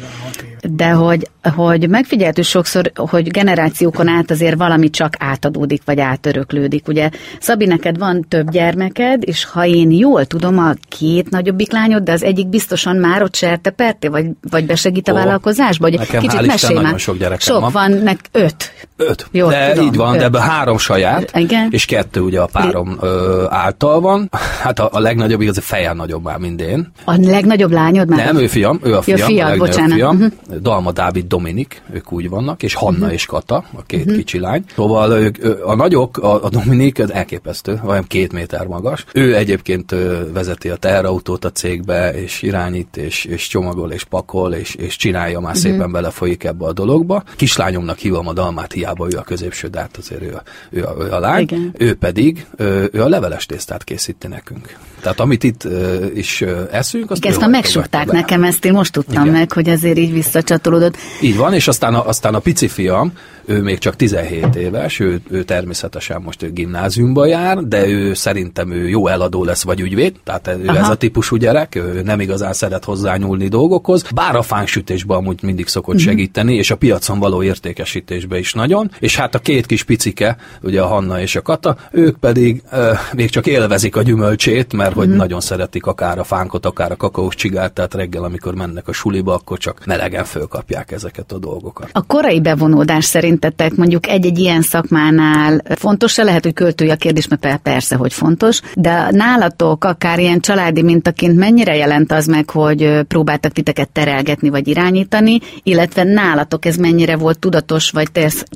de 0.70 0.90
hogy, 0.90 1.28
hogy 1.56 1.90
megfigyeltük 1.90 2.44
sokszor, 2.44 2.92
hogy 2.96 3.32
generációkon 3.32 4.08
át 4.08 4.32
azért 4.32 4.58
valami 4.58 4.90
csak 4.90 5.14
átadódik, 5.20 5.82
vagy 5.86 6.00
átöröklődik. 6.00 6.88
Ugye, 6.88 7.10
Szabi, 7.40 7.66
neked 7.66 7.98
van 7.98 8.26
több 8.28 8.52
gyermeked, 8.52 9.24
és 9.26 9.46
ha 9.46 9.66
én 9.66 9.92
jól 9.92 10.26
tudom, 10.26 10.60
a 10.60 10.74
két 10.90 11.30
nagyobbik 11.30 11.72
lányod, 11.72 12.04
de 12.04 12.12
az 12.12 12.24
egyik 12.24 12.48
biztosan 12.48 12.96
már 12.96 13.24
ott 13.24 13.36
serte 13.36 13.70
perté, 13.70 14.08
vagy, 14.08 14.26
vagy 14.50 14.66
besegít 14.66 15.08
a 15.08 15.14
vállalkozásba? 15.14 15.90
Vagy 15.90 16.00
nekem 16.00 16.22
kicsit 16.22 16.46
mesélj 16.46 16.80
már. 16.82 17.00
sok 17.00 17.18
gyerekem 17.18 17.40
Sok 17.40 17.72
van, 17.72 17.92
nek 17.92 18.20
öt. 18.32 18.72
Öt. 18.98 19.28
Jól 19.32 19.50
de 19.50 19.72
tudom, 19.72 19.88
így 19.88 19.96
van, 19.96 20.14
öt. 20.14 20.20
de 20.20 20.26
ebben 20.26 20.42
három 20.42 20.78
saját, 20.78 21.38
Igen. 21.38 21.68
és 21.72 21.86
kettő 21.86 22.20
ugye 22.22 22.40
a 22.40 22.46
párom 22.46 22.98
ö, 23.02 23.46
által 23.50 24.00
van. 24.00 24.30
Hát 24.62 24.80
a, 24.80 24.90
a 24.92 25.00
legnagyobb 25.00 25.42
igaz, 25.42 25.58
a 25.58 25.62
fejen 25.62 25.96
nagyobb 25.96 26.24
már, 26.24 26.38
mint 26.38 26.62
én. 26.62 26.92
A 27.06 27.16
legnagyobb 27.20 27.72
lányod 27.72 28.10
már? 28.10 28.26
Nem, 28.26 28.38
ő 28.38 28.48
fiam, 28.48 28.80
ő 28.84 28.96
a 28.96 29.02
fiam, 29.02 29.18
Jó, 29.18 29.26
fiad, 29.26 29.52
a 29.52 29.58
bocsánat. 29.58 29.94
fiam. 29.94 30.16
Uh-huh. 30.16 30.32
Dalma 30.62 30.92
Dávid 30.92 31.28
Dominik, 31.28 31.82
ők 31.94 32.12
úgy 32.12 32.30
vannak, 32.30 32.64
és 32.64 32.74
Hanna 32.74 32.98
uh-huh. 32.98 33.14
és 33.14 33.26
Kata, 33.26 33.56
a 33.56 33.84
két 33.86 34.00
uh-huh. 34.00 34.16
kicsi 34.16 34.40
lány. 34.40 34.64
Szóval 34.76 35.12
ők, 35.12 35.38
a 35.66 35.76
nagyok, 35.76 36.18
a, 36.18 36.44
a 36.44 36.50
Dominik, 36.50 37.00
az 37.00 37.12
elképesztő, 37.12 37.82
olyan 37.86 38.04
két 38.08 38.32
méter 38.32 38.68
magas. 38.68 39.06
Ő 39.14 39.36
egyébként 39.36 39.96
vezeti 40.34 40.70
a 40.70 40.76
teherautót 40.76 41.46
a 41.46 41.52
cégbe, 41.52 42.14
és 42.14 42.42
irányít, 42.42 42.98
és, 42.98 43.26
és 43.26 43.48
csomagol, 43.48 43.92
és 43.92 44.04
pakol, 44.04 44.54
és, 44.54 44.76
és 44.76 44.96
csinálja, 44.96 45.40
már 45.40 45.56
uh-huh. 45.56 45.72
szépen 45.72 45.92
belefolyik 45.92 46.44
ebbe 46.44 46.66
a 46.66 46.74
dologba. 46.74 47.24
Kislányomnak 47.36 47.98
hívom 47.98 48.28
a 48.28 48.34
Dalmát, 48.34 48.74
hiába 48.74 49.08
ő 49.12 49.18
a 49.18 49.22
középső, 49.22 49.68
de 49.68 49.80
hát 49.80 49.98
azért 49.98 50.22
ő 50.22 50.34
a, 50.34 50.44
ő 50.70 50.84
a, 50.84 50.96
ő 51.00 51.12
a 51.12 51.20
lány. 51.20 51.42
Igen. 51.42 51.74
Ő 51.78 51.96
pedig, 51.96 52.46
ő 52.92 53.02
a 53.02 53.08
leveles 53.08 53.46
tésztát 53.46 53.84
készíti 53.84 54.28
nekünk. 54.28 54.78
Tehát 55.02 55.20
amit 55.20 55.44
itt 55.44 55.68
is 56.14 56.42
eszünk, 56.72 57.12
azt 57.12 57.26
Igen, 57.26 57.42
ezt 57.42 57.50
megsukták 57.50 58.12
nekem, 58.12 58.44
ezt 58.44 58.66
én 58.66 58.74
most 58.74 58.92
tudtam 58.92 59.24
Igen. 59.24 59.34
meg, 59.34 59.52
hogy 59.52 59.70
azért 59.70 59.98
így 59.98 60.14
visszacsatolódott. 60.42 60.98
Így 61.22 61.38
van, 61.38 61.54
és 61.54 61.68
aztán 61.68 61.94
a, 61.94 62.08
aztán 62.08 62.36
a 62.36 62.40
pici 62.40 62.68
fiam, 62.68 63.14
ő 63.46 63.62
még 63.62 63.78
csak 63.78 63.96
17 63.96 64.56
éves, 64.56 65.00
ő, 65.00 65.22
ő 65.30 65.44
természetesen 65.44 66.22
most 66.22 66.44
ő 66.44 66.52
gimnáziumba 66.52 67.26
jár, 67.26 67.58
de 67.58 67.88
ő 67.88 68.14
szerintem 68.14 68.72
ő 68.72 68.90
jó 68.90 69.08
eladó 69.08 69.44
lesz, 69.44 69.64
vagy 69.64 69.80
ügyvéd, 69.80 70.16
tehát 70.24 70.48
ő 70.48 70.68
Aha. 70.68 70.78
ez 70.78 70.90
a 70.90 70.96
típusú 70.96 71.36
gyerek, 71.36 71.76
ő 71.76 72.02
nem 72.04 72.20
igazán 72.20 72.54
szeret 72.54 72.84
hozzányúlni 72.84 73.48
dolgokhoz, 73.48 74.04
bár 74.14 74.36
a 74.36 74.42
fánsütésben 74.42 75.18
amúgy 75.18 75.44
mindig 75.44 75.68
szokott 75.68 75.96
uh-huh. 75.96 76.10
segíteni, 76.10 76.56
és 76.56 76.72
a 76.72 76.76
piacon 76.76 77.20
való 77.20 77.44
értékesítésbe 77.44 78.38
is 78.38 78.54
nagyon, 78.54 78.92
és 79.00 79.16
hát 79.16 79.36
a 79.36 79.40
két 79.40 79.66
kis 79.66 79.84
picike, 79.84 80.38
ugye 80.62 80.82
a 80.82 80.88
Hanna 80.88 81.22
és 81.22 81.36
a 81.36 81.42
Kata, 81.42 81.78
ők 81.92 82.18
pedig 82.18 82.62
euh, 82.70 82.98
még 83.14 83.30
csak 83.30 83.48
élvezik 83.48 83.96
a 83.96 84.02
gyümölcsét, 84.02 84.74
mert 84.74 84.90
uh-huh. 84.90 85.06
hogy 85.06 85.16
nagyon 85.16 85.42
szeretik 85.42 85.86
akár 85.86 86.20
a 86.20 86.24
fánkot, 86.24 86.66
akár 86.66 86.92
a 86.92 86.96
kakaós 86.96 87.36
csigát, 87.36 87.74
tehát 87.74 87.94
reggel, 87.94 88.24
amikor 88.24 88.56
mennek 88.56 88.88
a 88.88 88.94
suliba, 88.94 89.34
akkor 89.34 89.58
csak 89.58 89.86
melegen 89.86 90.24
fölkapják 90.32 90.92
ezeket 90.92 91.32
a 91.32 91.38
dolgokat. 91.38 91.90
A 91.92 92.06
korai 92.06 92.42
bevonódás 92.42 93.06
szerintetek 93.06 93.76
mondjuk 93.76 94.08
egy-egy 94.08 94.40
ilyen 94.40 94.62
szakmánál 94.62 95.62
fontos-e? 95.76 96.24
Lehet, 96.24 96.44
hogy 96.44 96.54
költői 96.54 96.90
a 96.90 96.96
kérdés, 96.96 97.28
mert 97.28 97.58
persze, 97.58 97.96
hogy 97.96 98.14
fontos, 98.14 98.62
de 98.76 99.08
nálatok 99.12 99.84
akár 99.84 100.20
ilyen 100.20 100.40
családi 100.40 100.82
mintaként 100.82 101.38
mennyire 101.38 101.76
jelent 101.76 102.12
az 102.12 102.26
meg, 102.26 102.50
hogy 102.50 103.00
próbáltak 103.08 103.52
titeket 103.52 103.90
terelgetni 103.90 104.50
vagy 104.50 104.68
irányítani, 104.68 105.40
illetve 105.64 106.04
nálatok 106.04 106.66
ez 106.66 106.76
mennyire 106.76 107.18
volt 107.18 107.40
tudatos 107.40 107.90
vagy 107.92 108.08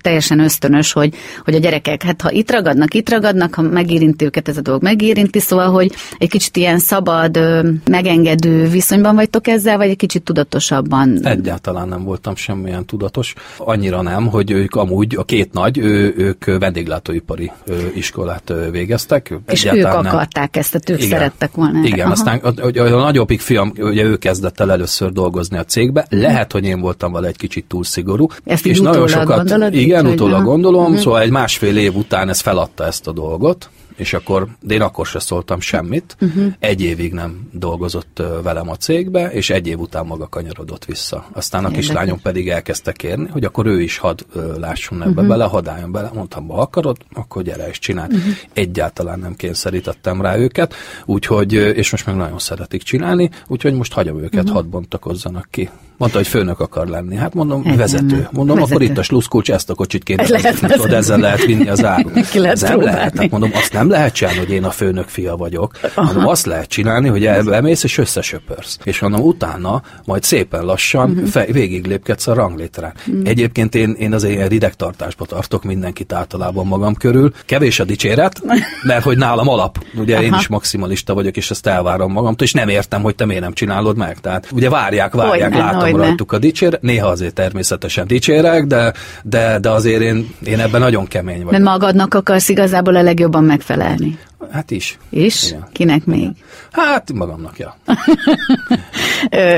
teljesen 0.01 0.39
ösztönös, 0.39 0.93
hogy, 0.93 1.13
hogy 1.43 1.55
a 1.55 1.59
gyerekek, 1.59 2.03
hát 2.03 2.21
ha 2.21 2.31
itt 2.31 2.51
ragadnak, 2.51 2.93
itt 2.93 3.09
ragadnak, 3.09 3.53
ha 3.53 3.61
megérinti 3.61 4.25
őket 4.25 4.47
ez 4.47 4.57
a 4.57 4.61
dolog, 4.61 4.81
megérinti, 4.81 5.39
szóval, 5.39 5.71
hogy 5.71 5.91
egy 6.17 6.29
kicsit 6.29 6.57
ilyen 6.57 6.79
szabad, 6.79 7.39
megengedő 7.89 8.67
viszonyban 8.67 9.15
vagytok 9.15 9.47
ezzel, 9.47 9.77
vagy 9.77 9.89
egy 9.89 9.97
kicsit 9.97 10.23
tudatosabban? 10.23 11.19
Egyáltalán 11.23 11.64
nem 11.71 12.03
voltam 12.03 12.35
semmilyen 12.35 12.85
tudatos. 12.85 13.33
Annyira 13.57 14.01
nem, 14.01 14.27
hogy 14.27 14.51
ők 14.51 14.75
amúgy, 14.75 15.15
a 15.15 15.23
két 15.23 15.53
nagy, 15.53 15.77
ő, 15.77 16.13
ők 16.17 16.45
vendéglátóipari 16.45 17.51
iskolát 17.95 18.53
végeztek. 18.71 19.33
És 19.47 19.65
ők 19.65 19.73
nem. 19.73 20.05
akarták 20.05 20.57
ezt, 20.57 20.71
tehát 20.71 20.89
ők 20.89 21.05
igen, 21.05 21.17
szerettek 21.17 21.51
volna. 21.51 21.83
Igen, 21.83 22.05
Aha. 22.05 22.11
aztán 22.11 22.37
a, 22.37 22.79
a, 22.79 22.93
a 22.93 22.99
nagyobbik 22.99 23.39
fiam, 23.39 23.73
ugye 23.77 24.03
ő 24.03 24.17
kezdett 24.17 24.59
el 24.59 24.71
először 24.71 25.11
dolgozni 25.11 25.57
a 25.57 25.63
cégbe, 25.63 26.05
lehet, 26.09 26.51
hogy 26.51 26.65
én 26.65 26.79
voltam 26.79 27.11
vele 27.11 27.27
egy 27.27 27.37
kicsit 27.37 27.65
túl 27.65 27.83
szigorú. 27.83 28.27
Ezt 28.43 28.65
és 28.65 28.79
nagyon 28.79 29.07
sokat, 29.07 29.37
gondolod, 29.37 29.73
igen, 29.73 30.07
utólag 30.07 30.43
gondolom, 30.43 30.83
uh-huh. 30.83 30.97
szóval 30.97 31.21
egy 31.21 31.31
másfél 31.31 31.77
év 31.77 31.95
után 31.95 32.29
ez 32.29 32.39
feladta 32.39 32.85
ezt 32.85 33.07
a 33.07 33.11
dolgot, 33.11 33.69
és 33.95 34.13
akkor 34.13 34.47
de 34.61 34.73
én 34.73 34.81
akkor 34.81 35.05
se 35.05 35.19
szóltam 35.19 35.59
semmit. 35.59 36.17
Uh-huh. 36.21 36.53
Egy 36.59 36.81
évig 36.81 37.13
nem 37.13 37.49
dolgozott 37.51 38.21
velem 38.43 38.69
a 38.69 38.75
cégbe, 38.75 39.31
és 39.31 39.49
egy 39.49 39.67
év 39.67 39.79
után 39.79 40.05
maga 40.05 40.27
kanyarodott 40.27 40.85
vissza. 40.85 41.25
Aztán 41.31 41.65
a 41.65 41.69
kislányom 41.69 42.21
pedig 42.21 42.49
elkezdte 42.49 42.91
kérni, 42.91 43.27
hogy 43.27 43.43
akkor 43.43 43.65
ő 43.65 43.81
is 43.81 43.97
hadd 43.97 44.21
lásson 44.57 45.01
ebbe 45.01 45.09
uh-huh. 45.09 45.27
bele, 45.27 45.45
hadd 45.45 45.67
álljon 45.67 45.91
bele. 45.91 46.11
Mondtam, 46.13 46.47
ha 46.47 46.61
akarod, 46.61 46.97
akkor 47.13 47.43
gyere 47.43 47.67
és 47.67 47.79
csinál. 47.79 48.07
Uh-huh. 48.07 48.33
Egyáltalán 48.53 49.19
nem 49.19 49.35
kényszerítettem 49.35 50.21
rá 50.21 50.37
őket, 50.37 50.73
úgyhogy, 51.05 51.53
és 51.53 51.91
most 51.91 52.05
meg 52.05 52.15
nagyon 52.15 52.39
szeretik 52.39 52.83
csinálni, 52.83 53.29
úgyhogy 53.47 53.73
most 53.73 53.93
hagyom 53.93 54.17
őket, 54.17 54.43
uh-huh. 54.43 54.55
hadd 54.55 54.69
bontakozzanak 54.69 55.47
ki. 55.49 55.69
Mondta, 55.97 56.17
hogy 56.17 56.27
főnök 56.27 56.59
akar 56.59 56.87
lenni. 56.87 57.15
Hát 57.15 57.33
mondom, 57.33 57.61
Igen, 57.61 57.77
vezető. 57.77 58.27
Mondom, 58.31 58.55
vezető. 58.55 58.73
akkor 58.73 58.85
itt 58.85 58.97
a 58.97 59.03
sluszkulcs, 59.03 59.51
ezt 59.51 59.69
a 59.69 59.73
kocsit 59.73 60.03
kéne 60.03 60.27
vezetni, 60.27 60.67
tudod, 60.67 60.93
ezzel 60.93 61.19
lehet 61.19 61.45
vinni 61.45 61.69
az 61.69 61.85
áru. 61.85 62.09
Ez 62.33 62.61
nem 62.61 62.81
lehet. 62.81 63.17
Hát 63.17 63.29
mondom, 63.29 63.51
azt 63.53 63.73
nem 63.73 63.89
lehet 63.89 64.13
csinálni, 64.13 64.39
hogy 64.39 64.49
én 64.49 64.63
a 64.63 64.71
főnök 64.71 65.07
fia 65.07 65.35
vagyok. 65.35 65.79
Mondom, 65.95 66.27
azt 66.27 66.45
lehet 66.45 66.69
csinálni, 66.69 67.07
hogy 67.07 67.25
elmész 67.25 67.83
és 67.83 67.97
összesöpörsz. 67.97 68.77
És 68.83 68.99
mondom, 68.99 69.21
utána 69.21 69.81
majd 70.05 70.23
szépen 70.23 70.65
lassan 70.65 71.09
uh-huh. 71.09 71.27
fej, 71.27 71.51
végig 71.51 71.85
lépkedsz 71.85 72.27
a 72.27 72.33
ranglétrán. 72.33 72.93
Uh-huh. 73.07 73.29
Egyébként 73.29 73.75
én, 73.75 73.95
én 73.99 74.13
azért 74.13 74.33
ilyen 74.33 74.47
ridegtartásba 74.47 75.25
tartok 75.25 75.63
mindenkit 75.63 76.13
általában 76.13 76.67
magam 76.67 76.93
körül. 76.95 77.31
Kevés 77.45 77.79
a 77.79 77.83
dicséret, 77.83 78.41
mert 78.83 79.03
hogy 79.03 79.17
nálam 79.17 79.47
alap. 79.47 79.83
Ugye 79.97 80.15
Aha. 80.15 80.23
én 80.23 80.33
is 80.33 80.47
maximalista 80.47 81.13
vagyok, 81.13 81.37
és 81.37 81.51
ezt 81.51 81.67
elvárom 81.67 82.11
magamtól, 82.11 82.47
és 82.47 82.53
nem 82.53 82.67
értem, 82.67 83.01
hogy 83.01 83.15
te 83.15 83.25
miért 83.25 83.41
nem 83.41 83.53
csinálod 83.53 83.97
meg. 83.97 84.19
Tehát 84.19 84.47
ugye 84.51 84.69
várják, 84.69 85.13
várják, 85.13 85.53
Hogyne, 85.53 85.84
Hogyne. 85.91 86.05
rajtuk 86.05 86.31
a 86.31 86.37
dicsér. 86.37 86.77
Néha 86.81 87.07
azért 87.07 87.33
természetesen 87.33 88.07
dicsérek, 88.07 88.65
de, 88.65 88.93
de, 89.23 89.59
de 89.59 89.69
azért 89.69 90.01
én, 90.01 90.29
én 90.43 90.59
ebben 90.59 90.81
nagyon 90.81 91.07
kemény 91.07 91.37
vagyok. 91.37 91.51
Mert 91.51 91.63
magadnak 91.63 92.13
akarsz 92.13 92.49
igazából 92.49 92.95
a 92.95 93.01
legjobban 93.01 93.43
megfelelni. 93.43 94.19
Hát 94.51 94.71
is. 94.71 94.97
És? 95.09 95.47
Igen. 95.47 95.67
Kinek 95.71 96.05
még? 96.05 96.29
Hát 96.71 97.13
magamnak, 97.13 97.57
ja. 97.57 97.77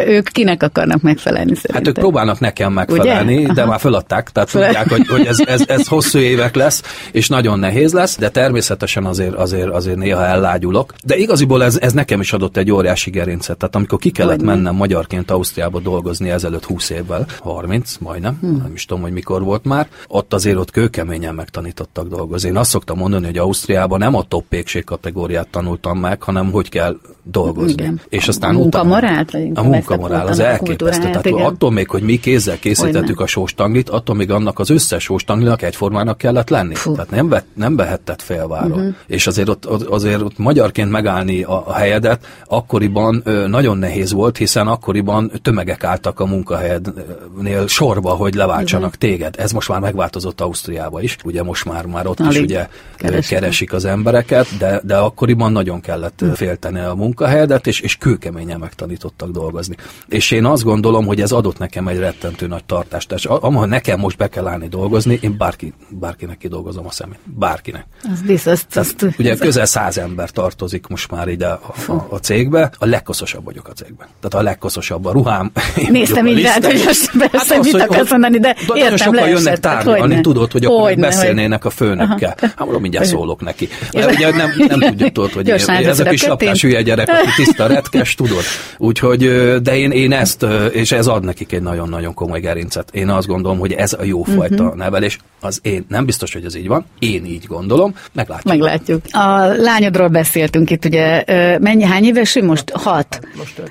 ők 0.07 0.29
kinek 0.29 0.63
akarnak 0.63 1.01
megfelelni 1.01 1.55
szerintem? 1.55 1.75
Hát 1.75 1.87
ők 1.87 1.93
próbálnak 1.93 2.39
nekem 2.39 2.73
megfelelni, 2.73 3.43
Ugye? 3.43 3.53
de 3.53 3.65
már 3.65 3.79
föladták, 3.79 4.29
tehát 4.29 4.49
Föl... 4.49 4.63
tudják, 4.63 4.89
hogy, 4.89 5.07
hogy 5.07 5.25
ez, 5.25 5.39
ez, 5.39 5.63
ez 5.67 5.87
hosszú 5.87 6.19
évek 6.19 6.55
lesz, 6.55 6.83
és 7.11 7.27
nagyon 7.27 7.59
nehéz 7.59 7.93
lesz, 7.93 8.17
de 8.17 8.29
természetesen 8.29 9.05
azért, 9.05 9.33
azért, 9.33 9.69
azért 9.69 9.97
néha 9.97 10.25
ellágyulok. 10.25 10.93
De 11.05 11.17
igaziból 11.17 11.63
ez, 11.63 11.77
ez 11.77 11.93
nekem 11.93 12.19
is 12.19 12.33
adott 12.33 12.57
egy 12.57 12.71
óriási 12.71 13.09
gerincet. 13.09 13.57
Tehát 13.57 13.75
amikor 13.75 13.99
ki 13.99 14.09
kellett 14.09 14.35
Hogyne. 14.35 14.53
mennem 14.53 14.75
magyarként 14.75 15.31
Ausztriába 15.31 15.79
dolgozni 15.79 16.29
ezelőtt 16.29 16.65
20 16.65 16.89
évvel, 16.89 17.25
30 17.39 17.97
majdnem, 17.99 18.37
hmm. 18.41 18.57
nem 18.57 18.71
is 18.73 18.85
tudom, 18.85 19.03
hogy 19.03 19.11
mikor 19.11 19.43
volt 19.43 19.65
már, 19.65 19.87
ott 20.07 20.33
azért 20.33 20.57
ott 20.57 20.71
kőkeményen 20.71 21.35
megtanítottak 21.35 22.07
dolgozni. 22.07 22.49
Én 22.49 22.57
azt 22.57 22.69
szoktam 22.69 22.97
mondani, 22.97 23.25
hogy 23.25 23.37
Ausztriában 23.37 23.99
nem 23.99 24.15
a 24.15 24.23
top 24.23 24.45
kategóriát 24.85 25.47
tanultam 25.47 25.99
meg, 25.99 26.21
hanem 26.21 26.51
hogy 26.51 26.69
kell 26.69 26.97
dolgozni. 27.23 27.81
Igen. 27.81 28.01
És 28.09 28.27
aztán 28.27 28.55
a 28.55 28.83
munkamorált? 29.01 29.57
A 29.57 29.63
munkamorál 29.63 30.27
az 30.27 30.39
elképesztő. 30.39 31.09
Tehát 31.09 31.25
igen. 31.25 31.45
attól 31.45 31.71
még, 31.71 31.89
hogy 31.89 32.01
mi 32.01 32.19
kézzel 32.19 32.59
készítettük 32.59 33.19
a 33.19 33.27
sóstanglit, 33.27 33.89
attól 33.89 34.15
még 34.15 34.31
annak 34.31 34.59
az 34.59 34.69
összes 34.69 35.03
sóstanglinak 35.03 35.61
egyformának 35.61 36.17
kellett 36.17 36.49
lenni. 36.49 36.75
Fú. 36.75 36.91
Tehát 36.93 37.09
nem, 37.09 37.29
ve, 37.29 37.43
nem 37.53 37.75
vehetett 37.75 38.21
félváról. 38.21 38.77
Uh-huh. 38.77 38.95
És 39.07 39.27
azért 39.27 39.49
ott, 39.49 39.65
azért 39.65 40.21
ott 40.21 40.37
magyarként 40.37 40.91
megállni 40.91 41.43
a, 41.43 41.67
a 41.67 41.73
helyedet 41.73 42.25
akkoriban 42.45 43.21
ö, 43.23 43.47
nagyon 43.47 43.77
nehéz 43.77 44.11
volt, 44.11 44.37
hiszen 44.37 44.67
akkoriban 44.67 45.31
tömegek 45.41 45.83
álltak 45.83 46.19
a 46.19 46.25
munkahelyednél 46.25 47.67
sorba, 47.67 48.09
hogy 48.09 48.33
leváltsanak 48.33 48.93
uh-huh. 48.93 49.09
téged. 49.09 49.35
Ez 49.37 49.51
most 49.51 49.69
már 49.69 49.79
megváltozott 49.79 50.41
Ausztriába 50.41 51.01
is. 51.01 51.17
Ugye 51.23 51.43
most 51.43 51.65
már, 51.65 51.85
már 51.85 52.07
ott 52.07 52.19
Alig 52.19 52.31
is 52.31 52.39
ugye 52.39 52.67
keresik. 52.95 53.37
keresik 53.37 53.73
az 53.73 53.85
embereket, 53.85 54.47
de, 54.57 54.81
de 54.83 54.95
akkoriban 54.97 55.51
nagyon 55.51 55.81
kellett 55.81 56.21
uh-huh. 56.21 56.37
félteni 56.37 56.79
a 56.79 56.95
munkahelyedet, 56.95 57.67
és, 57.67 57.79
és 57.79 57.95
kőkeményen 57.95 58.59
megtanítottak 58.87 59.31
dolgozni. 59.31 59.75
És 60.07 60.31
én 60.31 60.45
azt 60.45 60.63
gondolom, 60.63 61.05
hogy 61.05 61.21
ez 61.21 61.31
adott 61.31 61.57
nekem 61.57 61.87
egy 61.87 61.97
rettentő 61.97 62.47
nagy 62.47 62.63
tartást. 62.63 63.11
És 63.11 63.25
ha 63.25 63.65
nekem 63.65 63.99
most 63.99 64.17
be 64.17 64.27
kell 64.27 64.47
állni 64.47 64.67
dolgozni, 64.67 65.19
én 65.21 65.37
bárki, 65.37 65.73
bárkinek 65.89 66.37
kidolgozom 66.37 66.85
a 66.85 66.91
szemét. 66.91 67.19
Bárkinek. 67.23 67.85
Az 68.13 68.21
biztos. 68.21 68.61
Tehát, 68.69 68.95
ugye 69.17 69.35
közel 69.35 69.65
száz 69.65 69.97
ember 69.97 70.29
tartozik 70.29 70.87
most 70.87 71.11
már 71.11 71.27
ide 71.27 71.47
a, 71.47 71.73
a, 71.87 72.07
a 72.09 72.17
cégbe. 72.17 72.71
A 72.77 72.85
legkoszosabb 72.85 73.43
vagyok 73.43 73.67
a 73.67 73.71
cégben. 73.71 74.07
Tehát 74.19 74.45
a 74.45 74.49
legkoszosabb 74.49 75.05
a 75.05 75.11
ruhám. 75.11 75.51
Néztem 75.89 76.27
így 76.27 76.41
rád, 76.41 76.65
hogy 76.65 76.81
most 76.85 77.11
persze 77.17 77.53
hát 77.55 77.63
mit 77.63 77.73
az, 77.73 77.81
akarsz 77.81 78.11
mondani, 78.11 78.39
de 78.39 78.55
értem, 78.73 78.95
sokan 78.95 79.29
jönnek 79.29 79.59
tárgyalni, 79.59 80.21
tudod, 80.21 80.51
hogy 80.51 80.65
akkor 80.65 80.81
hogyne, 80.81 81.07
beszélnének 81.07 81.65
a 81.65 81.69
főnökkel. 81.69 82.35
Hát 82.39 82.59
mondom, 82.59 82.81
mindjárt 82.81 83.07
szólok 83.15 83.41
neki. 83.41 83.69
Mert 83.93 84.11
ugye 84.11 84.31
nem, 84.31 84.51
nem 84.67 84.79
tudjuk, 84.79 85.11
tudod, 85.11 85.31
hogy 85.31 85.49
ez 85.49 85.99
a 85.99 86.03
kis 86.03 86.25
lapás 86.25 86.61
hülye 86.61 86.81
gyerek, 86.81 87.09
aki 87.09 87.29
tiszta 87.35 87.67
retkes, 87.67 88.15
tudod. 88.15 88.43
Úgyhogy, 88.77 89.27
de 89.61 89.77
én, 89.77 89.91
én 89.91 90.11
ezt, 90.11 90.45
és 90.71 90.91
ez 90.91 91.07
ad 91.07 91.23
nekik 91.23 91.51
egy 91.51 91.61
nagyon-nagyon 91.61 92.13
komoly 92.13 92.39
gerincet. 92.39 92.89
Én 92.93 93.09
azt 93.09 93.27
gondolom, 93.27 93.59
hogy 93.59 93.71
ez 93.71 93.93
a 93.93 94.03
jó 94.03 94.23
fajta 94.23 94.63
uh-huh. 94.63 94.77
nevelés. 94.77 95.19
Az 95.41 95.59
én, 95.63 95.85
nem 95.87 96.05
biztos, 96.05 96.33
hogy 96.33 96.45
ez 96.45 96.55
így 96.55 96.67
van, 96.67 96.85
én 96.99 97.25
így 97.25 97.45
gondolom, 97.45 97.95
meglátjuk. 98.13 98.53
Meglátjuk. 98.53 99.01
A 99.11 99.45
lányodról 99.57 100.07
beszéltünk 100.07 100.69
itt, 100.69 100.85
ugye, 100.85 101.23
mennyi, 101.59 101.83
hány 101.83 102.03
éves 102.03 102.35
ő 102.35 102.43
most? 102.43 102.69
Hat. 102.69 103.19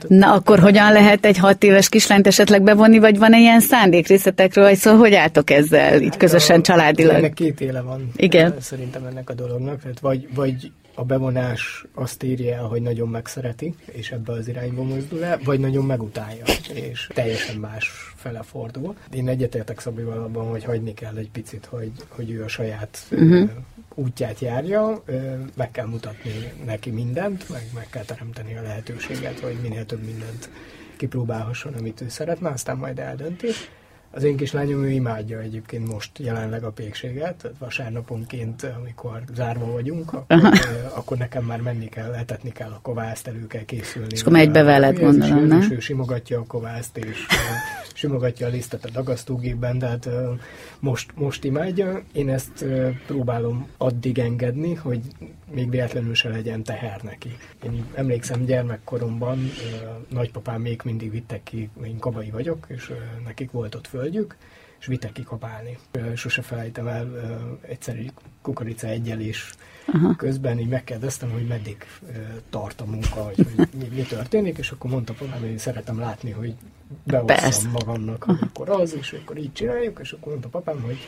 Na 0.09 0.33
akkor 0.33 0.59
hogyan 0.59 0.93
lehet 0.93 1.27
egy 1.27 1.39
hat 1.39 1.63
éves 1.63 1.89
kislányt 1.89 2.27
esetleg 2.27 2.63
bevonni, 2.63 2.99
vagy 2.99 3.19
van-e 3.19 3.39
ilyen 3.39 3.61
szándékrészetekről, 3.61 4.65
vagy 4.65 4.77
szóval 4.77 5.01
hogy 5.01 5.15
álltok 5.15 5.51
ezzel 5.51 6.01
így 6.01 6.17
közösen, 6.17 6.63
családilag? 6.63 7.15
Ennek 7.15 7.35
két 7.35 7.61
éle 7.61 7.81
van. 7.81 8.11
Igen. 8.17 8.55
Szerintem 8.61 9.05
ennek 9.05 9.31
a 9.31 9.35
dolognak, 9.35 9.81
tehát 9.81 10.01
vagy, 10.01 10.29
vagy 10.35 10.71
a 10.99 11.05
bevonás 11.05 11.85
azt 11.95 12.23
írja 12.23 12.55
el, 12.55 12.65
hogy 12.65 12.83
nagyon 12.83 13.09
megszereti, 13.09 13.75
és 13.85 14.11
ebbe 14.11 14.33
az 14.33 14.49
irányba 14.49 14.83
mozdul 14.83 15.25
el, 15.25 15.39
vagy 15.45 15.61
nagyon 15.61 15.85
megutálja, 15.85 16.45
és 16.75 17.11
teljesen 17.15 17.57
más 17.57 17.91
fele 18.15 18.43
fordul. 18.43 18.97
Én 19.13 19.29
egyetértek 19.29 19.81
Szabival 19.81 20.23
abban, 20.23 20.51
hogy 20.51 20.65
hagyni 20.65 20.95
kell 20.95 21.17
egy 21.17 21.31
picit, 21.31 21.65
hogy, 21.65 21.93
hogy 22.09 22.31
ő 22.31 22.43
a 22.43 22.49
saját 22.49 22.99
uh-huh. 23.11 23.51
útját 23.95 24.41
járja, 24.41 25.03
meg 25.57 25.71
kell 25.71 25.87
mutatni 25.87 26.53
neki 26.65 26.91
mindent, 26.91 27.49
meg 27.49 27.63
meg 27.75 27.87
kell 27.91 28.05
teremteni 28.05 28.57
a 28.57 28.63
lehetőséget, 28.63 29.41
hogy 29.41 29.57
minél 29.63 29.87
több 29.87 30.05
mindent 30.05 30.51
kipróbálhasson, 30.97 31.75
amit 31.75 32.01
ő 32.01 32.09
szeretne, 32.09 32.49
aztán 32.49 32.77
majd 32.77 32.99
eldönti. 32.99 33.49
Az 34.17 34.23
én 34.23 34.37
kislányom 34.37 34.85
ő 34.85 34.91
imádja 34.91 35.41
egyébként 35.41 35.89
most 35.89 36.19
jelenleg 36.19 36.65
a 36.65 36.71
pékséget, 36.71 37.51
vasárnaponként, 37.59 38.67
amikor 38.79 39.23
zárva 39.35 39.73
vagyunk, 39.73 40.13
akkor, 40.13 40.53
akkor 40.95 41.17
nekem 41.17 41.45
már 41.45 41.61
menni 41.61 41.89
kell, 41.89 42.13
etetni 42.13 42.53
kell 42.53 42.71
a 42.71 42.79
kovászt, 42.83 43.27
elő 43.27 43.47
kell 43.47 43.65
készülni. 43.65 44.09
És 44.13 44.21
akkor 44.21 44.33
megy 44.33 44.51
be 44.51 44.63
veled, 44.63 44.99
gondolom, 44.99 45.45
nem? 45.45 45.61
És 45.61 45.71
ő 45.71 45.79
simogatja 45.79 46.39
a 46.39 46.45
kovászt, 46.47 46.97
és 46.97 47.27
simogatja 47.97 48.47
a 48.47 48.51
lisztet 48.51 48.85
a 48.85 48.91
dagasztógépben, 48.91 49.79
de 49.79 49.87
hát 49.87 50.09
most, 50.81 51.11
most 51.15 51.45
imádja. 51.45 52.03
Én 52.13 52.29
ezt 52.29 52.65
próbálom 53.07 53.69
addig 53.77 54.19
engedni, 54.19 54.75
hogy 54.75 55.01
még 55.51 55.71
véletlenül 55.71 56.15
se 56.15 56.29
legyen 56.29 56.63
teher 56.63 57.01
neki. 57.03 57.37
Én 57.65 57.87
emlékszem 57.95 58.45
gyermekkoromban, 58.45 59.51
nagypapám 60.09 60.61
még 60.61 60.81
mindig 60.85 61.11
vittek 61.11 61.43
ki, 61.43 61.71
én 61.85 61.99
kabai 61.99 62.31
vagyok, 62.31 62.67
és 62.69 62.93
nekik 63.25 63.51
volt 63.51 63.75
ott 63.75 63.87
földjük, 63.87 64.37
és 64.81 64.87
vittek 64.87 65.13
ki 65.13 65.23
kapálni. 65.23 65.79
Sose 66.15 66.43
felejtem 66.43 66.87
el 66.87 67.11
egyszerű 67.61 68.07
kukorica 68.43 68.87
egyelés 68.87 69.55
Aha. 69.87 70.15
közben 70.17 70.59
így 70.59 70.69
megkérdeztem, 70.69 71.31
hogy 71.31 71.47
meddig 71.47 71.77
tart 72.51 72.81
a 72.81 72.85
munka, 72.85 73.23
hogy, 73.23 73.47
hogy 73.57 73.69
mi, 73.79 73.89
mi 73.95 74.03
történik, 74.03 74.59
és 74.59 74.71
akkor 74.71 74.91
mondta 74.91 75.15
hogy 75.41 75.59
szeretem 75.59 75.99
látni, 75.99 76.31
hogy 76.31 76.55
beosztom 77.05 77.71
magamnak, 77.71 78.23
hogy 78.23 78.39
akkor 78.41 78.71
az, 78.71 78.95
és 78.95 79.13
akkor 79.13 79.37
így 79.37 79.53
csináljuk, 79.53 79.99
és 80.03 80.13
akkor 80.13 80.29
mondta 80.29 80.49
papám, 80.49 80.81
hogy 80.81 80.99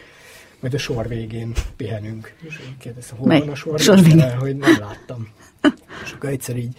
majd 0.60 0.74
a 0.74 0.78
sor 0.78 1.08
végén 1.08 1.52
pihenünk. 1.76 2.34
És 2.40 2.60
így 2.68 2.76
kérdezte, 2.78 3.16
hol 3.16 3.26
Mely? 3.26 3.38
van 3.38 3.48
a 3.48 3.54
sor, 3.54 3.78
sor 3.78 4.02
végén? 4.02 4.38
hogy 4.38 4.56
nem 4.56 4.78
láttam. 4.78 5.28
és 6.04 6.12
akkor 6.12 6.28
egyszer 6.28 6.56
így 6.56 6.76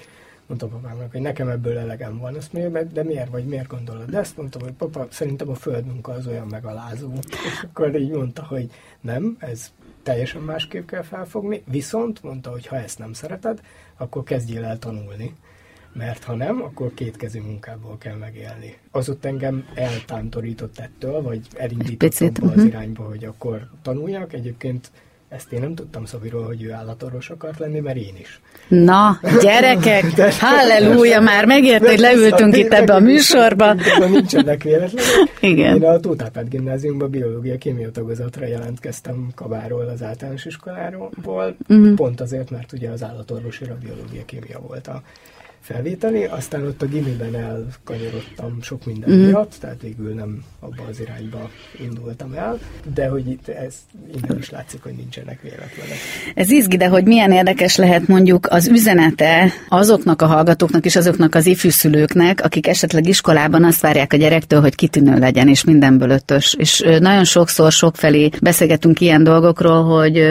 mondtam 0.47 0.69
papámnak, 0.69 1.11
hogy 1.11 1.21
nekem 1.21 1.47
ebből 1.49 1.77
elegem 1.77 2.17
van. 2.17 2.35
Azt 2.35 2.53
mondja, 2.53 2.83
de 2.83 3.03
miért 3.03 3.29
vagy, 3.29 3.45
miért 3.45 3.67
gondolod? 3.67 4.09
De 4.09 4.17
ezt 4.17 4.37
mondtam, 4.37 4.61
hogy 4.61 4.71
papa, 4.71 5.07
szerintem 5.09 5.49
a 5.49 5.55
földmunka 5.55 6.11
az 6.11 6.27
olyan 6.27 6.47
megalázó. 6.47 7.13
És 7.29 7.63
akkor 7.63 7.95
így 7.95 8.11
mondta, 8.11 8.43
hogy 8.43 8.71
nem, 9.01 9.37
ez 9.39 9.71
teljesen 10.03 10.41
másképp 10.41 10.87
kell 10.87 11.01
felfogni, 11.01 11.63
viszont 11.65 12.23
mondta, 12.23 12.49
hogy 12.51 12.65
ha 12.65 12.75
ezt 12.75 12.99
nem 12.99 13.13
szereted, 13.13 13.61
akkor 13.97 14.23
kezdjél 14.23 14.63
el 14.63 14.79
tanulni 14.79 15.35
mert 15.93 16.23
ha 16.23 16.35
nem, 16.35 16.61
akkor 16.61 16.93
kétkezű 16.93 17.41
munkából 17.41 17.97
kell 17.97 18.15
megélni. 18.15 18.77
Az 18.91 19.09
ott 19.09 19.25
engem 19.25 19.65
eltántorított 19.73 20.79
ettől, 20.79 21.21
vagy 21.21 21.47
elindított 21.55 22.19
abba 22.19 22.45
az 22.45 22.49
uh-huh. 22.49 22.65
irányba, 22.65 23.03
hogy 23.03 23.23
akkor 23.23 23.67
tanuljak. 23.81 24.33
Egyébként 24.33 24.91
ezt 25.29 25.51
én 25.51 25.59
nem 25.59 25.75
tudtam 25.75 26.05
Szabiról, 26.05 26.45
hogy 26.45 26.63
ő 26.63 26.71
állatorvos 26.71 27.29
akart 27.29 27.59
lenni, 27.59 27.79
mert 27.79 27.97
én 27.97 28.15
is. 28.19 28.41
Na, 28.67 29.19
gyerekek, 29.41 30.05
halleluja, 30.39 31.19
már 31.19 31.45
megért, 31.45 31.87
hogy 31.87 31.99
leültünk 31.99 32.57
itt 32.57 32.73
ebbe 32.73 32.93
a 32.93 32.99
műsorba. 32.99 33.75
Nincsenek 34.09 34.63
véletlenek. 34.63 35.37
Igen. 35.39 35.75
Én 35.75 35.83
a 35.83 35.99
Tótápát 35.99 36.49
gimnáziumban 36.49 37.09
biológia 37.09 37.57
kémia 37.57 37.91
tagozatra 37.91 38.45
jelentkeztem 38.45 39.27
Kabáról 39.35 39.87
az 39.87 40.03
általános 40.03 40.45
iskoláról, 40.45 41.09
uh-huh. 41.25 41.93
pont 41.93 42.21
azért, 42.21 42.49
mert 42.49 42.73
ugye 42.73 42.89
az 42.89 43.03
állatorvosira 43.03 43.77
biológia 43.81 44.25
kémia 44.25 44.59
volt 44.59 44.87
a 44.87 45.01
felvételi, 45.61 46.23
aztán 46.23 46.65
ott 46.65 46.81
a 46.81 46.85
gimiben 46.85 47.35
elkanyarodtam 47.35 48.61
sok 48.61 48.85
minden 48.85 49.09
mm. 49.09 49.25
miatt, 49.25 49.55
tehát 49.59 49.81
végül 49.81 50.13
nem 50.13 50.43
abba 50.59 50.83
az 50.89 50.99
irányba 50.99 51.49
indultam 51.81 52.33
el, 52.33 52.59
de 52.93 53.07
hogy 53.07 53.27
itt 53.27 53.47
ez 53.47 53.75
innen 54.15 54.37
is 54.37 54.49
látszik, 54.49 54.83
hogy 54.83 54.93
nincsenek 54.93 55.41
véletlenek. 55.41 55.97
Ez 56.35 56.51
izgi, 56.51 56.77
de 56.77 56.87
hogy 56.87 57.05
milyen 57.05 57.31
érdekes 57.31 57.75
lehet 57.75 58.07
mondjuk 58.07 58.47
az 58.49 58.67
üzenete 58.67 59.51
azoknak 59.69 60.21
a 60.21 60.25
hallgatóknak 60.25 60.85
és 60.85 60.95
azoknak 60.95 61.35
az 61.35 61.45
ifjúszülőknek, 61.45 62.43
akik 62.43 62.67
esetleg 62.67 63.07
iskolában 63.07 63.63
azt 63.63 63.81
várják 63.81 64.13
a 64.13 64.17
gyerektől, 64.17 64.61
hogy 64.61 64.75
kitűnő 64.75 65.19
legyen, 65.19 65.47
és 65.47 65.63
mindenből 65.63 66.09
ötös. 66.09 66.53
És 66.53 66.83
nagyon 66.99 67.23
sokszor 67.23 67.71
sokfelé 67.71 68.29
beszélgetünk 68.41 69.01
ilyen 69.01 69.23
dolgokról, 69.23 69.83
hogy 69.83 70.23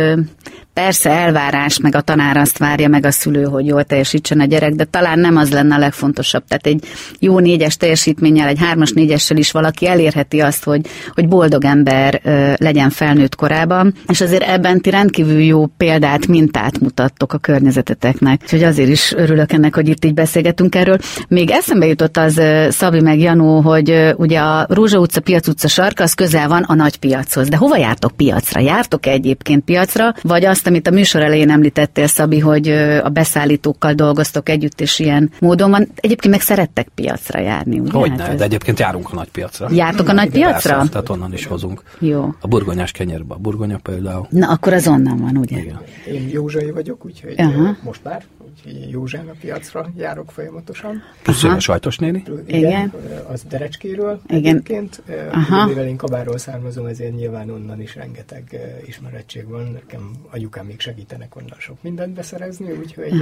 Persze 0.78 1.10
elvárás, 1.10 1.78
meg 1.78 1.94
a 1.94 2.00
tanár 2.00 2.36
azt 2.36 2.58
várja, 2.58 2.88
meg 2.88 3.06
a 3.06 3.10
szülő, 3.10 3.44
hogy 3.44 3.66
jól 3.66 3.84
teljesítsen 3.84 4.40
a 4.40 4.44
gyerek, 4.44 4.72
de 4.72 4.84
talán 4.84 5.17
nem 5.18 5.36
az 5.36 5.50
lenne 5.50 5.74
a 5.74 5.78
legfontosabb. 5.78 6.44
Tehát 6.48 6.66
egy 6.66 6.84
jó 7.18 7.38
négyes 7.38 7.76
teljesítménnyel, 7.76 8.48
egy 8.48 8.58
hármas 8.58 8.92
négyessel 8.92 9.36
is 9.36 9.50
valaki 9.50 9.86
elérheti 9.86 10.40
azt, 10.40 10.64
hogy, 10.64 10.86
hogy 11.14 11.28
boldog 11.28 11.64
ember 11.64 12.20
legyen 12.56 12.90
felnőtt 12.90 13.34
korában, 13.34 13.94
és 14.08 14.20
azért 14.20 14.42
ebben 14.42 14.80
ti 14.80 14.90
rendkívül 14.90 15.40
jó 15.40 15.66
példát, 15.66 16.26
mintát 16.26 16.80
mutattok 16.80 17.32
a 17.32 17.38
környezeteteknek. 17.38 18.40
Úgyhogy 18.42 18.62
azért 18.62 18.88
is 18.88 19.12
örülök 19.12 19.52
ennek, 19.52 19.74
hogy 19.74 19.88
itt 19.88 20.04
így 20.04 20.14
beszélgetünk 20.14 20.74
erről. 20.74 20.98
Még 21.28 21.50
eszembe 21.50 21.86
jutott 21.86 22.16
az 22.16 22.40
Szabi 22.68 23.00
meg 23.00 23.20
Janó, 23.20 23.60
hogy 23.60 24.14
ugye 24.16 24.38
a 24.38 24.66
Rózsa 24.68 24.98
utca, 24.98 25.20
Piac 25.20 25.48
utca 25.48 25.68
sarka, 25.68 26.02
az 26.02 26.14
közel 26.14 26.48
van 26.48 26.62
a 26.62 26.74
nagy 26.74 26.96
piachoz. 26.96 27.48
De 27.48 27.56
hova 27.56 27.76
jártok 27.76 28.16
piacra? 28.16 28.60
Jártok 28.60 29.06
-e 29.06 29.10
egyébként 29.10 29.64
piacra, 29.64 30.14
vagy 30.22 30.44
azt 30.44 30.66
amit 30.66 30.88
a 30.88 30.90
műsor 30.90 31.22
elején 31.22 31.50
említettél, 31.50 32.06
Szabi, 32.06 32.38
hogy 32.38 32.68
a 33.02 33.08
beszállítókkal 33.08 33.92
dolgoztok 33.92 34.48
együtt, 34.48 34.80
és 34.80 34.98
ilyen 35.08 35.30
módon 35.40 35.70
van. 35.70 35.88
Egyébként 35.94 36.32
meg 36.34 36.42
szerettek 36.42 36.88
piacra 36.94 37.40
járni, 37.40 37.78
ugye? 37.78 37.92
Hogy 37.92 38.12
hát 38.18 38.34
de 38.34 38.44
egyébként 38.44 38.78
járunk 38.78 39.12
a 39.12 39.14
nagy 39.14 39.28
piacra. 39.30 39.68
Jártok 39.70 40.08
a 40.08 40.12
nagy 40.12 40.30
piacra? 40.30 40.74
Persze, 40.74 40.90
tehát 40.90 41.08
onnan 41.08 41.32
is 41.32 41.46
hozunk. 41.46 41.82
Jó. 41.98 42.34
A 42.40 42.48
burgonyás 42.48 42.92
kenyérbe, 42.92 43.34
a 43.34 43.38
burgonya 43.38 43.78
például. 43.82 44.26
Na, 44.30 44.48
akkor 44.48 44.72
az 44.72 44.88
onnan 44.88 45.20
van, 45.20 45.36
ugye? 45.36 45.58
Igen. 45.58 45.80
Én 46.12 46.28
Józsai 46.32 46.70
vagyok, 46.70 47.04
úgyhogy 47.04 47.34
uh-huh. 47.38 47.76
most 47.82 48.00
már 48.04 48.22
úgyhogy 48.66 48.90
Józsán 48.90 49.28
a 49.28 49.34
piacra 49.40 49.90
járok 49.96 50.30
folyamatosan. 50.30 51.02
Plusz 51.22 51.44
a 51.44 51.60
sajtos 51.60 51.96
néni? 51.96 52.22
Igen. 52.46 52.60
Igen. 52.60 52.92
Az 53.32 53.42
Derecskéről 53.48 54.20
Igen. 54.28 54.44
egyébként. 54.44 55.02
Aha. 55.32 55.66
Mivel 55.66 55.86
én 55.86 55.96
Kabáról 55.96 56.38
származom, 56.38 56.86
ezért 56.86 57.14
nyilván 57.16 57.50
onnan 57.50 57.80
is 57.80 57.94
rengeteg 57.94 58.58
ismerettség 58.86 59.48
van. 59.48 59.70
Nekem 59.72 60.10
anyukám 60.30 60.66
még 60.66 60.80
segítenek 60.80 61.36
onnan 61.36 61.58
sok 61.58 61.76
mindent 61.82 62.14
beszerezni, 62.14 62.70
úgyhogy, 62.70 63.12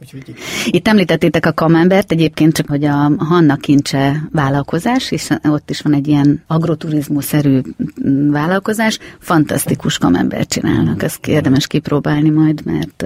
úgyhogy 0.00 0.28
itt. 0.28 0.38
itt 0.66 0.88
említettétek 0.88 1.46
a 1.46 1.52
Kamembert, 1.52 2.12
egyébként 2.12 2.54
csak, 2.54 2.68
hogy 2.68 2.84
a 2.84 3.10
Hanna 3.18 3.56
Kincse 3.56 4.28
vállalkozás, 4.32 5.10
és 5.10 5.28
ott 5.42 5.70
is 5.70 5.80
van 5.80 5.94
egy 5.94 6.08
ilyen 6.08 6.42
agroturizmus-szerű 6.46 7.60
vállalkozás, 8.30 8.98
fantasztikus 9.18 9.98
Kamembert 9.98 10.48
csinálnak, 10.48 11.02
ezt 11.02 11.26
érdemes 11.26 11.66
kipróbálni 11.66 12.30
majd, 12.30 12.64
mert 12.64 13.04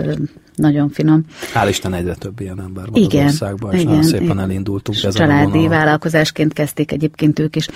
nagyon 0.57 0.89
finom. 0.89 1.25
Hál' 1.55 1.69
Isten 1.69 1.95
egyre 1.95 2.15
több 2.15 2.41
ilyen 2.41 2.61
ember 2.61 2.85
van 2.91 3.03
igen, 3.03 3.25
az 3.25 3.31
országban, 3.31 3.75
és 3.75 3.81
igen, 3.81 4.03
szépen 4.03 4.25
igen. 4.25 4.39
elindultunk 4.39 4.99
ezen 4.99 5.13
Családi 5.13 5.65
a 5.65 5.69
vállalkozásként 5.69 6.53
kezdték 6.53 6.93
egyébként 6.93 7.39
ők 7.39 7.57
is. 7.57 7.67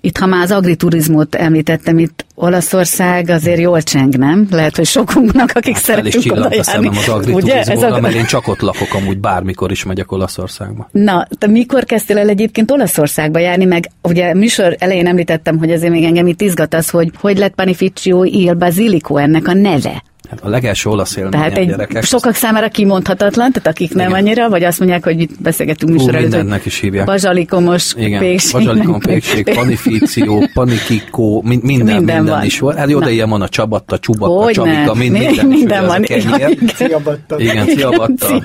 Itt, 0.00 0.18
ha 0.18 0.26
már 0.26 0.42
az 0.42 0.50
agriturizmot 0.50 1.34
említettem, 1.34 1.98
itt 1.98 2.26
Olaszország 2.34 3.28
azért 3.28 3.60
jól 3.60 3.82
cseng, 3.82 4.16
nem? 4.16 4.46
Lehet, 4.50 4.76
hogy 4.76 4.86
sokunknak, 4.86 5.50
akik 5.54 5.74
hát 5.74 5.82
szeretünk 5.82 6.32
oda 6.32 6.40
járni. 6.40 6.62
szemem 6.62 6.96
az 6.96 7.08
agriturizmóra, 7.08 8.00
mert 8.00 8.14
én 8.14 8.24
csak 8.24 8.48
ott 8.48 8.60
lakok, 8.60 8.94
amúgy 8.94 9.18
bármikor 9.18 9.70
is 9.70 9.84
megyek 9.84 10.12
Olaszországba. 10.12 10.88
Na, 10.92 11.26
te 11.38 11.46
mikor 11.46 11.84
kezdtél 11.84 12.18
el 12.18 12.28
egyébként 12.28 12.70
Olaszországba 12.70 13.38
járni, 13.38 13.64
meg 13.64 13.90
ugye 14.02 14.34
műsor 14.34 14.76
elején 14.78 15.06
említettem, 15.06 15.58
hogy 15.58 15.70
azért 15.72 15.92
még 15.92 16.04
engem 16.04 16.26
itt 16.26 16.40
izgat 16.40 16.74
az, 16.74 16.90
hogy 16.90 17.10
hogy 17.20 17.38
lett 17.38 17.54
Panificio 17.54 18.24
il 18.24 18.54
Basilico 18.54 19.16
ennek 19.16 19.48
a 19.48 19.52
neve. 19.52 20.02
Hát 20.30 20.40
a 20.42 20.48
legelső 20.48 20.90
olasz 20.90 21.16
élményem 21.16 21.40
Tehát 21.40 21.58
egy 21.58 21.66
gyerekek. 21.68 22.04
sokak 22.04 22.34
számára 22.34 22.68
kimondathatatlan, 22.68 23.52
tehát 23.52 23.68
akik 23.68 23.94
nem 23.94 24.08
Igen. 24.08 24.20
annyira, 24.20 24.48
vagy 24.48 24.64
azt 24.64 24.78
mondják, 24.78 25.04
hogy 25.04 25.20
itt 25.20 25.40
beszélgetünk 25.42 25.92
műsor 25.92 26.14
előtt. 26.14 26.20
mindennek 26.30 26.64
is 26.64 26.80
hívják. 26.80 27.06
Bazsalikomos 27.06 27.94
Igen, 27.96 28.18
pékség. 28.20 28.52
Bazsalikom 28.52 28.98
pékség, 29.00 29.44
panifíció, 29.54 30.48
panikikó, 30.54 31.42
minden, 31.42 31.66
minden, 31.66 31.96
minden 31.96 32.24
van. 32.24 32.44
is 32.44 32.58
volt. 32.58 32.76
Hát 32.76 32.90
jó, 32.90 32.98
de 32.98 33.10
ilyen 33.10 33.28
van 33.28 33.42
a 33.42 33.48
csabatta, 33.48 33.98
csubatta, 33.98 34.52
csabika, 34.52 34.94
mind, 34.94 35.12
minden, 35.18 35.46
minden 35.46 35.86
van. 35.86 36.02
Igen, 36.04 36.56
ciabatta. 36.74 37.40
Igen, 37.40 37.66
ciabatta. 37.66 38.40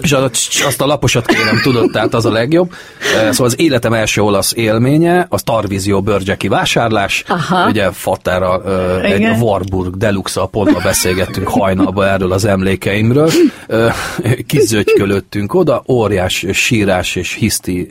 És 0.00 0.62
azt 0.66 0.80
a 0.80 0.86
laposat 0.86 1.26
kérem, 1.26 1.60
tudod, 1.62 1.90
tehát 1.90 2.14
az 2.14 2.24
a 2.24 2.30
legjobb. 2.30 2.72
Szóval 3.30 3.46
az 3.46 3.60
életem 3.60 3.92
első 3.92 4.22
olasz 4.22 4.52
élménye, 4.54 5.26
az 5.28 5.42
Tarvízió 5.42 6.02
bőrgyeki 6.02 6.48
vásárlás. 6.48 7.24
Aha. 7.28 7.68
Ugye 7.68 7.90
Fatára 7.90 8.62
egy 9.02 9.26
Warburg 9.40 9.96
Deluxe 9.96 10.40
a 10.40 10.46
pontba 10.46 10.80
beszélgettünk 10.80 11.48
hajnalba 11.48 12.06
erről 12.06 12.32
az 12.32 12.44
emlékeimről. 12.44 13.30
Kizögykölöttünk 14.46 15.54
oda, 15.54 15.82
óriás 15.88 16.46
sírás 16.52 17.16
és 17.16 17.32
hiszti 17.32 17.90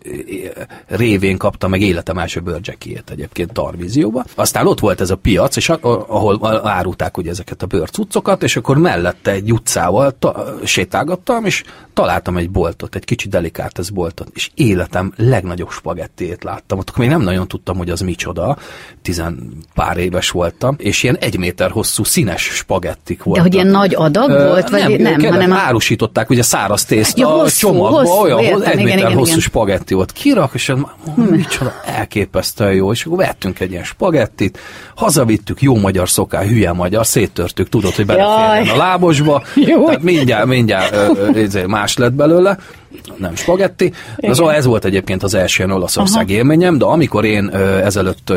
révén 0.88 1.38
kapta 1.38 1.68
meg 1.68 1.82
életem 1.82 2.18
első 2.18 2.39
bőrgyekiét 2.39 3.03
egyébként 3.12 3.51
Tarvízióba. 3.51 4.26
Aztán 4.36 4.68
ott 4.68 4.80
volt 4.80 5.01
ez 5.01 5.10
a 5.10 5.16
piac, 5.16 5.56
és 5.56 5.70
ahol 5.70 6.62
árulták 6.64 7.18
ugye 7.18 7.30
ezeket 7.30 7.62
a 7.62 7.66
bőrcuccokat, 7.66 8.43
és 8.43 8.56
akkor 8.56 8.78
mellette 8.78 9.32
egy 9.32 9.51
utcával 9.51 10.18
sétálgattam, 10.64 11.45
és 11.45 11.64
találtam 11.96 12.38
egy 12.38 12.50
boltot, 12.50 12.96
egy 12.96 13.06
kicsi 13.06 13.28
delikátes 13.28 13.89
boltot, 13.89 14.28
és 14.34 14.50
életem 14.54 15.14
legnagyobb 15.18 15.70
spagettiét 15.70 16.43
láttam. 16.43 16.78
Ott 16.78 16.98
még 16.98 17.10
nem 17.10 17.22
nagyon 17.22 17.48
tudtam, 17.48 17.78
hogy 17.78 17.89
az 17.89 18.00
micsoda, 18.00 18.58
tizen 19.02 19.52
pár 19.74 19.98
éves 19.98 20.30
voltam, 20.30 20.76
és 20.78 21.04
ilyen 21.04 21.18
egy 21.18 21.38
méter 21.38 21.72
hosszú 21.72 22.04
színes 22.04 22.41
spagettik 22.41 23.24
voltak. 23.24 23.43
De 23.43 23.50
hogy 23.50 23.64
ilyen 23.64 23.76
nagy 23.76 23.96
adag 23.96 24.30
Ö, 24.30 24.48
volt, 24.48 24.70
vagy 24.70 25.00
nem? 25.00 25.20
nem 25.20 25.32
hanem 25.34 25.54
árusították, 25.54 26.30
ugye 26.30 26.43
száraz 26.43 26.86
tészta 26.86 27.22
ja, 27.22 27.28
hosszú, 27.28 27.68
csomagba, 27.68 27.98
hosszú, 27.98 28.22
olyan 28.22 28.39
értem, 28.39 28.62
egy 28.62 28.74
igen, 28.74 28.84
méter 28.84 29.00
igen, 29.00 29.14
hosszú 29.14 29.30
igen. 29.30 29.41
spagetti 29.41 29.93
volt. 29.93 30.12
Kirak, 30.12 30.54
és 30.54 30.70
ez, 30.70 30.78
hmm. 31.16 31.26
micsoda, 31.26 31.74
elképesztően 31.86 32.74
jó, 32.74 32.91
és 32.91 33.06
akkor 33.06 33.18
vettünk 33.18 33.60
egy 33.60 33.72
ilyen 33.72 33.84
spagettit, 33.84 34.60
hazavittük, 34.96 35.62
jó 35.62 35.76
magyar 35.76 36.10
szoká, 36.10 36.41
hülye 36.41 36.72
magyar, 36.72 37.06
széttörtük, 37.06 37.70
tudod, 37.70 37.96
hogy 37.96 38.06
beleférjen 38.06 38.76
a 38.76 38.78
lábosba, 38.78 39.43
Jó. 39.56 39.86
tehát 39.86 40.02
mindjárt, 40.02 40.46
mindjárt 40.46 40.93
ö, 40.93 41.12
ö, 41.34 41.68
más 41.86 41.98
lett 41.98 42.14
belőle, 42.14 42.58
nem 43.18 43.36
spagetti. 43.36 43.94
Igen. 44.18 44.34
Szóval 44.34 44.54
ez 44.54 44.66
volt 44.66 44.86
egyébként 44.86 45.24
az 45.24 45.34
első 45.34 45.66
Olaszország 45.66 46.24
Aha. 46.24 46.34
élményem, 46.34 46.78
de 46.78 46.86
amikor 46.86 47.26
én 47.26 47.50
ezelőtt 47.84 48.34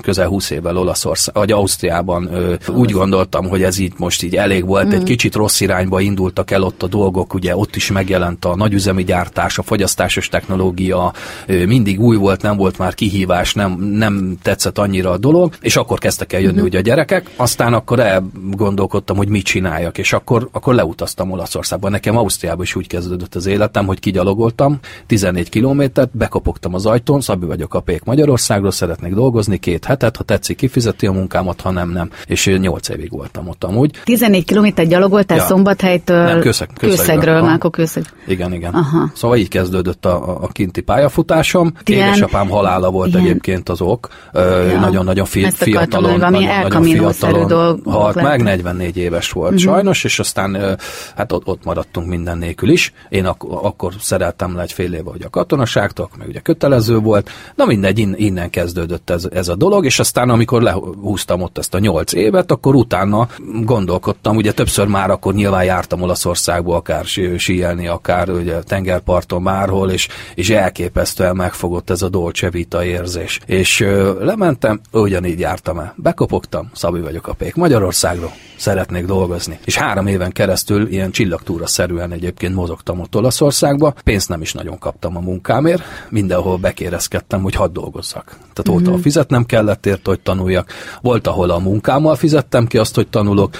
közel 0.00 0.26
20 0.26 0.50
évvel 0.50 0.76
Olaszország, 0.76 1.34
vagy 1.34 1.52
Ausztriában 1.52 2.34
ö, 2.34 2.54
úgy 2.68 2.90
gondoltam, 2.90 3.48
hogy 3.48 3.62
ez 3.62 3.78
így 3.78 3.92
most 3.96 4.22
így 4.22 4.36
elég 4.36 4.66
volt, 4.66 4.86
mm. 4.86 4.90
egy 4.90 5.02
kicsit 5.02 5.34
rossz 5.34 5.60
irányba 5.60 6.00
indultak 6.00 6.50
el 6.50 6.62
ott 6.62 6.82
a 6.82 6.86
dolgok, 6.86 7.34
ugye 7.34 7.56
ott 7.56 7.76
is 7.76 7.90
megjelent 7.90 8.44
a 8.44 8.56
nagyüzemi 8.56 9.04
gyártás, 9.04 9.58
a 9.58 9.62
fogyasztásos 9.62 10.28
technológia, 10.28 11.12
ö, 11.46 11.66
mindig 11.66 12.00
új 12.00 12.16
volt, 12.16 12.42
nem 12.42 12.56
volt 12.56 12.78
már 12.78 12.94
kihívás, 12.94 13.54
nem, 13.54 13.72
nem 13.80 14.36
tetszett 14.42 14.78
annyira 14.78 15.10
a 15.10 15.18
dolog, 15.18 15.54
és 15.60 15.76
akkor 15.76 15.98
kezdtek 15.98 16.32
el 16.32 16.40
jönni 16.40 16.60
mm. 16.60 16.64
ugye 16.64 16.78
a 16.78 16.82
gyerekek, 16.82 17.30
aztán 17.36 17.74
akkor 17.74 18.00
elgondolkodtam, 18.00 19.16
hogy 19.16 19.28
mit 19.28 19.44
csináljak, 19.44 19.98
és 19.98 20.12
akkor, 20.12 20.48
akkor 20.52 20.74
leutaztam 20.74 21.30
Olaszországba. 21.30 21.88
Nekem 21.88 22.16
Ausztriában 22.16 22.62
is 22.62 22.74
úgy 22.74 22.86
kezdődött 22.86 23.34
az 23.34 23.46
életem, 23.46 23.86
hogy 23.86 24.00
kigyalogoltam 24.00 24.78
14 25.06 25.48
kilométert, 25.48 26.16
bekopogtam 26.16 26.74
az 26.74 26.86
ajtón, 26.86 27.20
Szabi 27.20 27.46
vagyok 27.46 27.74
a 27.74 27.80
Pék 27.80 28.04
Magyarországról, 28.04 28.70
szeretnék 28.70 29.14
dolgozni 29.14 29.58
két 29.58 29.84
hetet, 29.90 30.16
ha 30.16 30.22
tetszik, 30.22 30.56
kifizeti 30.56 31.06
a 31.06 31.12
munkámat, 31.12 31.60
ha 31.60 31.70
nem, 31.70 31.90
nem. 31.90 32.10
És 32.26 32.46
8 32.60 32.88
évig 32.88 33.10
voltam 33.10 33.48
ott 33.48 33.64
amúgy. 33.64 34.00
14 34.04 34.44
kilométer 34.44 34.86
gyalogoltál 34.86 35.36
ja. 35.36 35.44
Szombathelytől 35.44 36.24
nem, 36.24 36.40
kőszeg, 36.40 36.68
kőszegről, 36.68 36.96
kőszegről, 36.96 37.42
már 37.42 37.54
akkor 37.54 37.70
kőszeg. 37.70 38.04
Igen, 38.26 38.52
igen. 38.52 38.72
Aha. 38.74 39.10
Szóval 39.14 39.36
így 39.36 39.48
kezdődött 39.48 40.04
a, 40.04 40.42
a 40.42 40.46
kinti 40.46 40.80
pályafutásom. 40.80 41.72
Ilyen, 41.84 42.06
Édesapám 42.06 42.48
halála 42.48 42.90
volt 42.90 43.08
ilyen. 43.08 43.24
egyébként 43.24 43.68
az 43.68 43.80
ok. 43.80 44.08
Ja. 44.32 44.80
Nagyon-nagyon 44.80 45.24
fi, 45.24 45.50
fiatalon, 45.50 46.18
nagyon, 46.18 46.42
nagyon 46.42 46.82
fiatalon 46.82 47.80
halt 47.84 48.14
meg, 48.14 48.42
44 48.42 48.96
éves 48.96 49.30
volt 49.30 49.52
uh-huh. 49.52 49.72
sajnos, 49.72 50.04
és 50.04 50.18
aztán 50.18 50.78
hát 51.16 51.32
ott, 51.32 51.46
ott 51.46 51.64
maradtunk 51.64 52.06
minden 52.06 52.38
nélkül 52.38 52.68
is. 52.68 52.92
Én 53.08 53.24
ak- 53.26 53.52
akkor 53.62 53.92
szereltem 54.00 54.56
le 54.56 54.62
egy 54.62 54.72
fél 54.72 54.92
éve, 54.92 55.10
hogy 55.10 55.22
a 55.22 55.30
katonaságtok, 55.30 56.16
meg 56.18 56.28
ugye 56.28 56.40
kötelező 56.40 56.98
volt. 56.98 57.30
Na 57.54 57.64
mindegy, 57.64 57.98
innen 57.98 58.50
kezdődött 58.50 59.10
ez, 59.10 59.28
ez 59.32 59.48
a 59.48 59.54
dolog, 59.54 59.79
és 59.84 59.98
aztán 59.98 60.30
amikor 60.30 60.62
lehúztam 60.62 61.42
ott 61.42 61.58
ezt 61.58 61.74
a 61.74 61.78
nyolc 61.78 62.12
évet, 62.12 62.50
akkor 62.50 62.74
utána 62.74 63.28
gondolkodtam, 63.62 64.36
ugye 64.36 64.52
többször 64.52 64.86
már 64.86 65.10
akkor 65.10 65.34
nyilván 65.34 65.64
jártam 65.64 66.02
Olaszországba, 66.02 66.76
akár 66.76 67.04
síelni, 67.36 67.86
akár 67.86 68.30
ugye 68.30 68.62
tengerparton 68.62 69.42
márhol, 69.42 69.90
és, 69.90 70.08
és 70.34 70.50
elképesztően 70.50 71.36
megfogott 71.36 71.90
ez 71.90 72.02
a 72.02 72.08
Dolce 72.08 72.50
Vita 72.50 72.84
érzés. 72.84 73.40
És 73.46 73.80
ö, 73.80 74.24
lementem, 74.24 74.80
ugyanígy 74.92 75.38
jártam 75.38 75.78
el. 75.78 75.94
Bekopogtam, 75.96 76.70
Szabi 76.74 77.00
vagyok 77.00 77.26
a 77.28 77.32
Pék 77.32 77.54
Magyarországról, 77.54 78.32
szeretnék 78.56 79.04
dolgozni. 79.04 79.58
És 79.64 79.76
három 79.76 80.06
éven 80.06 80.32
keresztül 80.32 80.88
ilyen 80.88 81.10
csillagtúra 81.10 81.66
szerűen 81.66 82.12
egyébként 82.12 82.54
mozogtam 82.54 83.00
ott 83.00 83.16
Olaszországba, 83.16 83.94
pénzt 84.04 84.28
nem 84.28 84.40
is 84.40 84.52
nagyon 84.52 84.78
kaptam 84.78 85.16
a 85.16 85.20
munkámért, 85.20 85.82
mindenhol 86.08 86.56
bekérezkedtem, 86.56 87.42
hogy 87.42 87.54
hadd 87.54 87.72
dolgozzak. 87.72 88.24
Tehát 88.24 88.68
mm-hmm. 88.68 88.72
volt, 88.72 88.86
ahol 88.86 89.00
fizetnem 89.00 89.44
kellett 89.70 89.86
ért, 89.86 90.06
hogy 90.06 90.20
tanuljak, 90.20 90.72
volt, 91.02 91.26
ahol 91.26 91.50
a 91.50 91.58
munkámmal 91.58 92.14
fizettem 92.14 92.66
ki 92.66 92.78
azt, 92.78 92.94
hogy 92.94 93.08
tanulok. 93.08 93.54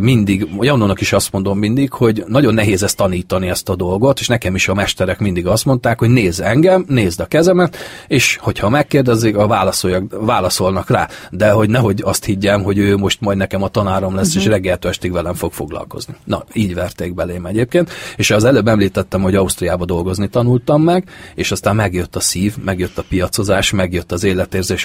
Mindig, 0.00 0.48
Janónak 0.60 1.00
is 1.00 1.12
azt 1.12 1.32
mondom 1.32 1.58
mindig, 1.58 1.92
hogy 1.92 2.24
nagyon 2.26 2.54
nehéz 2.54 2.82
ezt 2.82 2.96
tanítani 2.96 3.48
ezt 3.48 3.68
a 3.68 3.76
dolgot, 3.76 4.20
és 4.20 4.26
nekem 4.26 4.54
is 4.54 4.68
a 4.68 4.74
mesterek 4.74 5.18
mindig 5.18 5.46
azt 5.46 5.64
mondták, 5.64 5.98
hogy 5.98 6.08
nézd 6.08 6.40
engem, 6.40 6.84
nézd 6.88 7.20
a 7.20 7.26
kezemet, 7.26 7.76
és 8.06 8.38
hogyha 8.40 8.68
megkérdezik, 8.68 9.36
a 9.36 9.46
válaszoljak, 9.46 10.04
válaszolnak 10.20 10.90
rá, 10.90 11.08
de 11.30 11.50
hogy 11.50 11.70
nehogy 11.70 12.02
azt 12.04 12.24
higgyem, 12.24 12.62
hogy 12.62 12.78
ő 12.78 12.96
most 12.96 13.20
majd 13.20 13.36
nekem 13.36 13.62
a 13.62 13.68
tanárom 13.68 14.14
lesz, 14.14 14.28
uh-huh. 14.28 14.42
és 14.42 14.48
reggeltől 14.48 14.90
estig 14.90 15.12
velem 15.12 15.34
fog 15.34 15.52
foglalkozni. 15.52 16.14
Na, 16.24 16.44
így 16.52 16.74
verték 16.74 17.14
belém 17.14 17.46
egyébként, 17.46 17.90
és 18.16 18.30
az 18.30 18.44
előbb 18.44 18.68
említettem, 18.68 19.22
hogy 19.22 19.34
Ausztriába 19.34 19.84
dolgozni 19.84 20.28
tanultam 20.28 20.82
meg, 20.82 21.08
és 21.34 21.50
aztán 21.50 21.76
megjött 21.76 22.16
a 22.16 22.20
szív, 22.20 22.56
megjött 22.64 22.98
a 22.98 23.04
piacozás, 23.08 23.70
megjött 23.70 24.12
az 24.12 24.24
életérzés 24.24 24.84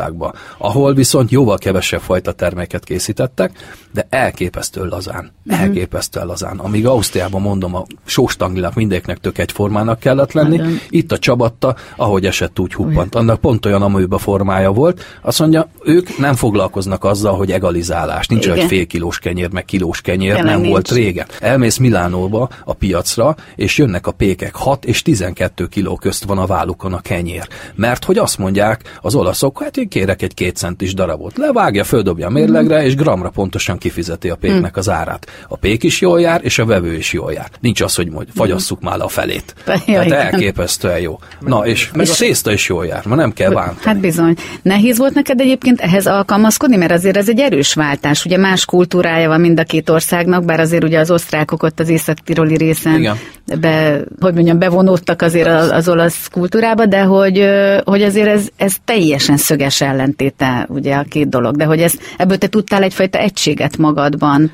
Olaszországba, 0.00 0.32
ahol 0.58 0.94
viszont 0.94 1.30
jóval 1.30 1.58
kevesebb 1.58 2.00
fajta 2.00 2.32
terméket 2.32 2.84
készítettek, 2.84 3.78
de 3.92 4.06
elképesztő 4.10 4.84
lazán, 4.84 5.32
uh-huh. 5.46 5.62
elképesztő 5.62 6.24
lazán. 6.24 6.58
Amíg 6.58 6.86
Ausztriában 6.86 7.40
mondom, 7.40 7.74
a 7.74 7.84
sóstangilag 8.04 8.72
mindegyiknek 8.74 9.18
tök 9.18 9.38
egyformának 9.38 9.98
kellett 9.98 10.32
lenni, 10.32 10.56
Nagyon. 10.56 10.78
itt 10.88 11.12
a 11.12 11.18
Csabatta, 11.18 11.76
ahogy 11.96 12.26
esett, 12.26 12.58
úgy 12.58 12.74
huppant. 12.74 13.14
Annak 13.14 13.40
pont 13.40 13.66
olyan 13.66 13.82
amőbe 13.82 14.18
formája 14.18 14.72
volt. 14.72 15.04
Azt 15.22 15.38
mondja, 15.38 15.68
ők 15.84 16.18
nem 16.18 16.34
foglalkoznak 16.34 17.04
azzal, 17.04 17.36
hogy 17.36 17.50
egalizálás. 17.52 18.26
Nincs 18.26 18.48
egy 18.48 18.64
fél 18.64 18.86
kilós 18.86 19.18
kenyér, 19.18 19.52
meg 19.52 19.64
kilós 19.64 20.00
kenyér, 20.00 20.34
Tényleg 20.34 20.52
nem 20.52 20.60
nincs. 20.60 20.72
volt 20.72 20.90
régen. 20.90 21.26
Elmész 21.40 21.76
Milánóba 21.76 22.48
a 22.64 22.72
piacra, 22.72 23.36
és 23.56 23.78
jönnek 23.78 24.06
a 24.06 24.12
pékek 24.12 24.54
6 24.54 24.84
és 24.84 25.02
12 25.02 25.66
kiló 25.66 25.96
közt 25.96 26.24
van 26.24 26.38
a 26.38 26.46
vállukon 26.46 26.92
a 26.92 27.00
kenyér. 27.00 27.48
Mert 27.74 28.04
hogy 28.04 28.18
azt 28.18 28.38
mondják 28.38 28.98
az 29.00 29.14
olaszok, 29.14 29.62
hát 29.62 29.76
kérek 29.90 30.22
egy 30.22 30.34
két 30.34 30.56
centis 30.56 30.94
darabot. 30.94 31.36
Levágja, 31.36 31.84
földobja 31.84 32.26
a 32.26 32.30
mérlegre, 32.30 32.84
és 32.84 32.94
gramra 32.94 33.28
pontosan 33.28 33.78
kifizeti 33.78 34.28
a 34.28 34.36
péknek 34.36 34.76
az 34.76 34.88
árát. 34.88 35.26
A 35.48 35.56
pék 35.56 35.82
is 35.82 36.00
jól 36.00 36.20
jár, 36.20 36.40
és 36.44 36.58
a 36.58 36.64
vevő 36.64 36.94
is 36.94 37.12
jól 37.12 37.32
jár. 37.32 37.48
Nincs 37.60 37.80
az, 37.80 37.94
hogy 37.94 38.10
majd 38.10 38.28
fagyasszuk 38.34 38.80
már 38.80 39.00
a 39.00 39.08
felét. 39.08 39.54
Tehát 39.64 40.10
elképesztően 40.10 40.98
jó. 40.98 41.18
Na, 41.40 41.66
és 41.66 41.90
meg 41.94 42.08
a 42.08 42.14
tészta 42.18 42.52
is 42.52 42.68
jól 42.68 42.86
jár, 42.86 43.06
ma 43.06 43.14
nem 43.14 43.32
kell 43.32 43.52
bántani. 43.52 43.78
Hát 43.84 44.00
bizony. 44.00 44.34
Nehéz 44.62 44.98
volt 44.98 45.14
neked 45.14 45.40
egyébként 45.40 45.80
ehhez 45.80 46.06
alkalmazkodni, 46.06 46.76
mert 46.76 46.92
azért 46.92 47.16
ez 47.16 47.28
egy 47.28 47.40
erős 47.40 47.74
váltás. 47.74 48.24
Ugye 48.24 48.36
más 48.36 48.64
kultúrája 48.64 49.28
van 49.28 49.40
mind 49.40 49.60
a 49.60 49.64
két 49.64 49.90
országnak, 49.90 50.44
bár 50.44 50.60
azért 50.60 50.84
ugye 50.84 50.98
az 50.98 51.10
osztrákok 51.10 51.62
ott 51.62 51.80
az 51.80 51.88
észak-tiroli 51.88 52.56
részen 52.56 52.98
Igen. 52.98 53.16
be, 53.60 54.00
hogy 54.20 54.34
mondjam, 54.34 54.58
bevonódtak 54.58 55.22
azért 55.22 55.48
az, 55.48 55.70
az 55.70 55.88
olasz 55.88 56.28
kultúrába, 56.28 56.86
de 56.86 57.00
hogy, 57.00 57.44
hogy 57.84 58.02
azért 58.02 58.28
ez, 58.28 58.48
ez 58.56 58.74
teljesen 58.84 59.36
szöges 59.36 59.79
ellentéte 59.82 60.66
ugye 60.68 60.96
a 60.96 61.02
két 61.02 61.28
dolog, 61.28 61.56
de 61.56 61.64
hogy 61.64 61.80
ez, 61.80 61.94
ebből 62.16 62.38
te 62.38 62.48
tudtál 62.48 62.82
egyfajta 62.82 63.18
egységet 63.18 63.76
magadban, 63.76 64.50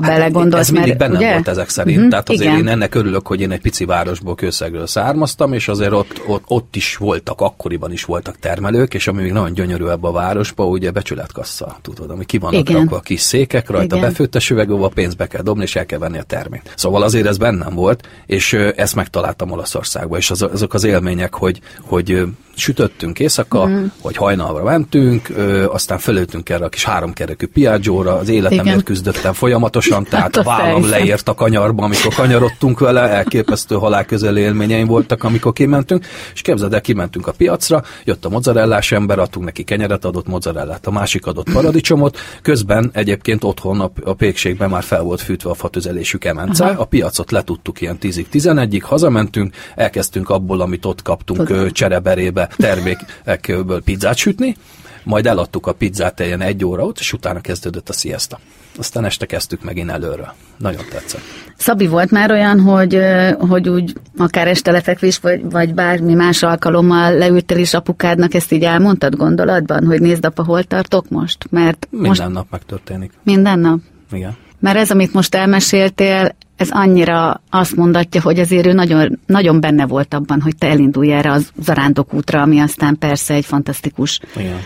ha 0.00 0.06
hát 0.06 0.18
belegondolsz. 0.18 0.62
Ez 0.62 0.70
mindig 0.70 0.88
mert, 0.88 1.00
bennem 1.00 1.16
ugye? 1.16 1.32
volt 1.32 1.48
ezek 1.48 1.68
szerint, 1.68 1.96
uh-huh, 1.96 2.10
tehát 2.10 2.28
azért 2.28 2.50
igen. 2.50 2.58
én 2.58 2.68
ennek 2.68 2.94
örülök, 2.94 3.26
hogy 3.26 3.40
én 3.40 3.50
egy 3.50 3.60
pici 3.60 3.84
városból, 3.84 4.34
Kőszegről 4.34 4.86
származtam, 4.86 5.52
és 5.52 5.68
azért 5.68 5.92
ott, 5.92 6.22
ott, 6.26 6.42
ott 6.46 6.76
is 6.76 6.96
voltak, 6.96 7.40
akkoriban 7.40 7.92
is 7.92 8.04
voltak 8.04 8.38
termelők, 8.38 8.94
és 8.94 9.06
ami 9.06 9.22
még 9.22 9.32
nagyon 9.32 9.52
gyönyörű 9.52 9.86
ebbe 9.86 10.08
a 10.08 10.12
városba, 10.12 10.66
ugye 10.66 10.90
becsületkassa, 10.90 11.76
tudod, 11.82 12.10
ami 12.10 12.24
ki 12.24 12.38
vannak 12.38 12.68
igen. 12.68 12.80
rakva 12.80 12.96
a 12.96 13.00
kis 13.00 13.20
székek, 13.20 13.70
rajta 13.70 13.96
igen. 13.96 14.08
befőttes 14.08 14.50
üvegóval 14.50 14.90
pénzbe 14.90 15.26
kell 15.26 15.42
dobni, 15.42 15.62
és 15.62 15.76
el 15.76 15.86
kell 15.86 15.98
venni 15.98 16.18
a 16.18 16.22
terményt. 16.22 16.72
Szóval 16.76 17.02
azért 17.02 17.26
ez 17.26 17.36
bennem 17.36 17.74
volt, 17.74 18.08
és 18.26 18.52
ezt 18.52 18.94
megtaláltam 18.94 19.50
Olaszországba, 19.50 20.16
és 20.16 20.30
az, 20.30 20.42
azok 20.42 20.74
az 20.74 20.84
élmények, 20.84 21.34
hogy, 21.34 21.60
hogy 21.80 22.26
sütöttünk 22.56 23.20
éjszaka, 23.20 23.66
mm. 23.66 23.84
hogy 24.00 24.16
hajnalra 24.16 24.62
mentünk, 24.62 25.28
ö, 25.28 25.66
aztán 25.66 25.98
fölöltünk 25.98 26.48
erre 26.48 26.64
a 26.64 26.68
kis 26.68 26.84
háromkerekű 26.84 27.46
Piaggio-ra, 27.46 28.14
az 28.14 28.28
életemért 28.28 28.82
küzdöttem 28.82 29.32
folyamatosan, 29.32 29.85
hát 29.90 30.08
tehát 30.08 30.36
a 30.36 30.42
vállam 30.42 30.88
leért 30.88 31.28
a 31.28 31.34
kanyarba, 31.34 31.84
amikor 31.84 32.14
kanyarodtunk 32.14 32.78
vele, 32.78 33.00
elképesztő 33.00 33.74
halálközeli 33.74 34.40
élményeim 34.40 34.86
voltak, 34.86 35.24
amikor 35.24 35.52
kimentünk, 35.52 36.06
és 36.34 36.40
képzeld 36.40 36.74
el, 36.74 36.80
kimentünk 36.80 37.26
a 37.26 37.32
piacra, 37.32 37.82
jött 38.04 38.24
a 38.24 38.28
mozzarellás 38.28 38.92
ember, 38.92 39.18
adtunk 39.18 39.44
neki 39.44 39.64
kenyeret, 39.64 40.04
adott 40.04 40.26
mozzarellát, 40.26 40.86
a 40.86 40.90
másik 40.90 41.26
adott 41.26 41.52
paradicsomot, 41.52 42.18
közben 42.42 42.90
egyébként 42.92 43.44
otthon 43.44 43.80
a, 43.80 43.90
a 44.04 44.14
pékségben 44.14 44.70
már 44.70 44.82
fel 44.82 45.02
volt 45.02 45.20
fűtve 45.20 45.50
a 45.50 45.54
fatüzelésű 45.54 46.18
kemence, 46.18 46.64
Aha. 46.64 46.80
a 46.80 46.84
piacot 46.84 47.30
letudtuk 47.30 47.80
ilyen 47.80 47.98
10-11-ig, 48.00 48.82
hazamentünk, 48.82 49.54
elkezdtünk 49.74 50.30
abból, 50.30 50.60
amit 50.60 50.84
ott 50.84 51.02
kaptunk 51.02 51.72
csereberébe, 51.72 52.48
termékekből 52.56 53.82
pizzát 53.82 54.16
sütni, 54.16 54.56
majd 55.04 55.26
eladtuk 55.26 55.66
a 55.66 55.72
pizzát 55.72 56.20
ilyen 56.20 56.40
egy 56.40 56.64
óra 56.64 56.84
ott, 56.84 56.98
és 56.98 57.12
utána 57.12 57.40
kezdődött 57.40 57.88
a 57.88 57.92
siesta. 57.92 58.38
Aztán 58.78 59.04
este 59.04 59.26
kezdtük 59.26 59.62
megint 59.62 59.90
előről. 59.90 60.32
Nagyon 60.56 60.82
tetszett. 60.90 61.20
Szabi, 61.56 61.86
volt 61.86 62.10
már 62.10 62.30
olyan, 62.30 62.60
hogy, 62.60 63.00
hogy 63.38 63.68
úgy 63.68 63.92
akár 64.16 64.48
este 64.48 64.70
lefekvés, 64.70 65.18
vagy, 65.18 65.50
vagy 65.50 65.74
bármi 65.74 66.14
más 66.14 66.42
alkalommal 66.42 67.12
leültél 67.12 67.58
és 67.58 67.74
apukádnak 67.74 68.34
ezt 68.34 68.52
így 68.52 68.62
elmondtad 68.62 69.16
gondolatban, 69.16 69.86
hogy 69.86 70.00
nézd 70.00 70.24
apa, 70.24 70.44
hol 70.44 70.64
tartok 70.64 71.08
most? 71.08 71.46
Mert 71.50 71.86
Minden 71.90 72.08
most... 72.08 72.28
nap 72.28 72.46
megtörténik. 72.50 73.12
Minden 73.22 73.58
nap? 73.58 73.78
Igen. 74.12 74.36
Mert 74.58 74.76
ez, 74.76 74.90
amit 74.90 75.12
most 75.12 75.34
elmeséltél, 75.34 76.34
ez 76.56 76.68
annyira 76.70 77.40
azt 77.50 77.76
mondatja, 77.76 78.20
hogy 78.20 78.38
azért 78.38 78.66
ő 78.66 78.72
nagyon, 78.72 79.18
nagyon 79.26 79.60
benne 79.60 79.86
volt 79.86 80.14
abban, 80.14 80.40
hogy 80.40 80.56
te 80.56 80.66
elindulj 80.66 81.12
erre 81.12 81.32
az 81.32 81.50
zarándokútra, 81.62 82.42
ami 82.42 82.60
aztán 82.60 82.98
persze 82.98 83.34
egy 83.34 83.44
fantasztikus 83.44 84.20
Igen. 84.36 84.58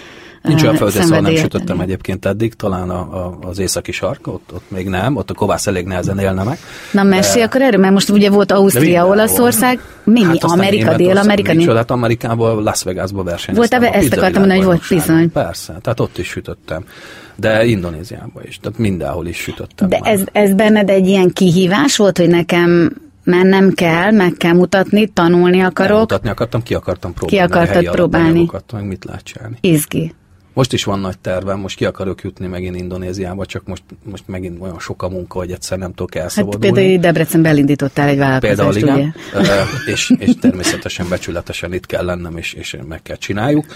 Nincs 0.43 0.63
olyan 0.63 0.75
földrész, 0.75 1.11
ahol 1.11 1.21
nem 1.21 1.37
sütöttem 1.37 1.81
egyébként 1.81 2.27
eddig, 2.27 2.55
talán 2.55 2.91
a, 2.91 2.99
a, 2.99 3.39
az 3.41 3.59
északi 3.59 3.93
sark, 3.93 4.27
ott, 4.27 4.51
ott 4.55 4.71
még 4.71 4.89
nem, 4.89 5.17
ott 5.17 5.31
a 5.31 5.35
kovász 5.35 5.67
elég 5.67 5.87
nehezen 5.87 6.19
élne 6.19 6.43
meg. 6.43 6.59
Na 6.93 7.03
mesélj 7.03 7.45
akkor 7.45 7.63
erről, 7.63 7.81
mert 7.81 7.93
most 7.93 8.11
ugye 8.11 8.31
volt 8.31 8.53
Ausztria, 8.53 9.07
Olaszország, 9.07 9.81
mi, 10.05 10.23
hát 10.23 10.45
Amerika, 10.45 10.97
Dél-Amerika? 10.97 11.53
Nincs, 11.53 11.71
hát 11.71 11.91
Amerikában, 11.91 12.63
Las 12.63 12.83
Vegasban 12.83 13.25
versenyeztem. 13.25 13.81
Volt, 13.81 13.95
ezt 13.95 14.13
akartam 14.13 14.39
mondani, 14.39 14.59
hogy 14.59 14.67
volt 14.67 14.83
bizony. 14.89 15.33
Persze, 15.33 15.79
tehát 15.83 16.01
ott 16.01 16.19
is 16.19 16.29
sütöttem 16.29 16.85
de 17.37 17.65
Indonéziában 17.65 18.43
is, 18.47 18.59
tehát 18.59 18.79
mindenhol 18.79 19.27
is 19.27 19.37
sütöttem. 19.37 19.89
De 19.89 19.99
ez, 20.03 20.21
ez 20.33 20.55
benned 20.55 20.91
egy 20.91 21.07
ilyen 21.07 21.31
kihívás 21.31 21.97
volt, 21.97 22.19
hogy 22.19 22.29
nekem 22.29 22.97
mennem 23.25 23.73
kell, 23.73 24.11
meg 24.11 24.35
kell 24.39 24.53
mutatni, 24.53 25.07
tanulni 25.07 25.61
akarok. 25.61 25.91
Nem 25.91 26.01
mutatni 26.01 26.29
akartam, 26.29 26.63
ki 26.63 26.75
akartam 26.75 27.15
próbálni. 27.15 27.47
Ki 27.47 27.53
akartad 27.53 27.91
próbálni. 27.91 28.51
meg 28.73 28.85
mit 28.85 29.05
lehet 29.05 29.23
csinálni. 29.23 29.57
Izgi. 29.61 30.15
Most 30.61 30.73
is 30.73 30.85
van 30.85 31.01
nagy 31.01 31.19
tervem, 31.19 31.59
most 31.59 31.77
ki 31.77 31.85
akarok 31.85 32.23
jutni 32.23 32.47
megint 32.47 32.77
Indonéziába, 32.77 33.47
csak 33.47 33.67
most, 33.67 33.83
most 34.03 34.23
megint 34.27 34.61
olyan 34.61 34.79
sok 34.79 35.03
a 35.03 35.09
munka, 35.09 35.39
hogy 35.39 35.51
egyszer 35.51 35.79
nem 35.79 35.95
tudok 35.95 36.15
Hát 36.15 36.23
elszabadulni. 36.23 36.73
például 36.73 36.99
Debrecenben 36.99 37.51
elindítottál 37.51 38.09
egy 38.09 38.19
vállalkozást, 38.19 38.57
Például 38.57 38.99
igen, 38.99 39.15
és, 39.93 40.13
és 40.19 40.31
természetesen 40.41 41.09
becsületesen 41.09 41.73
itt 41.73 41.87
kell 41.87 42.05
lennem, 42.05 42.37
és, 42.37 42.53
és 42.53 42.77
meg 42.89 43.03
kell 43.03 43.17
csináljuk, 43.17 43.67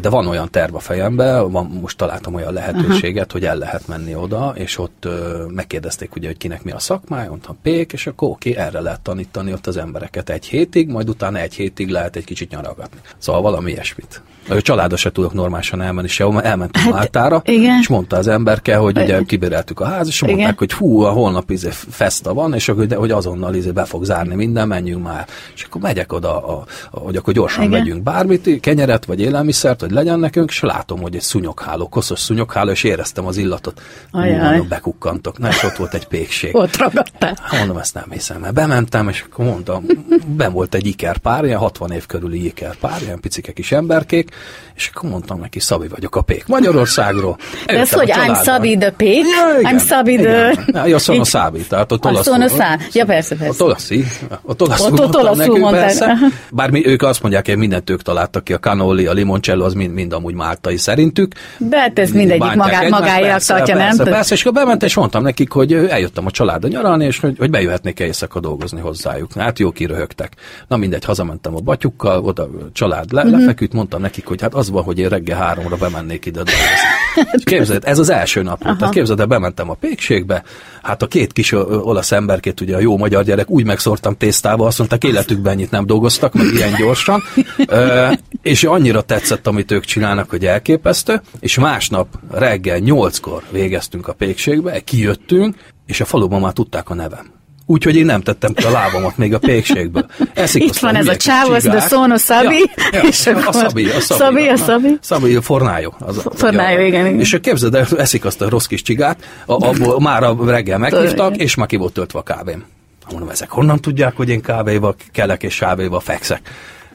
de 0.00 0.08
van 0.08 0.26
olyan 0.26 0.50
terv 0.50 0.74
a 0.74 0.78
fejemben, 0.78 1.50
van, 1.50 1.66
most 1.80 1.96
találtam 1.96 2.34
olyan 2.34 2.52
lehetőséget, 2.52 3.24
Aha. 3.24 3.32
hogy 3.32 3.44
el 3.44 3.56
lehet 3.56 3.86
menni 3.86 4.14
oda, 4.14 4.52
és 4.56 4.78
ott 4.78 5.08
megkérdezték 5.48 6.14
ugye, 6.14 6.26
hogy 6.26 6.36
kinek 6.36 6.62
mi 6.62 6.70
a 6.70 6.78
szakmája, 6.78 7.28
mondtam 7.28 7.58
pék, 7.62 7.92
és 7.92 8.06
akkor 8.06 8.28
oké, 8.28 8.56
erre 8.56 8.80
lehet 8.80 9.00
tanítani 9.00 9.52
ott 9.52 9.66
az 9.66 9.76
embereket 9.76 10.30
egy 10.30 10.46
hétig, 10.46 10.88
majd 10.88 11.08
utána 11.08 11.38
egy 11.38 11.54
hétig 11.54 11.88
lehet 11.88 12.16
egy 12.16 12.24
kicsit 12.24 12.50
nyaragatni. 12.50 13.00
Szóval 13.18 13.42
valami 13.42 13.70
ilyesmit. 13.70 14.22
A 14.48 14.60
családra 14.62 14.96
se 14.96 15.12
tudok 15.12 15.32
normálisan 15.32 15.82
elmenni 15.82 16.08
sehol, 16.08 16.42
elmentünk 16.42 16.76
Hát, 16.84 16.84
hát, 16.84 16.92
Máltára, 16.94 17.42
igen. 17.44 17.78
és 17.80 17.88
mondta 17.88 18.16
az 18.16 18.26
emberke, 18.28 18.76
hogy 18.76 18.98
ugye 18.98 19.22
kibéreltük 19.22 19.80
a 19.80 19.84
ház, 19.84 20.06
és 20.06 20.20
mondták, 20.20 20.42
Igen. 20.42 20.54
hogy 20.58 20.72
hú, 20.72 21.00
a 21.00 21.10
holnap 21.10 21.50
izé 21.50 21.68
festa 21.70 22.34
van, 22.34 22.54
és 22.54 22.68
akkor, 22.68 22.86
de, 22.86 22.96
hogy 22.96 23.10
azonnal 23.10 23.54
izé 23.54 23.70
be 23.70 23.84
fog 23.84 24.04
zárni 24.04 24.34
minden, 24.34 24.68
menjünk 24.68 25.04
már. 25.04 25.26
És 25.54 25.62
akkor 25.62 25.80
megyek 25.80 26.12
oda, 26.12 26.46
a, 26.46 26.64
a, 26.90 26.98
hogy 26.98 27.16
akkor 27.16 27.34
gyorsan 27.34 27.62
Igen. 27.64 27.78
Vegyünk 27.78 28.02
bármit, 28.02 28.60
kenyeret, 28.60 29.04
vagy 29.04 29.20
élelmiszert, 29.20 29.80
hogy 29.80 29.90
legyen 29.90 30.18
nekünk, 30.18 30.50
és 30.50 30.60
látom, 30.60 31.00
hogy 31.00 31.14
egy 31.14 31.20
szúnyogháló, 31.20 31.88
koszos 31.88 32.20
szúnyogháló, 32.20 32.70
és 32.70 32.84
éreztem 32.84 33.26
az 33.26 33.36
illatot. 33.36 33.82
Ajaj. 34.10 34.38
mondom, 34.38 34.68
bekukkantok. 34.68 35.38
Na, 35.38 35.48
és 35.48 35.62
ott 35.62 35.76
volt 35.76 35.94
egy 35.94 36.06
pékség. 36.06 36.54
Ott 36.54 36.76
ragadtál. 36.76 37.36
Hát 37.42 37.58
mondom, 37.58 37.76
ezt 37.76 37.94
nem 37.94 38.10
hiszem, 38.10 38.40
mert 38.40 38.54
bementem, 38.54 39.08
és 39.08 39.24
akkor 39.30 39.44
mondtam, 39.44 39.84
ben 40.26 40.52
volt 40.52 40.74
egy 40.74 40.86
ikerpár, 40.86 41.44
ilyen 41.44 41.58
60 41.58 41.90
év 41.90 42.06
körüli 42.06 42.44
ikerpár, 42.44 43.02
ilyen 43.02 43.20
picike 43.20 43.52
kis 43.52 43.72
emberkék, 43.72 44.30
és 44.76 44.90
akkor 44.94 45.10
mondtam 45.10 45.40
neki, 45.40 45.60
Szabi 45.60 45.88
vagyok 45.88 46.16
a 46.16 46.20
pék 46.22 46.46
Magyarországról. 46.46 47.36
De 47.66 47.78
ez 47.78 47.92
a 47.92 47.96
hogy 47.96 48.10
I'm. 48.10 48.42
Szabi 48.42 48.76
the 48.76 48.90
pig, 48.90 49.24
Ja, 49.24 49.58
igen, 49.60 49.76
I'm 49.76 49.78
Szabi 49.86 50.16
the... 50.16 50.52
Ja, 50.66 50.86
Io 50.86 50.98
sono 50.98 51.18
Így- 51.18 51.24
Szabi, 51.24 51.60
tehát 51.60 51.92
ott 51.92 52.04
olaszul. 52.04 52.32
sono 52.32 52.48
Szabi. 52.48 52.82
Ja, 52.92 53.04
persze, 53.04 53.36
persze. 53.36 53.52
Ott 53.64 53.68
olaszul, 53.68 54.02
ott 54.42 54.62
olaszul 54.62 54.86
Ott- 54.86 54.92
ott 54.92 54.98
mondtam 54.98 55.20
olaszul 55.20 55.58
mondtad. 55.58 55.80
persze. 55.82 56.04
Aha. 56.04 56.26
Bár 56.50 56.70
mi, 56.70 56.86
ők 56.86 57.02
azt 57.02 57.22
mondják, 57.22 57.46
hogy 57.46 57.56
mindent 57.56 57.90
ők 57.90 58.02
találtak 58.02 58.44
ki, 58.44 58.52
a 58.52 58.58
canoli, 58.58 59.06
a 59.06 59.12
limoncello, 59.12 59.64
az 59.64 59.72
mind, 59.74 59.92
mind 59.94 60.12
amúgy 60.12 60.34
máltai 60.34 60.76
szerintük. 60.76 61.32
De 61.56 61.78
hát 61.78 61.98
ez 61.98 62.10
mindegyik 62.10 62.54
magá, 62.54 63.18
persze, 63.20 63.54
tartja, 63.54 63.76
persze, 63.76 64.02
nem? 64.02 64.12
Persze, 64.12 64.34
és 64.34 64.40
akkor 64.40 64.52
bement, 64.52 64.82
és 64.82 64.94
mondtam 64.94 65.22
nekik, 65.22 65.50
hogy 65.52 65.72
eljöttem 65.72 66.26
a 66.26 66.30
családra 66.30 66.68
nyaralni, 66.68 67.04
és 67.04 67.18
hogy, 67.20 67.38
hogy 67.38 67.50
bejöhetnék 67.50 68.00
éjszaka 68.00 68.40
dolgozni 68.40 68.80
hozzájuk. 68.80 69.32
Hát 69.32 69.58
jó 69.58 69.70
kiröhögtek. 69.70 70.32
Na 70.68 70.76
mindegy, 70.76 71.04
hazamentem 71.04 71.54
a 71.56 71.60
batyukkal, 71.60 72.24
oda 72.24 72.42
a 72.42 72.48
család 72.72 73.12
le, 73.12 73.24
Mhm. 73.24 73.32
lefeküdt, 73.38 73.72
mondtam 73.72 74.00
nekik, 74.00 74.26
hogy 74.28 74.40
hát 74.40 74.54
az 74.54 74.70
van, 74.70 74.82
hogy 74.82 74.98
én 74.98 75.08
reggel 75.08 75.38
háromra 75.38 75.76
bemennék 75.76 76.26
ide 76.26 76.42
dolgozni. 76.42 76.88
És 77.32 77.42
képzeld, 77.54 77.82
ez 77.86 77.98
az 77.98 78.08
első 78.10 78.42
nap 78.42 78.64
volt. 78.64 78.78
Tehát 78.78 78.94
képzeld, 78.94 79.20
el, 79.20 79.26
bementem 79.26 79.70
a 79.70 79.74
pékségbe, 79.74 80.42
hát 80.82 81.02
a 81.02 81.06
két 81.06 81.32
kis 81.32 81.52
olasz 81.52 82.12
emberkét, 82.12 82.60
ugye 82.60 82.76
a 82.76 82.80
jó 82.80 82.96
magyar 82.96 83.24
gyerek, 83.24 83.50
úgy 83.50 83.64
megszórtam 83.64 84.16
tésztába, 84.16 84.66
azt 84.66 84.78
mondták, 84.78 85.04
életükben 85.04 85.52
ennyit 85.52 85.70
nem 85.70 85.86
dolgoztak, 85.86 86.34
meg 86.34 86.46
ilyen 86.54 86.74
gyorsan. 86.78 87.22
Ö, 87.66 88.10
és 88.42 88.64
annyira 88.64 89.02
tetszett, 89.02 89.46
amit 89.46 89.70
ők 89.70 89.84
csinálnak, 89.84 90.30
hogy 90.30 90.46
elképesztő, 90.46 91.20
és 91.40 91.58
másnap 91.58 92.08
reggel 92.30 92.78
nyolckor 92.78 93.42
végeztünk 93.50 94.08
a 94.08 94.12
pékségbe, 94.12 94.80
kijöttünk, 94.80 95.56
és 95.86 96.00
a 96.00 96.04
faluban 96.04 96.40
már 96.40 96.52
tudták 96.52 96.90
a 96.90 96.94
nevem. 96.94 97.37
Úgyhogy 97.70 97.96
én 97.96 98.04
nem 98.04 98.20
tettem 98.20 98.52
ki 98.52 98.64
a 98.64 98.70
lábamat 98.70 99.16
még 99.16 99.34
a 99.34 99.38
pékségből. 99.38 100.06
Eszik 100.34 100.62
Itt 100.64 100.76
van 100.76 100.94
ez 100.96 101.06
a 101.06 101.16
csávos, 101.16 101.62
de. 101.62 101.80
Sono 101.80 102.16
Szabi, 102.16 102.70
Ja, 102.92 103.00
és 103.08 103.26
ja, 103.26 103.36
a 103.36 103.38
akkor- 103.40 103.54
Szabi, 103.54 103.84
a 103.90 104.00
Szabi. 104.00 104.20
Szabi, 104.20 104.46
a 104.48 104.50
Na, 104.50 104.56
Szabi. 104.56 104.98
Szabi, 105.00 105.34
a 105.34 105.42
fornájó. 105.42 105.94
Az 105.98 106.18
a- 106.26 106.30
Fornájó, 106.34 106.80
igen, 106.86 107.06
igen. 107.06 107.20
És 107.20 107.38
képzeld 107.42 107.74
el, 107.74 107.86
eszik 107.96 108.24
azt 108.24 108.40
a 108.40 108.48
rossz 108.48 108.66
kis 108.66 108.82
csigát, 108.82 109.18
a, 109.46 109.66
abból 109.66 110.00
már 110.00 110.22
a 110.22 110.36
reggel 110.46 110.78
meghívtak, 110.78 111.36
és 111.36 111.54
már 111.54 111.66
ki 111.66 111.76
volt 111.76 111.92
töltve 111.92 112.18
a 112.18 112.22
kávém. 112.22 112.64
Mondom, 113.10 113.28
ezek 113.28 113.50
honnan 113.50 113.80
tudják, 113.80 114.16
hogy 114.16 114.28
én 114.28 114.40
kávéval 114.40 114.94
kelek 115.12 115.42
és 115.42 115.54
sávéval 115.54 116.00
fekszek? 116.00 116.40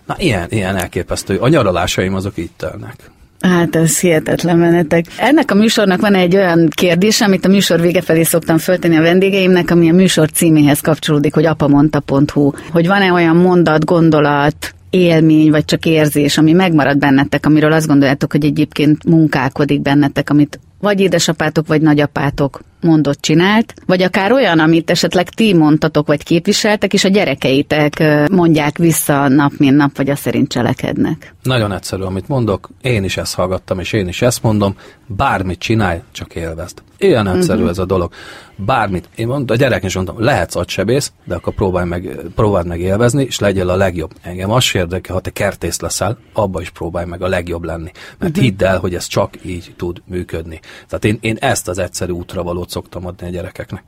Na, 0.06 0.16
ilyen, 0.18 0.48
ilyen 0.50 0.76
elképesztő. 0.76 1.38
A 1.38 1.48
nyaralásaim 1.48 2.16
azok 2.16 2.38
így 2.38 2.52
telnek. 2.58 2.96
Hát 3.44 3.76
ez 3.76 4.00
hihetetlen 4.00 4.58
menetek. 4.58 5.06
Ennek 5.18 5.52
a 5.52 5.56
műsornak 5.56 6.02
van 6.02 6.14
egy 6.14 6.36
olyan 6.36 6.68
kérdés, 6.70 7.22
amit 7.22 7.46
a 7.46 7.50
műsor 7.50 7.82
vége 7.82 8.02
felé 8.02 8.24
szoktam 8.24 8.58
föltenni 8.58 8.98
a 8.98 9.02
vendégeimnek, 9.02 9.72
ami 9.72 9.90
a 9.90 9.94
műsor 9.94 10.32
címéhez 10.32 10.80
kapcsolódik, 10.80 11.34
hogy 11.34 11.46
apamonta.hu. 11.46 12.52
Hogy 12.72 12.88
van-e 12.88 13.12
olyan 13.12 13.36
mondat, 13.36 13.86
gondolat, 13.86 14.74
élmény, 14.90 15.52
vagy 15.52 15.66
csak 15.66 15.86
érzés, 15.86 16.38
ami 16.38 16.52
megmarad 16.52 16.98
bennetek, 16.98 17.46
amiről 17.46 17.72
azt 17.72 17.88
gondoljátok, 17.88 18.32
hogy 18.32 18.46
egyébként 18.46 19.04
munkálkodik 19.04 19.82
bennetek, 19.82 20.30
amit 20.30 20.60
vagy 20.84 21.00
édesapátok, 21.00 21.68
vagy 21.68 21.82
nagyapátok 21.82 22.62
mondott, 22.82 23.22
csinált, 23.22 23.74
vagy 23.86 24.02
akár 24.02 24.32
olyan, 24.32 24.60
amit 24.60 24.90
esetleg 24.90 25.30
ti 25.30 25.54
mondtatok, 25.54 26.08
vagy 26.08 26.24
képviseltek, 26.24 26.94
és 26.94 27.04
a 27.04 27.10
gyerekeitek 27.10 28.04
mondják 28.32 28.78
vissza 28.78 29.28
nap, 29.28 29.52
mint 29.58 29.76
nap, 29.76 29.98
vagy 29.98 30.10
azt 30.10 30.22
szerint 30.22 30.52
cselekednek. 30.52 31.36
Nagyon 31.44 31.72
egyszerű, 31.72 32.02
amit 32.02 32.28
mondok, 32.28 32.70
én 32.82 33.04
is 33.04 33.18
ezt 33.18 33.36
hallgattam, 33.36 33.80
és 33.80 33.94
én 33.94 34.08
is 34.08 34.22
ezt 34.22 34.44
mondom, 34.44 34.76
bármit 35.16 35.60
csinálj, 35.60 36.02
csak 36.12 36.36
élvezd. 36.36 36.82
Ilyen 36.98 37.28
egyszerű 37.28 37.58
uh-huh. 37.58 37.70
ez 37.70 37.78
a 37.78 37.86
dolog. 37.86 38.14
Bármit. 38.56 39.10
Én 39.16 39.28
mondtam, 39.28 39.56
a 39.56 39.60
gyereknek 39.60 39.84
is 39.84 39.96
mondtam, 39.96 40.24
lehetsz 40.24 40.56
agysebész, 40.56 41.12
de 41.24 41.36
akkor 41.36 41.54
próbálj 41.54 41.88
meg, 41.88 42.18
próbáld 42.36 42.68
meg 42.68 42.80
élvezni, 42.80 43.24
és 43.24 43.40
legyél 43.40 43.70
a 43.70 43.76
legjobb. 43.76 44.12
Engem 44.22 44.52
az 44.52 44.72
érdekel, 44.74 45.16
ha 45.16 45.22
te 45.22 45.30
kertész 45.30 45.80
leszel, 45.80 46.18
abba 46.34 46.62
is 46.62 46.70
próbálj 46.70 47.06
meg 47.06 47.22
a 47.22 47.28
legjobb 47.28 47.64
lenni. 47.64 47.92
Mert 48.18 48.32
uh-huh. 48.32 48.46
hidd 48.46 48.64
el, 48.64 48.80
hogy 48.80 48.96
ez 48.96 49.08
csak 49.08 49.34
így 49.46 49.74
tud 49.78 50.02
működni. 50.06 50.60
Tehát 50.88 51.06
én, 51.06 51.18
én 51.22 51.38
ezt 51.40 51.68
az 51.68 51.78
egyszerű 51.78 52.12
útra 52.12 52.44
valót 52.44 52.70
szoktam 52.70 53.06
adni 53.06 53.28
a 53.28 53.30
gyerekeknek. 53.30 53.84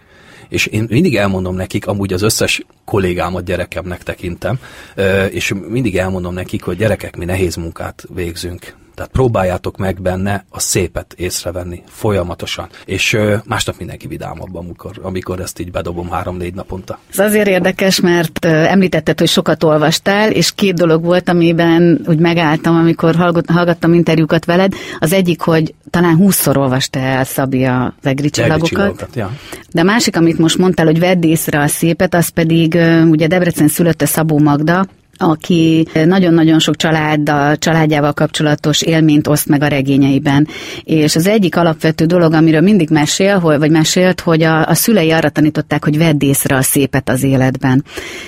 És 0.49 0.65
én 0.65 0.85
mindig 0.89 1.15
elmondom 1.15 1.55
nekik, 1.55 1.87
amúgy 1.87 2.13
az 2.13 2.21
összes 2.21 2.65
kollégámat 2.85 3.43
gyerekemnek 3.43 4.03
tekintem, 4.03 4.59
és 5.29 5.53
mindig 5.69 5.97
elmondom 5.97 6.33
nekik, 6.33 6.63
hogy 6.63 6.77
gyerekek, 6.77 7.15
mi 7.15 7.25
nehéz 7.25 7.55
munkát 7.55 8.03
végzünk. 8.13 8.75
Tehát 8.95 9.11
próbáljátok 9.11 9.77
meg 9.77 10.01
benne 10.01 10.45
a 10.49 10.59
szépet 10.59 11.13
észrevenni 11.17 11.83
folyamatosan. 11.87 12.67
És 12.85 13.13
ö, 13.13 13.35
másnap 13.45 13.75
mindenki 13.77 14.07
vidámabb, 14.07 14.55
amikor, 14.55 14.91
amikor 15.01 15.39
ezt 15.39 15.59
így 15.59 15.71
bedobom 15.71 16.09
három-négy 16.09 16.53
naponta. 16.53 16.99
Ez 17.11 17.19
azért 17.19 17.47
érdekes, 17.47 17.99
mert 17.99 18.45
említetted, 18.45 19.19
hogy 19.19 19.27
sokat 19.27 19.63
olvastál, 19.63 20.31
és 20.31 20.51
két 20.55 20.73
dolog 20.73 21.03
volt, 21.03 21.29
amiben 21.29 22.01
úgy 22.07 22.19
megálltam, 22.19 22.75
amikor 22.75 23.15
hallgat, 23.15 23.49
hallgattam 23.49 23.93
interjúkat 23.93 24.45
veled. 24.45 24.73
Az 24.99 25.13
egyik, 25.13 25.41
hogy 25.41 25.73
talán 25.89 26.15
húszszor 26.15 26.57
olvasta 26.57 26.99
el 26.99 27.23
Szabi 27.23 27.63
a 27.63 27.93
egri 28.03 28.29
csillagokat. 28.29 28.67
csillagokat, 28.67 29.15
ja. 29.15 29.31
De 29.71 29.81
a 29.81 29.83
másik, 29.83 30.17
amit 30.17 30.37
most 30.37 30.57
mondtál, 30.57 30.85
hogy 30.85 30.99
vedd 30.99 31.23
észre 31.23 31.59
a 31.59 31.67
szépet, 31.67 32.13
az 32.13 32.29
pedig 32.29 32.77
ugye 33.09 33.27
Debrecen 33.27 33.67
szülötte 33.67 34.05
Szabó 34.05 34.39
Magda, 34.39 34.85
aki 35.17 35.87
nagyon-nagyon 36.05 36.59
sok 36.59 36.75
család, 36.75 37.31
családjával 37.57 38.13
kapcsolatos 38.13 38.81
élményt 38.81 39.27
oszt 39.27 39.47
meg 39.47 39.61
a 39.61 39.67
regényeiben. 39.67 40.47
És 40.83 41.15
az 41.15 41.27
egyik 41.27 41.55
alapvető 41.57 42.05
dolog, 42.05 42.33
amiről 42.33 42.61
mindig 42.61 42.89
mesél, 42.89 43.39
vagy 43.39 43.71
mesélt, 43.71 44.19
hogy 44.19 44.43
a, 44.43 44.67
a 44.67 44.73
szülei 44.73 45.11
arra 45.11 45.29
tanították, 45.29 45.83
hogy 45.83 45.97
vedd 45.97 46.23
észre 46.23 46.55
a 46.55 46.61
szépet 46.61 47.09
az 47.09 47.23
életben. 47.23 47.83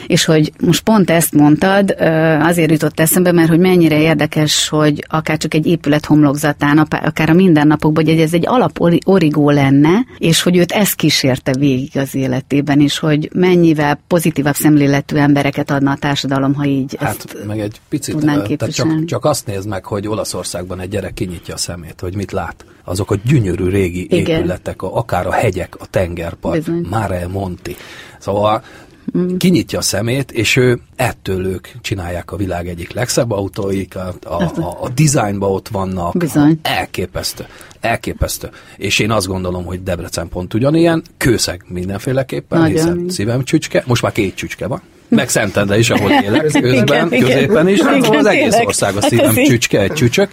És 0.08 0.26
hogy 0.26 0.52
most 0.60 0.84
pont 0.84 1.10
ezt 1.10 1.34
mondtad, 1.34 1.96
azért 2.42 2.72
jutott 2.72 3.00
eszembe, 3.00 3.32
mert 3.32 3.50
hogy 3.50 3.60
mennyire 3.60 4.02
érdekes, 4.02 4.68
hogy 4.68 5.06
akár 5.08 5.38
csak 5.38 5.54
egy 5.54 5.66
épület 5.66 6.06
homlokzatán, 6.06 6.78
akár 6.78 7.30
a 7.30 7.34
mindennapokban, 7.34 8.06
hogy 8.06 8.20
ez 8.20 8.34
egy 8.34 8.48
alap 8.48 8.80
ori- 8.80 9.02
origó 9.06 9.50
lenne, 9.50 10.06
és 10.18 10.42
hogy 10.42 10.58
őt 10.58 10.72
ez 10.72 10.94
kísérte 10.94 11.54
végig 11.60 11.98
az 11.98 12.16
életében, 12.16 12.80
és 12.80 13.00
hogy 13.00 13.30
mennyivel 13.34 14.00
pozitívabb 14.08 14.56
szemléletű 14.56 15.16
embereket 15.16 15.72
adna 15.72 15.92
a 15.92 15.96
társadalom, 15.96 16.54
ha 16.54 16.66
így 16.78 16.96
Hát 17.00 17.46
meg 17.48 17.60
egy 17.60 17.82
picit, 17.90 18.18
tehát 18.18 18.74
csak, 18.74 19.06
csak 19.06 19.26
azt 19.26 19.46
nézd 19.46 19.68
meg, 19.68 19.86
hogy 19.86 20.08
Olaszországban 20.08 20.80
egy 20.80 20.90
gyerek 20.90 21.14
kinyitja 21.14 21.54
a 21.54 21.58
szemét, 21.58 22.00
hogy 22.00 22.16
mit 22.16 22.32
lát. 22.32 22.66
Azok 22.84 23.12
a 23.12 23.16
gyönyörű 23.26 23.70
régi 23.70 24.08
Igen. 24.10 24.40
épületek, 24.40 24.82
akár 24.82 25.28
a 25.28 25.32
hegyek, 25.32 25.76
a 25.80 25.86
tengerpart, 25.86 26.58
Bizony. 26.58 26.88
Mare 26.90 27.28
Monti. 27.28 27.76
Szóval 28.20 28.64
Mm. 29.18 29.38
kinyitja 29.38 29.80
a 29.80 29.82
szemét, 29.82 30.32
és 30.32 30.56
ő 30.56 30.80
ettől 30.96 31.46
ők 31.46 31.68
csinálják 31.82 32.32
a 32.32 32.36
világ 32.36 32.68
egyik 32.68 32.94
legszebb 32.94 33.32
autóikat, 33.32 34.26
a, 34.26 34.42
a, 34.42 34.78
a 34.82 34.90
dizájnban 34.90 35.52
ott 35.52 35.68
vannak. 35.68 36.18
Bizony. 36.18 36.60
Elképesztő. 36.62 37.46
Elképesztő. 37.80 38.50
És 38.78 39.00
én 39.00 39.12
azt 39.12 39.28
gondolom, 39.28 39.66
hogy 39.66 39.84
Debrecen 39.84 40.28
pont 40.28 40.54
ugyanilyen, 40.54 41.04
kőszeg 41.18 41.66
mindenféleképpen, 41.68 42.60
Nagyon. 42.60 42.76
hiszen 42.76 43.06
szívem 43.10 43.44
csücske, 43.44 43.84
most 43.86 44.02
már 44.02 44.12
két 44.12 44.36
csücske 44.36 44.68
van, 44.68 44.82
meg 45.08 45.30
Szentendre 45.30 45.78
is, 45.78 45.90
ahol 45.90 46.12
élek, 46.12 46.42
közben, 46.42 46.74
Igen, 46.74 47.10
középen 47.10 47.68
is, 47.68 47.80
Igen, 47.80 48.16
az 48.16 48.26
egész 48.26 48.56
ország 48.64 48.96
a 48.96 49.02
Hát 49.02 49.10
szívem 49.10 49.34
csücske, 49.34 49.82
egy 49.82 49.94
csücsök, 49.94 50.30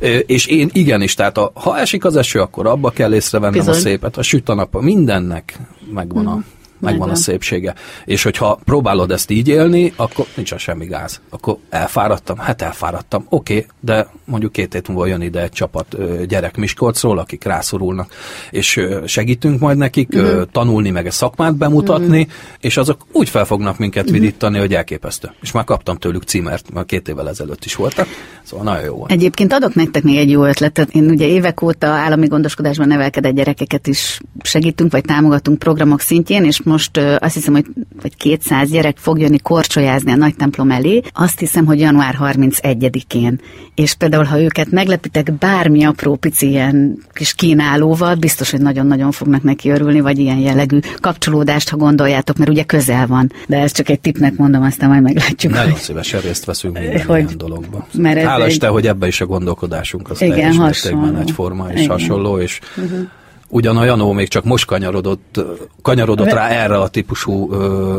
Ö, 0.00 0.16
és 0.16 0.46
én 0.46 0.70
igenis, 0.72 1.14
tehát 1.14 1.38
a, 1.38 1.50
ha 1.54 1.78
esik 1.78 2.04
az 2.04 2.16
eső, 2.16 2.40
akkor 2.40 2.66
abba 2.66 2.90
kell 2.90 3.14
észrevennem 3.14 3.58
Bizony. 3.58 3.74
a 3.74 3.76
szépet, 3.76 4.16
a 4.16 4.22
süt 4.22 4.48
a 4.48 4.54
nap, 4.54 4.80
mindennek 4.80 5.56
megvan 5.94 6.26
a 6.26 6.42
megvan, 6.80 7.10
a 7.10 7.14
szépsége. 7.14 7.74
És 8.04 8.22
hogyha 8.22 8.60
próbálod 8.64 9.10
ezt 9.10 9.30
így 9.30 9.48
élni, 9.48 9.92
akkor 9.96 10.26
nincs 10.34 10.54
semmi 10.56 10.86
gáz. 10.86 11.20
Akkor 11.28 11.56
elfáradtam, 11.68 12.38
hát 12.38 12.62
elfáradtam, 12.62 13.26
oké, 13.28 13.54
okay, 13.54 13.66
de 13.80 14.08
mondjuk 14.24 14.52
két 14.52 14.72
hét 14.72 14.88
múlva 14.88 15.06
jön 15.06 15.20
ide 15.20 15.42
egy 15.42 15.50
csapat 15.50 15.96
gyerek 16.26 16.56
Miskolcról, 16.56 17.18
akik 17.18 17.44
rászorulnak, 17.44 18.12
és 18.50 18.80
segítünk 19.04 19.60
majd 19.60 19.76
nekik 19.76 20.08
uh-huh. 20.12 20.42
tanulni, 20.52 20.90
meg 20.90 21.06
a 21.06 21.10
szakmát 21.10 21.56
bemutatni, 21.56 22.20
uh-huh. 22.20 22.32
és 22.60 22.76
azok 22.76 23.06
úgy 23.12 23.28
fel 23.28 23.44
fognak 23.44 23.78
minket 23.78 24.04
uh-huh. 24.04 24.18
vidítani, 24.18 24.58
hogy 24.58 24.74
elképesztő. 24.74 25.30
És 25.42 25.52
már 25.52 25.64
kaptam 25.64 25.96
tőlük 25.96 26.22
címert, 26.22 26.72
már 26.72 26.84
két 26.84 27.08
évvel 27.08 27.28
ezelőtt 27.28 27.64
is 27.64 27.74
voltak, 27.74 28.06
szóval 28.42 28.64
nagyon 28.64 28.84
jó 28.84 28.94
volt. 28.94 29.10
Egyébként 29.10 29.52
adok 29.52 29.74
nektek 29.74 30.02
még 30.02 30.16
egy 30.16 30.30
jó 30.30 30.44
ötletet. 30.44 30.90
Én 30.94 31.10
ugye 31.10 31.26
évek 31.26 31.62
óta 31.62 31.86
állami 31.86 32.26
gondoskodásban 32.26 32.88
nevelkedett 32.88 33.34
gyerekeket 33.34 33.86
is 33.86 34.20
segítünk, 34.42 34.92
vagy 34.92 35.04
támogatunk 35.04 35.58
programok 35.58 36.00
szintjén, 36.00 36.44
és 36.44 36.62
most 36.70 36.96
azt 37.18 37.34
hiszem, 37.34 37.52
hogy 37.52 37.66
vagy 38.02 38.16
200 38.16 38.70
gyerek 38.70 38.96
fog 38.96 39.18
jönni 39.18 39.38
korcsolyázni 39.38 40.12
a 40.12 40.16
nagy 40.16 40.36
templom 40.36 40.70
elé. 40.70 41.00
Azt 41.12 41.38
hiszem, 41.38 41.66
hogy 41.66 41.80
január 41.80 42.16
31-én. 42.20 43.40
És 43.74 43.94
például, 43.94 44.24
ha 44.24 44.40
őket 44.40 44.70
meglepitek 44.70 45.32
bármi 45.32 45.84
apró 45.84 46.16
pici 46.16 46.48
ilyen 46.48 46.98
kis 47.12 47.34
kínálóval, 47.34 48.14
biztos, 48.14 48.50
hogy 48.50 48.60
nagyon-nagyon 48.60 49.10
fognak 49.10 49.42
neki 49.42 49.70
örülni, 49.70 50.00
vagy 50.00 50.18
ilyen 50.18 50.38
jellegű 50.38 50.78
kapcsolódást, 51.00 51.68
ha 51.68 51.76
gondoljátok, 51.76 52.36
mert 52.36 52.50
ugye 52.50 52.62
közel 52.62 53.06
van. 53.06 53.32
De 53.46 53.58
ez 53.58 53.72
csak 53.72 53.88
egy 53.88 54.00
tipnek 54.00 54.36
mondom, 54.36 54.62
aztán 54.62 54.88
majd 54.88 55.02
meglátjuk. 55.02 55.52
Nagyon 55.52 55.70
hogy... 55.70 55.80
szívesen 55.80 56.20
részt 56.20 56.44
veszünk 56.44 56.78
minden 56.78 57.04
hogy, 57.06 57.18
ilyen 57.18 57.36
dologba. 57.36 57.86
Mert 57.94 58.22
Hála 58.22 58.44
egy... 58.44 58.64
hogy 58.64 58.86
ebbe 58.86 59.06
is 59.06 59.20
a 59.20 59.26
gondolkodásunk 59.26 60.10
az 60.10 60.22
Igen, 60.22 60.54
hasonló. 60.54 61.18
egyforma 61.18 61.68
és 61.68 61.80
Igen. 61.80 61.90
hasonló, 61.90 62.38
és 62.38 62.60
uh-huh 62.76 63.08
Ugyan 63.52 63.76
a 63.76 63.84
Janó 63.84 64.12
még 64.12 64.28
csak 64.28 64.44
most 64.44 64.66
kanyarodott, 64.66 65.40
kanyarodott 65.82 66.32
rá 66.32 66.48
erre 66.48 66.78
a 66.78 66.88
típusú 66.88 67.54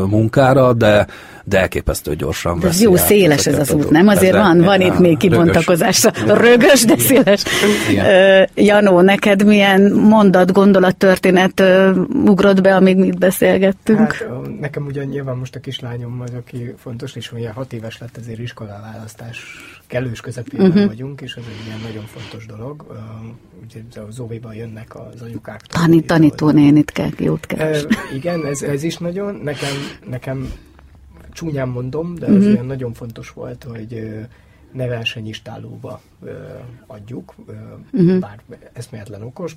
munkára, 0.06 0.74
de 0.74 1.08
de 1.44 1.60
elképesztő 1.60 2.16
gyorsan 2.16 2.60
de 2.60 2.70
Jó 2.80 2.96
széles 2.96 3.48
ez 3.48 3.60
az 3.60 3.72
út, 3.72 3.89
nem? 3.89 4.08
Azért 4.08 4.36
van, 4.36 4.62
van 4.62 4.82
itt 4.82 5.00
még 5.00 5.18
kibontakozásra. 5.18 6.12
Rögös, 6.26 6.86
de 6.86 6.98
széles. 6.98 7.44
Igen. 7.89 8.50
Janó, 8.56 9.02
neked 9.02 9.46
milyen 9.46 9.92
mondat, 9.92 10.52
gondolat, 10.52 10.96
történet 10.96 11.64
ugrott 12.26 12.62
be, 12.62 12.76
amíg 12.76 12.98
mit 12.98 13.18
beszélgettünk? 13.18 14.14
Hát, 14.14 14.60
nekem 14.60 14.86
ugyan 14.86 15.06
nyilván 15.06 15.38
most 15.38 15.56
a 15.56 15.60
kislányom 15.60 16.22
az, 16.22 16.34
aki 16.34 16.74
fontos, 16.78 17.16
és 17.16 17.32
ugye 17.32 17.52
hat 17.52 17.74
éves 17.74 17.98
lett, 17.98 18.18
ezért 18.18 18.39
iskolaválasztás 18.39 19.44
kellős 19.88 20.22
közepében 20.22 20.68
uh-huh. 20.68 20.86
vagyunk, 20.86 21.22
és 21.22 21.36
ez 21.36 21.44
egy 21.48 21.66
ilyen 21.68 21.80
nagyon 21.84 22.06
fontos 22.06 22.46
dolog. 22.46 22.86
Ugye 23.64 24.02
az 24.10 24.20
óvéban 24.20 24.54
jönnek 24.54 24.96
az 24.96 25.22
anyukák. 25.22 25.62
Tani, 25.62 26.02
tanító 26.02 26.50
nénit 26.50 26.92
kell, 26.92 27.10
jót 27.18 27.46
kell. 27.46 27.76
igen, 28.16 28.46
ez, 28.46 28.62
ez 28.62 28.84
is 28.84 28.98
nagyon. 28.98 29.36
Nekem, 29.44 29.74
nekem 30.10 30.54
csúnyán 31.34 31.68
mondom, 31.68 32.16
de 32.16 32.26
uh-huh. 32.26 32.42
az 32.42 32.46
olyan 32.46 32.66
nagyon 32.66 32.94
fontos 32.94 33.30
volt, 33.30 33.64
hogy 33.64 34.10
ne 34.72 34.88
versenyistálóba 34.88 36.02
adjuk, 36.88 37.36
uh-huh. 37.92 38.20
bár 38.20 38.40
eszméletlen 38.74 39.22
okos, 39.22 39.56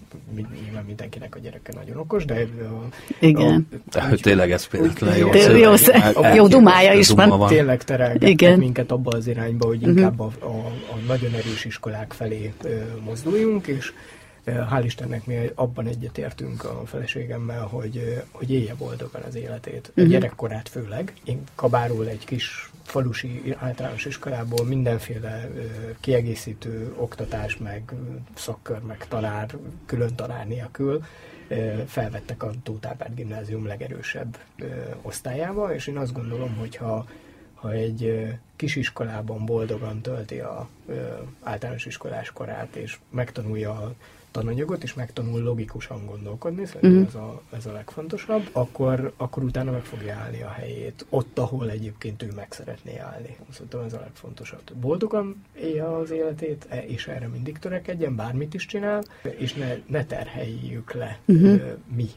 nyilván 0.65 0.85
mindenkinek 0.85 1.35
a 1.35 1.39
gyereke 1.39 1.73
nagyon 1.75 1.97
okos, 1.97 2.25
de... 2.25 2.47
Igen. 3.21 3.67
A, 3.93 3.99
a, 3.99 4.17
tényleg 4.23 4.51
eszméletlen 4.51 5.17
jó. 5.17 5.29
Jó, 5.35 5.57
jó, 5.57 5.73
jó 6.35 6.47
dumája 6.47 6.93
is 6.93 7.09
van. 7.09 7.29
van. 7.29 7.49
Tényleg 7.49 7.85
terelgetnek 7.85 8.57
minket 8.57 8.91
abba 8.91 9.11
az 9.11 9.27
irányba, 9.27 9.67
hogy 9.67 9.77
uh-huh. 9.77 9.97
inkább 9.97 10.21
a, 10.21 10.31
a, 10.39 10.47
a 10.93 10.97
nagyon 11.07 11.33
erős 11.33 11.65
iskolák 11.65 12.13
felé 12.13 12.53
mozduljunk, 13.05 13.67
és 13.67 13.93
Hál' 14.45 14.83
Istennek 14.85 15.27
mi 15.27 15.51
abban 15.55 15.87
egyetértünk 15.87 16.65
a 16.65 16.83
feleségemmel, 16.87 17.63
hogy, 17.63 18.23
hogy 18.31 18.51
élje 18.51 18.75
boldogan 18.75 19.23
az 19.23 19.35
életét. 19.35 19.89
Uh-huh. 19.89 20.07
Gyerekkorát 20.07 20.69
főleg. 20.69 21.13
Én 21.25 21.43
Kabáról 21.55 22.09
egy 22.09 22.25
kis 22.25 22.71
falusi 22.83 23.55
általános 23.59 24.05
iskolából 24.05 24.65
mindenféle 24.65 25.51
kiegészítő 26.01 26.95
oktatás, 26.97 27.57
meg 27.57 27.93
szakkör, 28.35 28.81
meg 28.81 29.07
tanár, 29.09 29.57
külön 29.87 30.15
tanár 30.15 30.47
nélkül 30.47 31.05
felvettek 31.87 32.43
a 32.43 32.51
Tótápárt 32.63 33.15
gimnázium 33.15 33.67
legerősebb 33.67 34.39
osztályába, 35.03 35.75
és 35.75 35.87
én 35.87 35.97
azt 35.97 36.13
gondolom, 36.13 36.57
hogy 36.57 36.77
ha, 36.77 37.07
ha 37.55 37.71
egy 37.73 38.29
kisiskolában 38.57 39.45
boldogan 39.45 40.01
tölti 40.01 40.39
a 40.39 40.69
általános 41.43 41.87
iskolás 41.87 42.31
korát, 42.31 42.77
és 42.77 42.99
megtanulja 43.11 43.71
a 43.71 43.95
tananyagot, 44.35 44.83
és 44.83 44.95
megtanul 44.95 45.43
logikusan 45.43 46.07
gondolkodni, 46.07 46.67
szerintem 46.67 46.91
uh-huh. 46.91 47.09
ez, 47.09 47.15
a, 47.15 47.43
ez 47.57 47.67
a 47.67 47.73
legfontosabb, 47.73 48.49
akkor, 48.53 49.13
akkor 49.17 49.43
utána 49.43 49.71
meg 49.71 49.85
fogja 49.85 50.15
állni 50.15 50.43
a 50.43 50.49
helyét, 50.49 51.07
ott, 51.09 51.39
ahol 51.39 51.71
egyébként 51.71 52.23
ő 52.23 52.33
meg 52.37 52.47
szeretné 52.51 52.99
állni. 52.99 53.37
Szerintem 53.51 53.81
ez 53.81 53.93
a 53.93 54.01
legfontosabb. 54.01 54.75
Boldogan 54.75 55.45
élje 55.61 55.97
az 55.97 56.11
életét, 56.11 56.67
e, 56.69 56.79
és 56.79 57.07
erre 57.07 57.29
mindig 57.29 57.59
törekedjen, 57.59 58.17
bármit 58.17 58.55
is 58.55 58.67
csinál, 58.67 59.03
és 59.39 59.53
ne, 59.53 59.77
ne 59.87 60.05
terheljük 60.05 60.93
le 60.93 61.19
uh-huh. 61.27 61.61
mi 61.95 62.09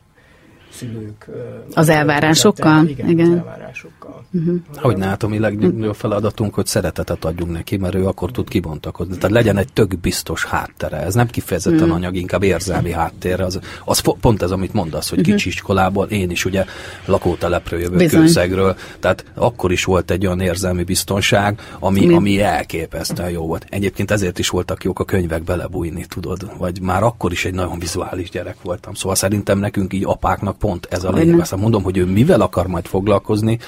szülők. 0.70 1.30
Az 1.74 1.90
elvárásokkal? 1.90 2.88
Igen, 2.88 3.10
igen. 3.10 3.32
az 3.32 3.38
elvárásokkal. 3.38 4.26
Uh-huh. 4.32 4.56
Hogy 4.76 4.98
ne, 4.98 5.12
a 5.12 5.28
mi 5.28 5.40
legnagyobb 5.40 5.96
feladatunk, 5.96 6.54
hogy 6.54 6.66
szeretetet 6.66 7.26
adjunk 7.26 7.52
neki, 7.52 7.78
mert 7.78 7.96
ő 7.96 8.06
akkor 8.06 8.32
tud 8.32 8.48
kibontakozni. 8.48 9.16
Tehát 9.16 9.32
legyen 9.32 9.58
egy 9.58 9.74
tök 9.74 10.00
biztos 10.00 10.46
háttere. 10.46 10.98
Ez 10.98 11.14
nem 11.14 11.28
kifejezetten 11.28 11.80
uh-huh. 11.80 11.96
anyag, 11.96 12.16
inkább 12.16 12.44
érzelmi 12.44 12.92
háttér. 12.92 13.42
Az, 13.42 13.60
az 13.86 14.00
pont 14.00 14.42
ez, 14.42 14.52
amit 14.52 14.74
mondasz, 14.74 15.10
hogy 15.10 15.20
uh-huh. 15.20 15.36
kicsi 15.36 15.50
iskolából, 15.50 16.06
én 16.06 16.30
is 16.30 16.46
ugye 16.46 16.66
lakótelepről 17.06 17.80
jövök 17.80 17.98
Bizony. 17.98 18.22
Kőszegről, 18.22 18.76
tehát 19.00 19.26
akkor 19.34 19.72
is 19.72 19.84
volt 19.84 20.12
egy 20.12 20.26
olyan 20.26 20.40
érzelmi 20.40 20.84
biztonság, 20.84 21.62
ami, 21.80 22.14
ami 22.14 22.42
elképesztően 22.42 23.30
jó 23.30 23.46
volt. 23.46 23.66
Egyébként 23.70 24.12
ezért 24.12 24.40
is 24.40 24.50
voltak 24.50 24.84
jók 24.84 25.00
a 25.00 25.06
könyvek 25.06 25.44
belebújni, 25.44 26.06
tudod, 26.06 26.52
vagy 26.58 26.82
már 26.82 27.04
akkor 27.04 27.32
is 27.32 27.46
egy 27.46 27.54
nagyon 27.54 27.80
vizuális 27.80 28.30
gyerek 28.30 28.58
voltam. 28.62 28.94
Szóval 28.94 29.16
szerintem 29.16 29.60
nekünk 29.60 29.94
így 29.94 30.04
apáknak 30.06 30.57
pont 30.60 30.88
ez 30.90 31.04
a 31.04 31.12
lényeg. 31.12 31.40
Aztán 31.40 31.60
mondom, 31.60 31.84
hogy 31.84 31.98
ő 31.98 32.06
mivel 32.06 32.42
akar 32.42 32.68
majd 32.68 32.86
foglalkozni, 32.86 33.60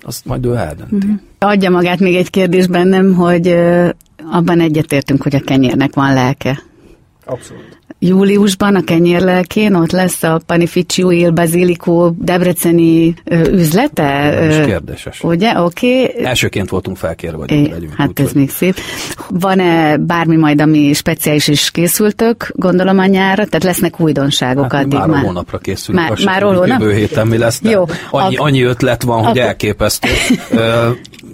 azt 0.00 0.24
majd 0.24 0.46
ő 0.46 0.54
eldönti. 0.54 0.94
Uh-huh. 0.94 1.20
Adja 1.38 1.70
magát 1.70 1.98
még 1.98 2.16
egy 2.16 2.30
kérdés 2.30 2.66
bennem, 2.66 3.14
hogy 3.14 3.48
abban 4.30 4.60
egyetértünk, 4.60 5.22
hogy 5.22 5.34
a 5.34 5.40
kenyérnek 5.40 5.94
van 5.94 6.12
lelke. 6.14 6.62
Abszolút 7.24 7.77
júliusban 7.98 8.74
a 8.74 8.84
kenyérlelkén 8.84 9.74
ott 9.74 9.90
lesz 9.90 10.22
a 10.22 10.40
Panificio 10.46 11.10
il 11.10 11.30
Basilico 11.30 12.10
debreceni 12.18 13.14
üzlete. 13.52 14.46
Is 14.48 14.66
kérdéses. 14.66 15.22
Ugye? 15.22 15.60
Oké. 15.60 16.02
Okay. 16.04 16.24
Elsőként 16.24 16.68
voltunk 16.68 16.96
felkérve, 16.96 17.36
hogy 17.36 17.50
é, 17.50 17.68
legyünk. 17.70 17.94
Hát 17.94 18.08
úgy, 18.08 18.20
ez 18.20 18.26
hogy... 18.26 18.40
még 18.40 18.50
szép. 18.50 18.76
Van-e 19.28 19.96
bármi 19.96 20.36
majd, 20.36 20.60
ami 20.60 20.92
speciális 20.92 21.48
is 21.48 21.70
készültök, 21.70 22.52
gondolom 22.54 22.98
a 22.98 23.06
nyára? 23.06 23.44
Tehát 23.44 23.64
lesznek 23.64 24.00
újdonságok 24.00 24.72
hát 24.72 24.84
addig 24.84 24.98
már? 24.98 25.08
Már 25.08 25.22
hónapra 25.22 25.58
készülünk. 25.58 26.08
Már, 26.08 26.18
már 26.24 26.42
hónap? 26.42 26.80
Jövő 26.80 26.92
héten 26.94 27.26
mi 27.26 27.38
lesz. 27.38 27.60
Jó. 27.62 27.84
Annyi, 28.10 28.36
ak- 28.36 28.46
annyi 28.46 28.62
ötlet 28.62 29.02
van, 29.02 29.24
hogy 29.24 29.38
ak- 29.38 29.46
elképesztő. 29.46 30.08
uh, 30.52 30.60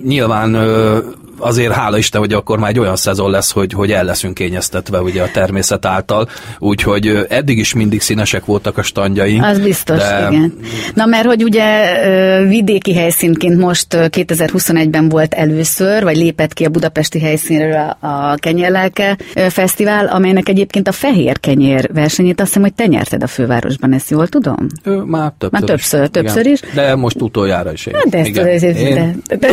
nyilván 0.04 0.54
uh, 0.54 1.04
azért 1.38 1.72
hála 1.72 1.98
Isten, 1.98 2.20
hogy 2.20 2.32
akkor 2.32 2.58
már 2.58 2.70
egy 2.70 2.78
olyan 2.78 2.96
szezon 2.96 3.30
lesz, 3.30 3.52
hogy, 3.52 3.72
hogy 3.72 3.92
el 3.92 4.04
leszünk 4.04 4.34
kényeztetve 4.34 5.00
ugye 5.00 5.22
a 5.22 5.30
természet 5.32 5.84
által, 5.84 6.28
úgyhogy 6.58 7.26
eddig 7.28 7.58
is 7.58 7.74
mindig 7.74 8.00
színesek 8.00 8.44
voltak 8.44 8.78
a 8.78 8.82
standjaink. 8.82 9.44
Az 9.44 9.60
biztos, 9.60 9.98
de... 9.98 10.28
igen. 10.30 10.58
Na 10.94 11.06
mert 11.06 11.26
hogy 11.26 11.42
ugye 11.42 11.98
vidéki 12.46 12.94
helyszínként 12.94 13.58
most 13.58 13.86
2021-ben 13.90 15.08
volt 15.08 15.34
először, 15.34 16.02
vagy 16.02 16.16
lépett 16.16 16.52
ki 16.52 16.64
a 16.64 16.68
budapesti 16.68 17.20
helyszínről 17.20 17.96
a 18.00 18.34
Kenyérlelke 18.34 19.16
Fesztivál, 19.48 20.06
amelynek 20.06 20.48
egyébként 20.48 20.88
a 20.88 20.92
fehér 20.92 21.40
kenyér 21.40 21.90
versenyét 21.92 22.40
azt 22.40 22.48
hiszem, 22.48 22.62
hogy 22.62 22.74
te 22.74 22.86
nyerted 22.86 23.22
a 23.22 23.26
fővárosban, 23.26 23.92
ezt 23.92 24.10
jól 24.10 24.28
tudom? 24.28 24.66
Ő, 24.84 24.96
már 24.96 25.32
többször, 25.38 25.60
már 25.60 25.62
többször, 25.62 26.02
is. 26.02 26.08
többször 26.10 26.46
is. 26.46 26.60
De 26.74 26.94
most 26.94 27.20
utoljára 27.20 27.72
is 27.72 27.86
én. 27.86 27.94
Hát 27.94 28.08
de, 28.08 28.18
ezt, 28.18 28.28
igen. 28.28 28.44
De, 28.44 28.80
én... 28.80 28.94
de, 29.26 29.36
de, 29.36 29.48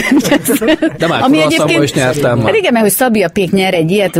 de, 0.66 0.96
de 0.98 1.08
már 1.08 1.22
ami 1.22 1.42
egyébként 1.42 1.71
is 1.80 1.94
nyertem 1.94 2.38
már. 2.38 2.46
Hát 2.46 2.56
igen, 2.56 2.74
mert 2.74 2.86
hogy 2.86 2.94
Szabia 2.94 3.30
Pék 3.30 3.52
nyer 3.52 3.74
egy 3.74 3.92
ilyet, 3.92 4.20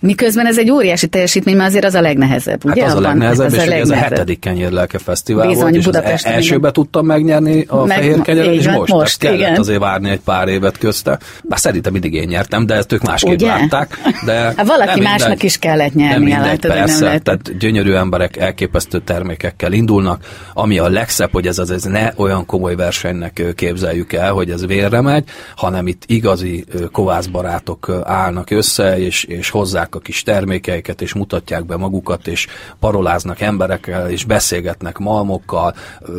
miközben 0.00 0.46
ez 0.46 0.58
egy 0.58 0.70
óriási 0.70 1.06
teljesítmény, 1.06 1.56
mert 1.56 1.68
azért 1.68 1.84
az 1.84 1.94
a 1.94 2.00
legnehezebb, 2.00 2.64
ugye? 2.64 2.82
Hát 2.82 2.90
az 2.90 2.96
a 2.96 3.00
legnehezebb, 3.00 3.54
hát 3.54 3.66
és 3.66 3.72
ez 3.72 3.90
a 3.90 3.94
hetedik 3.94 4.38
kenyérlelke 4.38 4.98
fesztivál 4.98 5.46
Bizony, 5.46 5.62
volt, 5.62 5.74
és 5.74 5.84
Budapesten, 5.84 6.32
az 6.32 6.36
elsőbe 6.36 6.58
igen. 6.58 6.72
tudtam 6.72 7.06
megnyerni 7.06 7.64
a 7.68 7.84
Meg, 7.84 7.96
fehér 7.96 8.20
kenyeret, 8.20 8.54
és 8.54 8.68
most, 8.68 8.92
most 8.92 9.18
kellett 9.18 9.38
igen. 9.38 9.56
azért 9.56 9.78
várni 9.78 10.10
egy 10.10 10.20
pár 10.20 10.48
évet 10.48 10.78
közte. 10.78 11.18
Bár 11.42 11.58
szerintem 11.58 11.92
mindig 11.92 12.14
én 12.14 12.28
nyertem, 12.28 12.66
de 12.66 12.74
ezt 12.74 12.92
ők 12.92 13.02
másképp 13.02 13.32
ugye? 13.32 13.46
látták. 13.46 13.98
De 14.24 14.32
hát 14.56 14.66
valaki 14.66 15.00
másnak 15.00 15.28
mindegy, 15.28 15.44
is 15.44 15.58
kellett 15.58 15.94
nyerni. 15.94 16.30
Nem 16.30 16.40
mindegy, 16.40 16.60
persze, 16.60 17.04
nem 17.04 17.18
tehát 17.18 17.58
gyönyörű 17.58 17.92
emberek 17.92 18.36
elképesztő 18.36 19.00
termékekkel 19.00 19.72
indulnak, 19.72 20.24
ami 20.54 20.78
a 20.78 20.88
legszebb, 20.88 21.32
hogy 21.32 21.46
ez 21.46 21.58
az 21.58 21.70
ez 21.70 21.82
ne 21.82 22.10
olyan 22.16 22.46
komoly 22.46 22.74
versenynek 22.74 23.42
képzeljük 23.54 24.12
el, 24.12 24.32
hogy 24.32 24.50
ez 24.50 24.66
vérre 24.66 25.00
megy, 25.00 25.24
hanem 25.56 25.86
itt 25.86 26.02
igazi 26.06 26.64
kovászbarátok 26.92 27.90
állnak 28.04 28.50
össze, 28.50 28.98
és, 28.98 29.24
és 29.24 29.50
hozzák 29.50 29.94
a 29.94 29.98
kis 29.98 30.22
termékeiket, 30.22 31.02
és 31.02 31.14
mutatják 31.14 31.66
be 31.66 31.76
magukat, 31.76 32.26
és 32.26 32.46
paroláznak 32.80 33.40
emberekkel, 33.40 34.10
és 34.10 34.24
beszélgetnek 34.24 34.98
malmokkal, 34.98 35.74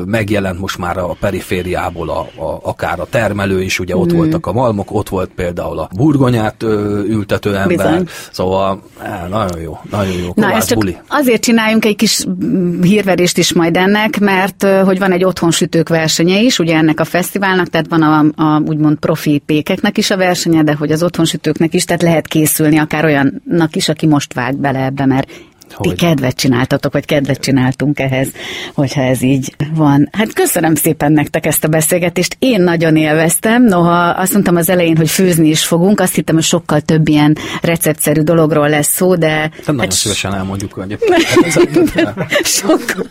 megjelent 0.05 0.59
most 0.59 0.77
már 0.77 0.97
a 0.97 1.15
perifériából 1.19 2.09
a, 2.09 2.19
a, 2.19 2.59
akár 2.61 2.99
a 2.99 3.05
termelő 3.09 3.61
is, 3.61 3.79
ugye 3.79 3.97
ott 3.97 4.13
mm. 4.13 4.15
voltak 4.15 4.45
a 4.45 4.53
malmok, 4.53 4.91
ott 4.91 5.09
volt 5.09 5.29
például 5.35 5.79
a 5.79 5.89
burgonyát 5.95 6.63
ültető 6.63 7.55
ember, 7.55 7.67
Bizony. 7.67 8.07
szóval 8.31 8.83
á, 8.97 9.27
nagyon 9.27 9.61
jó, 9.61 9.77
nagyon 9.89 10.13
jó 10.13 10.31
Na, 10.35 10.51
ezt 10.51 10.73
buli. 10.73 10.97
azért 11.07 11.43
csináljunk 11.43 11.85
egy 11.85 11.95
kis 11.95 12.25
hírverést 12.81 13.37
is 13.37 13.53
majd 13.53 13.77
ennek, 13.77 14.19
mert 14.19 14.67
hogy 14.85 14.99
van 14.99 15.11
egy 15.11 15.23
otthonsütők 15.23 15.89
versenye 15.89 16.39
is, 16.39 16.59
ugye 16.59 16.75
ennek 16.75 16.99
a 16.99 17.03
fesztiválnak, 17.03 17.67
tehát 17.67 17.87
van 17.89 18.01
a, 18.01 18.43
a 18.43 18.59
úgymond 18.59 18.97
profi 18.97 19.41
pékeknek 19.45 19.97
is 19.97 20.11
a 20.11 20.17
versenye, 20.17 20.62
de 20.65 20.73
hogy 20.73 20.91
az 20.91 21.03
otthonsütőknek 21.03 21.73
is, 21.73 21.85
tehát 21.85 22.01
lehet 22.01 22.27
készülni 22.27 22.77
akár 22.77 23.05
olyannak 23.05 23.75
is, 23.75 23.89
aki 23.89 24.07
most 24.07 24.33
vág 24.33 24.55
bele 24.55 24.83
ebbe, 24.83 25.05
mert 25.05 25.29
hogy? 25.73 25.89
Ti 25.89 26.05
kedvet 26.05 26.35
csináltatok, 26.35 26.93
vagy 26.93 27.05
kedvet 27.05 27.39
csináltunk 27.39 27.99
ehhez, 27.99 28.27
hogyha 28.73 29.01
ez 29.01 29.21
így 29.21 29.55
van. 29.73 30.09
Hát 30.11 30.33
köszönöm 30.33 30.75
szépen 30.75 31.11
nektek 31.11 31.45
ezt 31.45 31.63
a 31.63 31.67
beszélgetést. 31.67 32.35
Én 32.39 32.61
nagyon 32.61 32.95
élveztem, 32.95 33.63
noha 33.63 34.09
azt 34.09 34.33
mondtam 34.33 34.55
az 34.55 34.69
elején, 34.69 34.97
hogy 34.97 35.09
főzni 35.09 35.47
is 35.47 35.65
fogunk, 35.65 35.99
azt 35.99 36.15
hittem, 36.15 36.35
hogy 36.35 36.43
sokkal 36.43 36.81
több 36.81 37.07
ilyen 37.07 37.37
receptszerű 37.61 38.21
dologról 38.21 38.69
lesz 38.69 38.93
szó, 38.93 39.15
de... 39.15 39.27
Hát 39.27 39.65
nagyon 39.65 39.81
hát 39.81 39.91
szívesen 39.91 40.33
elmondjuk, 40.33 40.73
hogy 40.73 40.97
sokkal... 42.43 43.05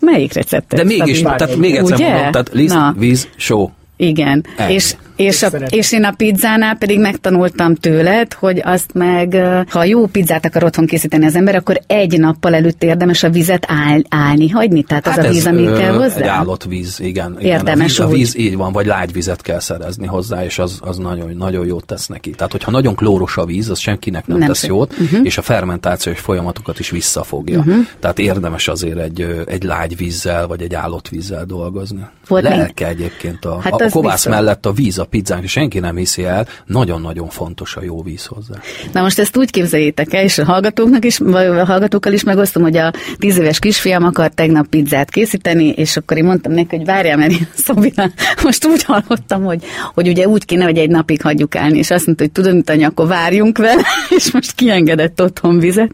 Melyik 0.00 0.32
receptet? 0.32 0.78
De 0.78 0.84
mégis, 0.84 1.20
tehát 1.20 1.56
még 1.56 1.74
egyszer 1.74 1.96
Ugye? 1.96 2.12
mondom, 2.12 2.30
tehát 2.30 2.50
liszt, 2.52 2.76
víz, 2.96 3.28
só. 3.36 3.70
Igen, 3.96 4.44
Ennyi. 4.56 4.72
és 4.72 4.94
és, 5.18 5.42
a, 5.42 5.48
és 5.68 5.92
én 5.92 6.04
a 6.04 6.12
pizzánál 6.12 6.76
pedig 6.76 7.00
megtanultam 7.00 7.74
tőled, 7.74 8.32
hogy 8.32 8.60
azt 8.64 8.90
meg, 8.94 9.36
ha 9.68 9.84
jó 9.84 10.06
pizzát 10.06 10.44
akar 10.44 10.64
otthon 10.64 10.86
készíteni 10.86 11.24
az 11.24 11.34
ember, 11.34 11.54
akkor 11.54 11.80
egy 11.86 12.18
nappal 12.18 12.54
előtt 12.54 12.82
érdemes 12.82 13.22
a 13.22 13.30
vizet 13.30 13.64
áll, 13.68 14.00
állni, 14.08 14.48
hagyni. 14.48 14.82
Tehát 14.82 15.06
hát 15.06 15.18
az 15.18 15.24
a 15.24 15.28
víz, 15.28 15.46
ami 15.46 15.64
kell 15.64 15.92
hozzá. 15.92 16.16
Egy 16.16 16.26
állott 16.26 16.64
víz, 16.64 17.00
igen. 17.00 17.36
igen. 17.38 17.56
Érdemes 17.56 17.98
a 17.98 18.06
víz, 18.06 18.14
a 18.14 18.16
víz, 18.16 18.46
így 18.46 18.56
van, 18.56 18.72
vagy 18.72 18.86
lágy 18.86 19.12
vizet 19.12 19.42
kell 19.42 19.60
szerezni 19.60 20.06
hozzá, 20.06 20.44
és 20.44 20.58
az, 20.58 20.78
az 20.80 20.96
nagyon, 20.96 21.36
nagyon 21.36 21.66
jót 21.66 21.84
tesz 21.84 22.06
neki. 22.06 22.30
Tehát, 22.30 22.52
hogyha 22.52 22.70
nagyon 22.70 22.94
klóros 22.94 23.36
a 23.36 23.44
víz, 23.44 23.70
az 23.70 23.78
senkinek 23.78 24.26
nem, 24.26 24.38
nem 24.38 24.48
tesz 24.48 24.58
szépen. 24.58 24.76
jót, 24.76 24.94
uh-huh. 25.00 25.20
és 25.24 25.38
a 25.38 25.42
fermentációs 25.42 26.20
folyamatokat 26.20 26.78
is 26.78 26.90
visszafogja. 26.90 27.58
Uh-huh. 27.58 27.86
Tehát 28.00 28.18
érdemes 28.18 28.68
azért 28.68 28.98
egy, 28.98 29.44
egy 29.46 29.62
lágy 29.62 29.96
vízzel, 29.96 30.46
vagy 30.46 30.62
egy 30.62 30.74
állott 30.74 31.08
vízzel 31.08 31.44
dolgozni. 31.44 32.06
Volt 32.28 32.42
Lelke 32.42 32.86
még? 32.86 32.96
egyébként 32.96 33.44
a, 33.44 33.60
hát 33.60 33.80
a, 33.80 33.84
a 33.84 33.88
kovász 33.90 34.12
biztos. 34.12 34.32
mellett 34.32 34.66
a 34.66 34.72
víz, 34.72 34.98
a 34.98 35.07
pizzánk, 35.08 35.42
és 35.42 35.50
senki 35.50 35.78
nem 35.78 35.96
hiszi 35.96 36.24
el, 36.24 36.46
nagyon-nagyon 36.66 37.28
fontos 37.28 37.76
a 37.76 37.82
jó 37.82 38.02
víz 38.02 38.24
hozzá. 38.24 38.54
Na 38.92 39.02
most 39.02 39.18
ezt 39.18 39.36
úgy 39.36 39.50
képzeljétek 39.50 40.12
el, 40.12 40.22
és 40.22 40.38
a 40.38 40.44
hallgatóknak 40.44 41.04
is, 41.04 41.18
vagy 41.18 41.46
a 41.46 41.64
hallgatókkal 41.64 42.12
is 42.12 42.22
megosztom, 42.22 42.62
hogy 42.62 42.76
a 42.76 42.92
tíz 43.18 43.38
éves 43.38 43.58
kisfiam 43.58 44.04
akar 44.04 44.30
tegnap 44.30 44.66
pizzát 44.66 45.10
készíteni, 45.10 45.68
és 45.68 45.96
akkor 45.96 46.16
én 46.16 46.24
mondtam 46.24 46.52
neki, 46.52 46.76
hogy 46.76 46.84
várjál, 46.84 47.16
mert 47.16 47.30
én 47.30 47.48
Szobina, 47.64 48.10
most 48.42 48.66
úgy 48.66 48.82
hallottam, 48.82 49.44
hogy, 49.44 49.64
hogy 49.94 50.08
ugye 50.08 50.26
úgy 50.26 50.44
kéne, 50.44 50.64
hogy 50.64 50.78
egy 50.78 50.90
napig 50.90 51.22
hagyjuk 51.22 51.56
állni, 51.56 51.78
és 51.78 51.90
azt 51.90 52.06
mondta, 52.06 52.24
hogy 52.24 52.32
tudod, 52.32 52.54
mit 52.54 52.70
anya, 52.70 52.88
akkor 52.88 53.06
várjunk 53.06 53.58
vele, 53.58 53.82
és 54.16 54.30
most 54.32 54.54
kiengedett 54.54 55.22
otthon 55.22 55.58
vizet, 55.58 55.92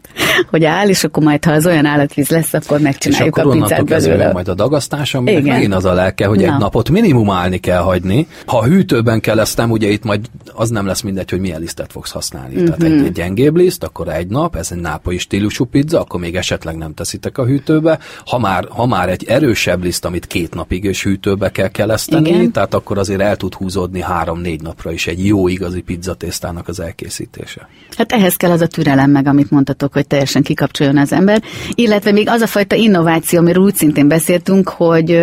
hogy 0.49 0.65
áll, 0.65 0.87
és 0.87 1.03
akkor 1.03 1.23
majd, 1.23 1.45
ha 1.45 1.51
az 1.51 1.65
olyan 1.65 1.85
állatvíz 1.85 2.29
lesz, 2.29 2.53
akkor 2.53 2.79
megcsináljuk 2.79 3.35
és 3.35 3.41
akkor 3.41 3.55
a 3.55 3.59
pizzát 3.59 3.85
belőle. 3.85 4.31
majd 4.31 4.47
a 4.47 4.53
dagasztás, 4.53 5.13
aminek 5.13 5.43
megint 5.43 5.73
az 5.73 5.85
a 5.85 5.93
lelke, 5.93 6.25
hogy 6.25 6.39
Na. 6.39 6.53
egy 6.53 6.59
napot 6.59 6.89
minimum 6.89 7.29
állni 7.29 7.57
kell 7.57 7.81
hagyni. 7.81 8.27
Ha 8.45 8.63
hűtőben 8.63 9.04
kell 9.19 9.45
nem 9.55 9.71
ugye 9.71 9.89
itt 9.89 10.03
majd 10.03 10.29
az 10.53 10.69
nem 10.69 10.85
lesz 10.85 11.01
mindegy, 11.01 11.29
hogy 11.29 11.39
milyen 11.39 11.59
lisztet 11.59 11.91
fogsz 11.91 12.11
használni. 12.11 12.55
Mm-hmm. 12.55 12.65
Tehát 12.65 12.83
egy, 12.83 13.05
egy 13.05 13.11
gyengébb 13.11 13.55
liszt, 13.55 13.83
akkor 13.83 14.07
egy 14.07 14.27
nap, 14.27 14.55
ez 14.55 14.71
egy 14.71 14.79
nápoi 14.79 15.17
stílusú 15.17 15.65
pizza, 15.65 15.99
akkor 15.99 16.19
még 16.19 16.35
esetleg 16.35 16.75
nem 16.75 16.93
teszitek 16.93 17.37
a 17.37 17.45
hűtőbe. 17.45 17.99
Ha 18.25 18.39
már, 18.39 18.67
ha 18.69 18.85
már 18.85 19.09
egy 19.09 19.23
erősebb 19.23 19.83
liszt, 19.83 20.05
amit 20.05 20.27
két 20.27 20.53
napig 20.53 20.83
és 20.83 21.03
hűtőbe 21.03 21.51
kell 21.51 21.67
keleszteni, 21.67 22.29
Igen. 22.29 22.51
tehát 22.51 22.73
akkor 22.73 22.97
azért 22.97 23.21
el 23.21 23.35
tud 23.35 23.53
húzódni 23.53 24.01
három-négy 24.01 24.61
napra 24.61 24.91
is 24.91 25.07
egy 25.07 25.25
jó 25.25 25.47
igazi 25.47 25.81
pizzatésztának 25.81 26.67
az 26.67 26.79
elkészítése. 26.79 27.67
Hát 27.97 28.11
ehhez 28.11 28.35
kell 28.35 28.51
az 28.51 28.61
a 28.61 28.67
türelem 28.67 29.11
meg, 29.11 29.27
amit 29.27 29.51
mondtatok, 29.51 29.93
hogy 29.93 30.07
teljesen 30.07 30.43
kikapcsoljon 30.43 30.97
az 30.97 31.11
ember. 31.11 31.41
Illetve 31.75 32.11
még 32.11 32.29
az 32.29 32.41
a 32.41 32.47
fajta 32.47 32.75
innováció, 32.75 33.39
amiről 33.39 33.63
úgy 33.63 33.75
szintén 33.75 34.07
beszéltünk, 34.07 34.69
hogy 34.69 35.19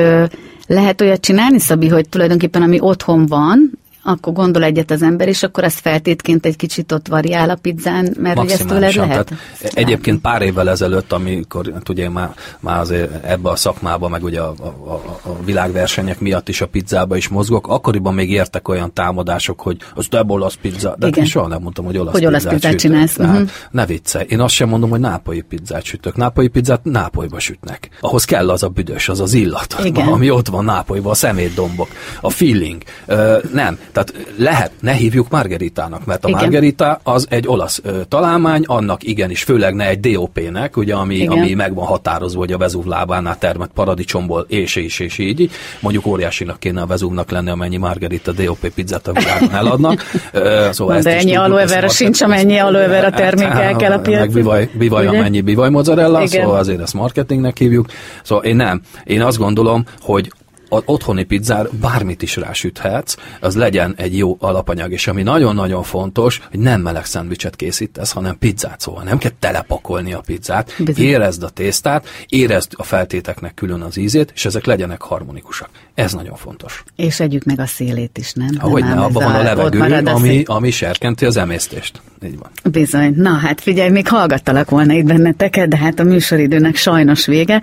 lehet 0.67 1.01
olyat 1.01 1.21
csinálni, 1.21 1.59
Szabi, 1.59 1.89
hogy 1.89 2.09
tulajdonképpen 2.09 2.63
ami 2.63 2.81
otthon 2.81 3.27
van, 3.27 3.71
akkor 4.03 4.33
gondol 4.33 4.63
egyet 4.63 4.91
az 4.91 5.03
ember, 5.03 5.29
és 5.29 5.43
akkor 5.43 5.65
azt 5.65 5.81
feltétként 5.81 6.47
egy 6.47 6.57
kicsit 6.57 6.93
ott 6.93 7.09
variál 7.09 7.51
a 7.51 7.55
pizzán, 7.55 8.15
mert 8.19 8.39
hogy 8.39 8.51
ezt 8.51 8.67
tőled 8.67 8.95
lehet. 8.95 9.27
Tehát 9.59 9.75
egyébként 9.75 10.21
pár 10.21 10.43
évvel 10.43 10.71
ezelőtt, 10.71 11.13
amikor 11.13 11.71
hát 11.73 11.89
ugye 11.89 12.09
már, 12.09 12.35
már 12.61 12.81
azért 12.81 13.25
ebbe 13.25 13.51
a 13.51 13.57
szakmába, 13.57 14.09
meg 14.09 14.23
ugye 14.23 14.41
a, 14.41 14.55
a, 14.85 14.93
a 15.23 15.43
világversenyek 15.45 16.21
miatt 16.21 16.49
is 16.49 16.61
a 16.61 16.67
pizzába 16.67 17.17
is 17.17 17.29
mozgok, 17.29 17.69
akkoriban 17.69 18.15
még 18.15 18.31
értek 18.31 18.69
olyan 18.69 18.93
támadások, 18.93 19.61
hogy 19.61 19.77
az 19.95 20.09
de 20.09 20.25
olasz 20.27 20.55
pizza, 20.61 20.95
de 20.99 21.07
én 21.07 21.25
soha 21.25 21.47
nem 21.47 21.63
mondtam, 21.63 21.85
hogy 21.85 21.99
olasz 21.99 22.13
hogy 22.13 22.27
olasz 22.27 22.43
pizzát, 22.43 22.61
pizzát 22.61 22.79
csinálsz. 22.79 23.19
Uh-huh. 23.19 23.49
Ne 23.71 23.87
viccelj. 23.87 24.27
Én 24.29 24.41
azt 24.41 24.55
sem 24.55 24.69
mondom, 24.69 24.91
hogy 24.91 25.01
nápolyi 25.01 25.41
pizzát 25.41 25.85
sütök. 25.85 26.17
Nápolyi 26.17 26.49
pizzát 26.49 26.85
nápolyba 26.85 27.39
sütnek. 27.39 27.89
Ahhoz 28.01 28.25
kell 28.25 28.51
az 28.51 28.63
a 28.63 28.69
büdös, 28.69 29.09
az 29.09 29.21
az 29.21 29.35
illat, 29.35 29.77
Igen. 29.85 30.09
ami 30.09 30.31
ott 30.31 30.49
van 30.49 30.65
nápolyba, 30.65 31.11
a 31.11 31.15
szemétdombok, 31.15 31.89
a 32.21 32.31
feeling. 32.31 32.83
Uh, 33.07 33.43
nem, 33.53 33.79
tehát 33.93 34.15
lehet, 34.37 34.71
ne 34.81 34.93
hívjuk 34.93 35.31
margeritának, 35.31 36.05
mert 36.05 36.25
a 36.25 36.29
Igen. 36.29 36.41
margerita 36.41 37.01
az 37.03 37.27
egy 37.31 37.49
olasz 37.49 37.81
ö, 37.85 38.01
találmány, 38.09 38.63
annak 38.67 39.03
igenis, 39.03 39.43
főleg 39.43 39.75
ne 39.75 39.89
egy 39.89 40.01
DOP-nek, 40.01 40.77
ugye, 40.77 40.95
ami, 40.95 41.27
ami 41.27 41.55
meg 41.55 41.75
van 41.75 41.87
határozva, 41.87 42.39
hogy 42.39 42.53
a 42.53 42.59
Vezúv 42.59 42.85
lábánál 42.85 43.39
termett 43.39 43.71
paradicsomból, 43.75 44.47
és, 44.49 44.77
és, 44.77 44.99
és 44.99 45.19
így. 45.19 45.51
Mondjuk 45.81 46.07
óriásinak 46.07 46.59
kéne 46.59 46.81
a 46.81 46.87
Vezúvnak 46.87 47.31
lenni, 47.31 47.51
amennyi 47.51 47.77
margerita 47.77 48.33
DOP 48.33 48.69
pizzát 48.75 49.09
a 49.09 49.13
világon 49.13 49.55
eladnak. 49.55 50.03
Ö, 50.33 50.69
szóval 50.71 51.01
De 51.01 51.17
ennyi 51.17 51.35
aloe 51.35 51.89
sincs, 51.89 52.21
amennyi 52.23 52.59
aloe 52.59 52.87
vera 52.87 53.11
termékkel 53.11 53.77
kell 53.77 53.93
a 53.93 53.99
piacon. 53.99 54.21
Meg 54.27 54.33
bivaj, 54.33 54.71
bivaj 54.73 55.07
amennyi 55.07 55.41
bivaj 55.41 55.71
mozzarella, 55.71 56.27
szóval 56.27 56.59
azért 56.59 56.81
ezt 56.81 56.95
marketingnek 56.95 57.59
hívjuk. 57.59 57.87
Szóval 58.23 58.45
én 58.45 58.57
nem. 58.57 58.81
Én 59.05 59.23
azt 59.23 59.39
gondolom, 59.39 59.85
hogy 60.01 60.33
az 60.73 60.83
otthoni 60.85 61.25
pizzár 61.25 61.69
bármit 61.81 62.23
is 62.23 62.37
rásüthetsz, 62.37 63.17
az 63.41 63.57
legyen 63.57 63.95
egy 63.97 64.17
jó 64.17 64.37
alapanyag, 64.41 64.93
és 64.93 65.07
ami 65.07 65.23
nagyon-nagyon 65.23 65.83
fontos, 65.83 66.41
hogy 66.51 66.61
nem 66.61 66.81
meleg 66.81 67.05
szendvicset 67.05 67.57
készítesz, 67.57 68.13
hanem 68.13 68.39
pizzát, 68.39 68.81
szóval 68.81 69.03
nem 69.03 69.19
kell 69.19 69.31
telepakolni 69.39 70.13
a 70.13 70.21
pizzát, 70.21 70.75
Bizony. 70.79 71.05
érezd 71.05 71.43
a 71.43 71.49
tésztát, 71.49 72.07
érezd 72.29 72.73
a 72.77 72.83
feltéteknek 72.83 73.55
külön 73.55 73.81
az 73.81 73.97
ízét, 73.97 74.33
és 74.35 74.45
ezek 74.45 74.65
legyenek 74.65 75.03
harmonikusak. 75.03 75.69
Ez 75.95 76.13
nagyon 76.13 76.37
fontos. 76.37 76.85
És 76.97 77.21
együk 77.21 77.45
meg 77.45 77.61
a 77.61 77.67
szélét 77.67 78.19
is, 78.19 78.33
nem? 78.33 78.51
Ahogy 78.59 78.85
ne, 78.85 78.93
abban 78.93 79.25
van 79.25 79.35
a 79.35 79.43
levegő, 79.43 79.81
ami, 80.05 80.43
ami 80.47 80.71
serkenti 80.71 81.25
az 81.25 81.37
emésztést. 81.37 82.01
Így 82.25 82.39
van. 82.39 82.51
Bizony. 82.73 83.13
Na 83.17 83.31
hát 83.31 83.61
figyelj, 83.61 83.91
még 83.91 84.09
hallgattalak 84.09 84.71
volna 84.71 84.93
itt 84.93 85.05
benneteket, 85.05 85.69
de 85.69 85.77
hát 85.77 85.99
a 85.99 86.03
műsoridőnek 86.03 86.77
sajnos 86.77 87.27
vége. 87.27 87.63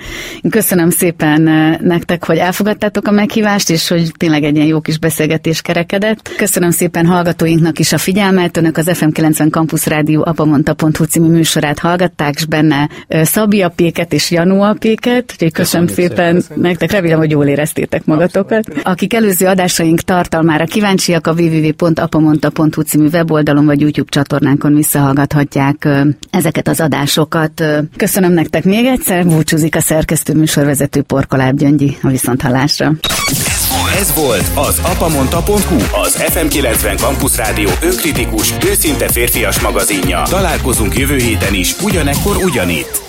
Köszönöm 0.49 0.89
szépen 0.89 1.47
eh, 1.47 1.77
nektek, 1.77 2.25
hogy 2.25 2.37
elfogadtátok 2.37 2.98
a 3.07 3.11
meghívást, 3.11 3.69
és 3.69 3.87
hogy 3.87 4.11
tényleg 4.17 4.43
egy 4.43 4.55
ilyen 4.55 4.67
jó 4.67 4.81
kis 4.81 4.97
beszélgetés 4.99 5.61
kerekedett. 5.61 6.29
Köszönöm 6.37 6.71
szépen 6.71 7.05
hallgatóinknak 7.05 7.79
is 7.79 7.93
a 7.93 7.97
figyelmet. 7.97 8.57
Önök 8.57 8.77
az 8.77 8.89
FM90 8.89 9.51
Campus 9.51 9.85
Rádió 9.85 10.23
apamonta.hu 10.25 11.03
című 11.03 11.27
műsorát 11.27 11.79
hallgatták, 11.79 12.33
és 12.35 12.45
benne 12.45 12.89
Szabi 13.07 13.61
apéket 13.61 14.13
és 14.13 14.31
Janó 14.31 14.61
apéket. 14.61 15.31
Úgyhogy 15.31 15.51
köszönöm 15.51 15.87
szépen 15.87 16.39
szépen 16.39 16.61
nektek, 16.61 16.91
remélem, 16.91 17.17
hogy 17.17 17.31
jól 17.31 17.45
éreztétek 17.45 18.05
magatokat. 18.05 18.65
Akik 18.83 19.13
előző 19.13 19.45
adásaink 19.45 20.01
tartalmára 20.01 20.65
kíváncsiak, 20.65 21.27
a 21.27 21.31
www.apamonta.hu 21.31 22.81
című 22.81 23.07
weboldalon 23.07 23.65
vagy 23.65 23.79
YouTube 23.79 24.09
csatornán 24.09 24.49
csatornánkon 24.49 24.75
visszahallgathatják 24.75 25.87
ezeket 26.31 26.67
az 26.67 26.79
adásokat. 26.79 27.63
Köszönöm 27.95 28.31
nektek 28.31 28.63
még 28.63 28.85
egyszer, 28.85 29.25
búcsúzik 29.25 29.75
a 29.75 29.81
szerkesztő 29.81 30.33
műsorvezető 30.33 31.01
Porkoláb 31.01 31.57
Gyöngyi 31.57 31.97
a 32.01 32.07
viszonthallásra. 32.07 32.88
Ez 33.99 34.13
volt 34.13 34.49
az 34.55 34.79
apamonta.hu, 34.83 35.75
az 36.01 36.23
FM90 36.33 36.97
Campus 36.97 37.35
Rádió 37.35 37.69
önkritikus, 37.81 38.53
őszinte 38.65 39.07
férfias 39.07 39.59
magazinja. 39.59 40.23
Találkozunk 40.29 40.97
jövő 40.97 41.17
héten 41.17 41.53
is, 41.53 41.75
ugyanekkor 41.81 42.35
ugyanitt. 42.35 43.08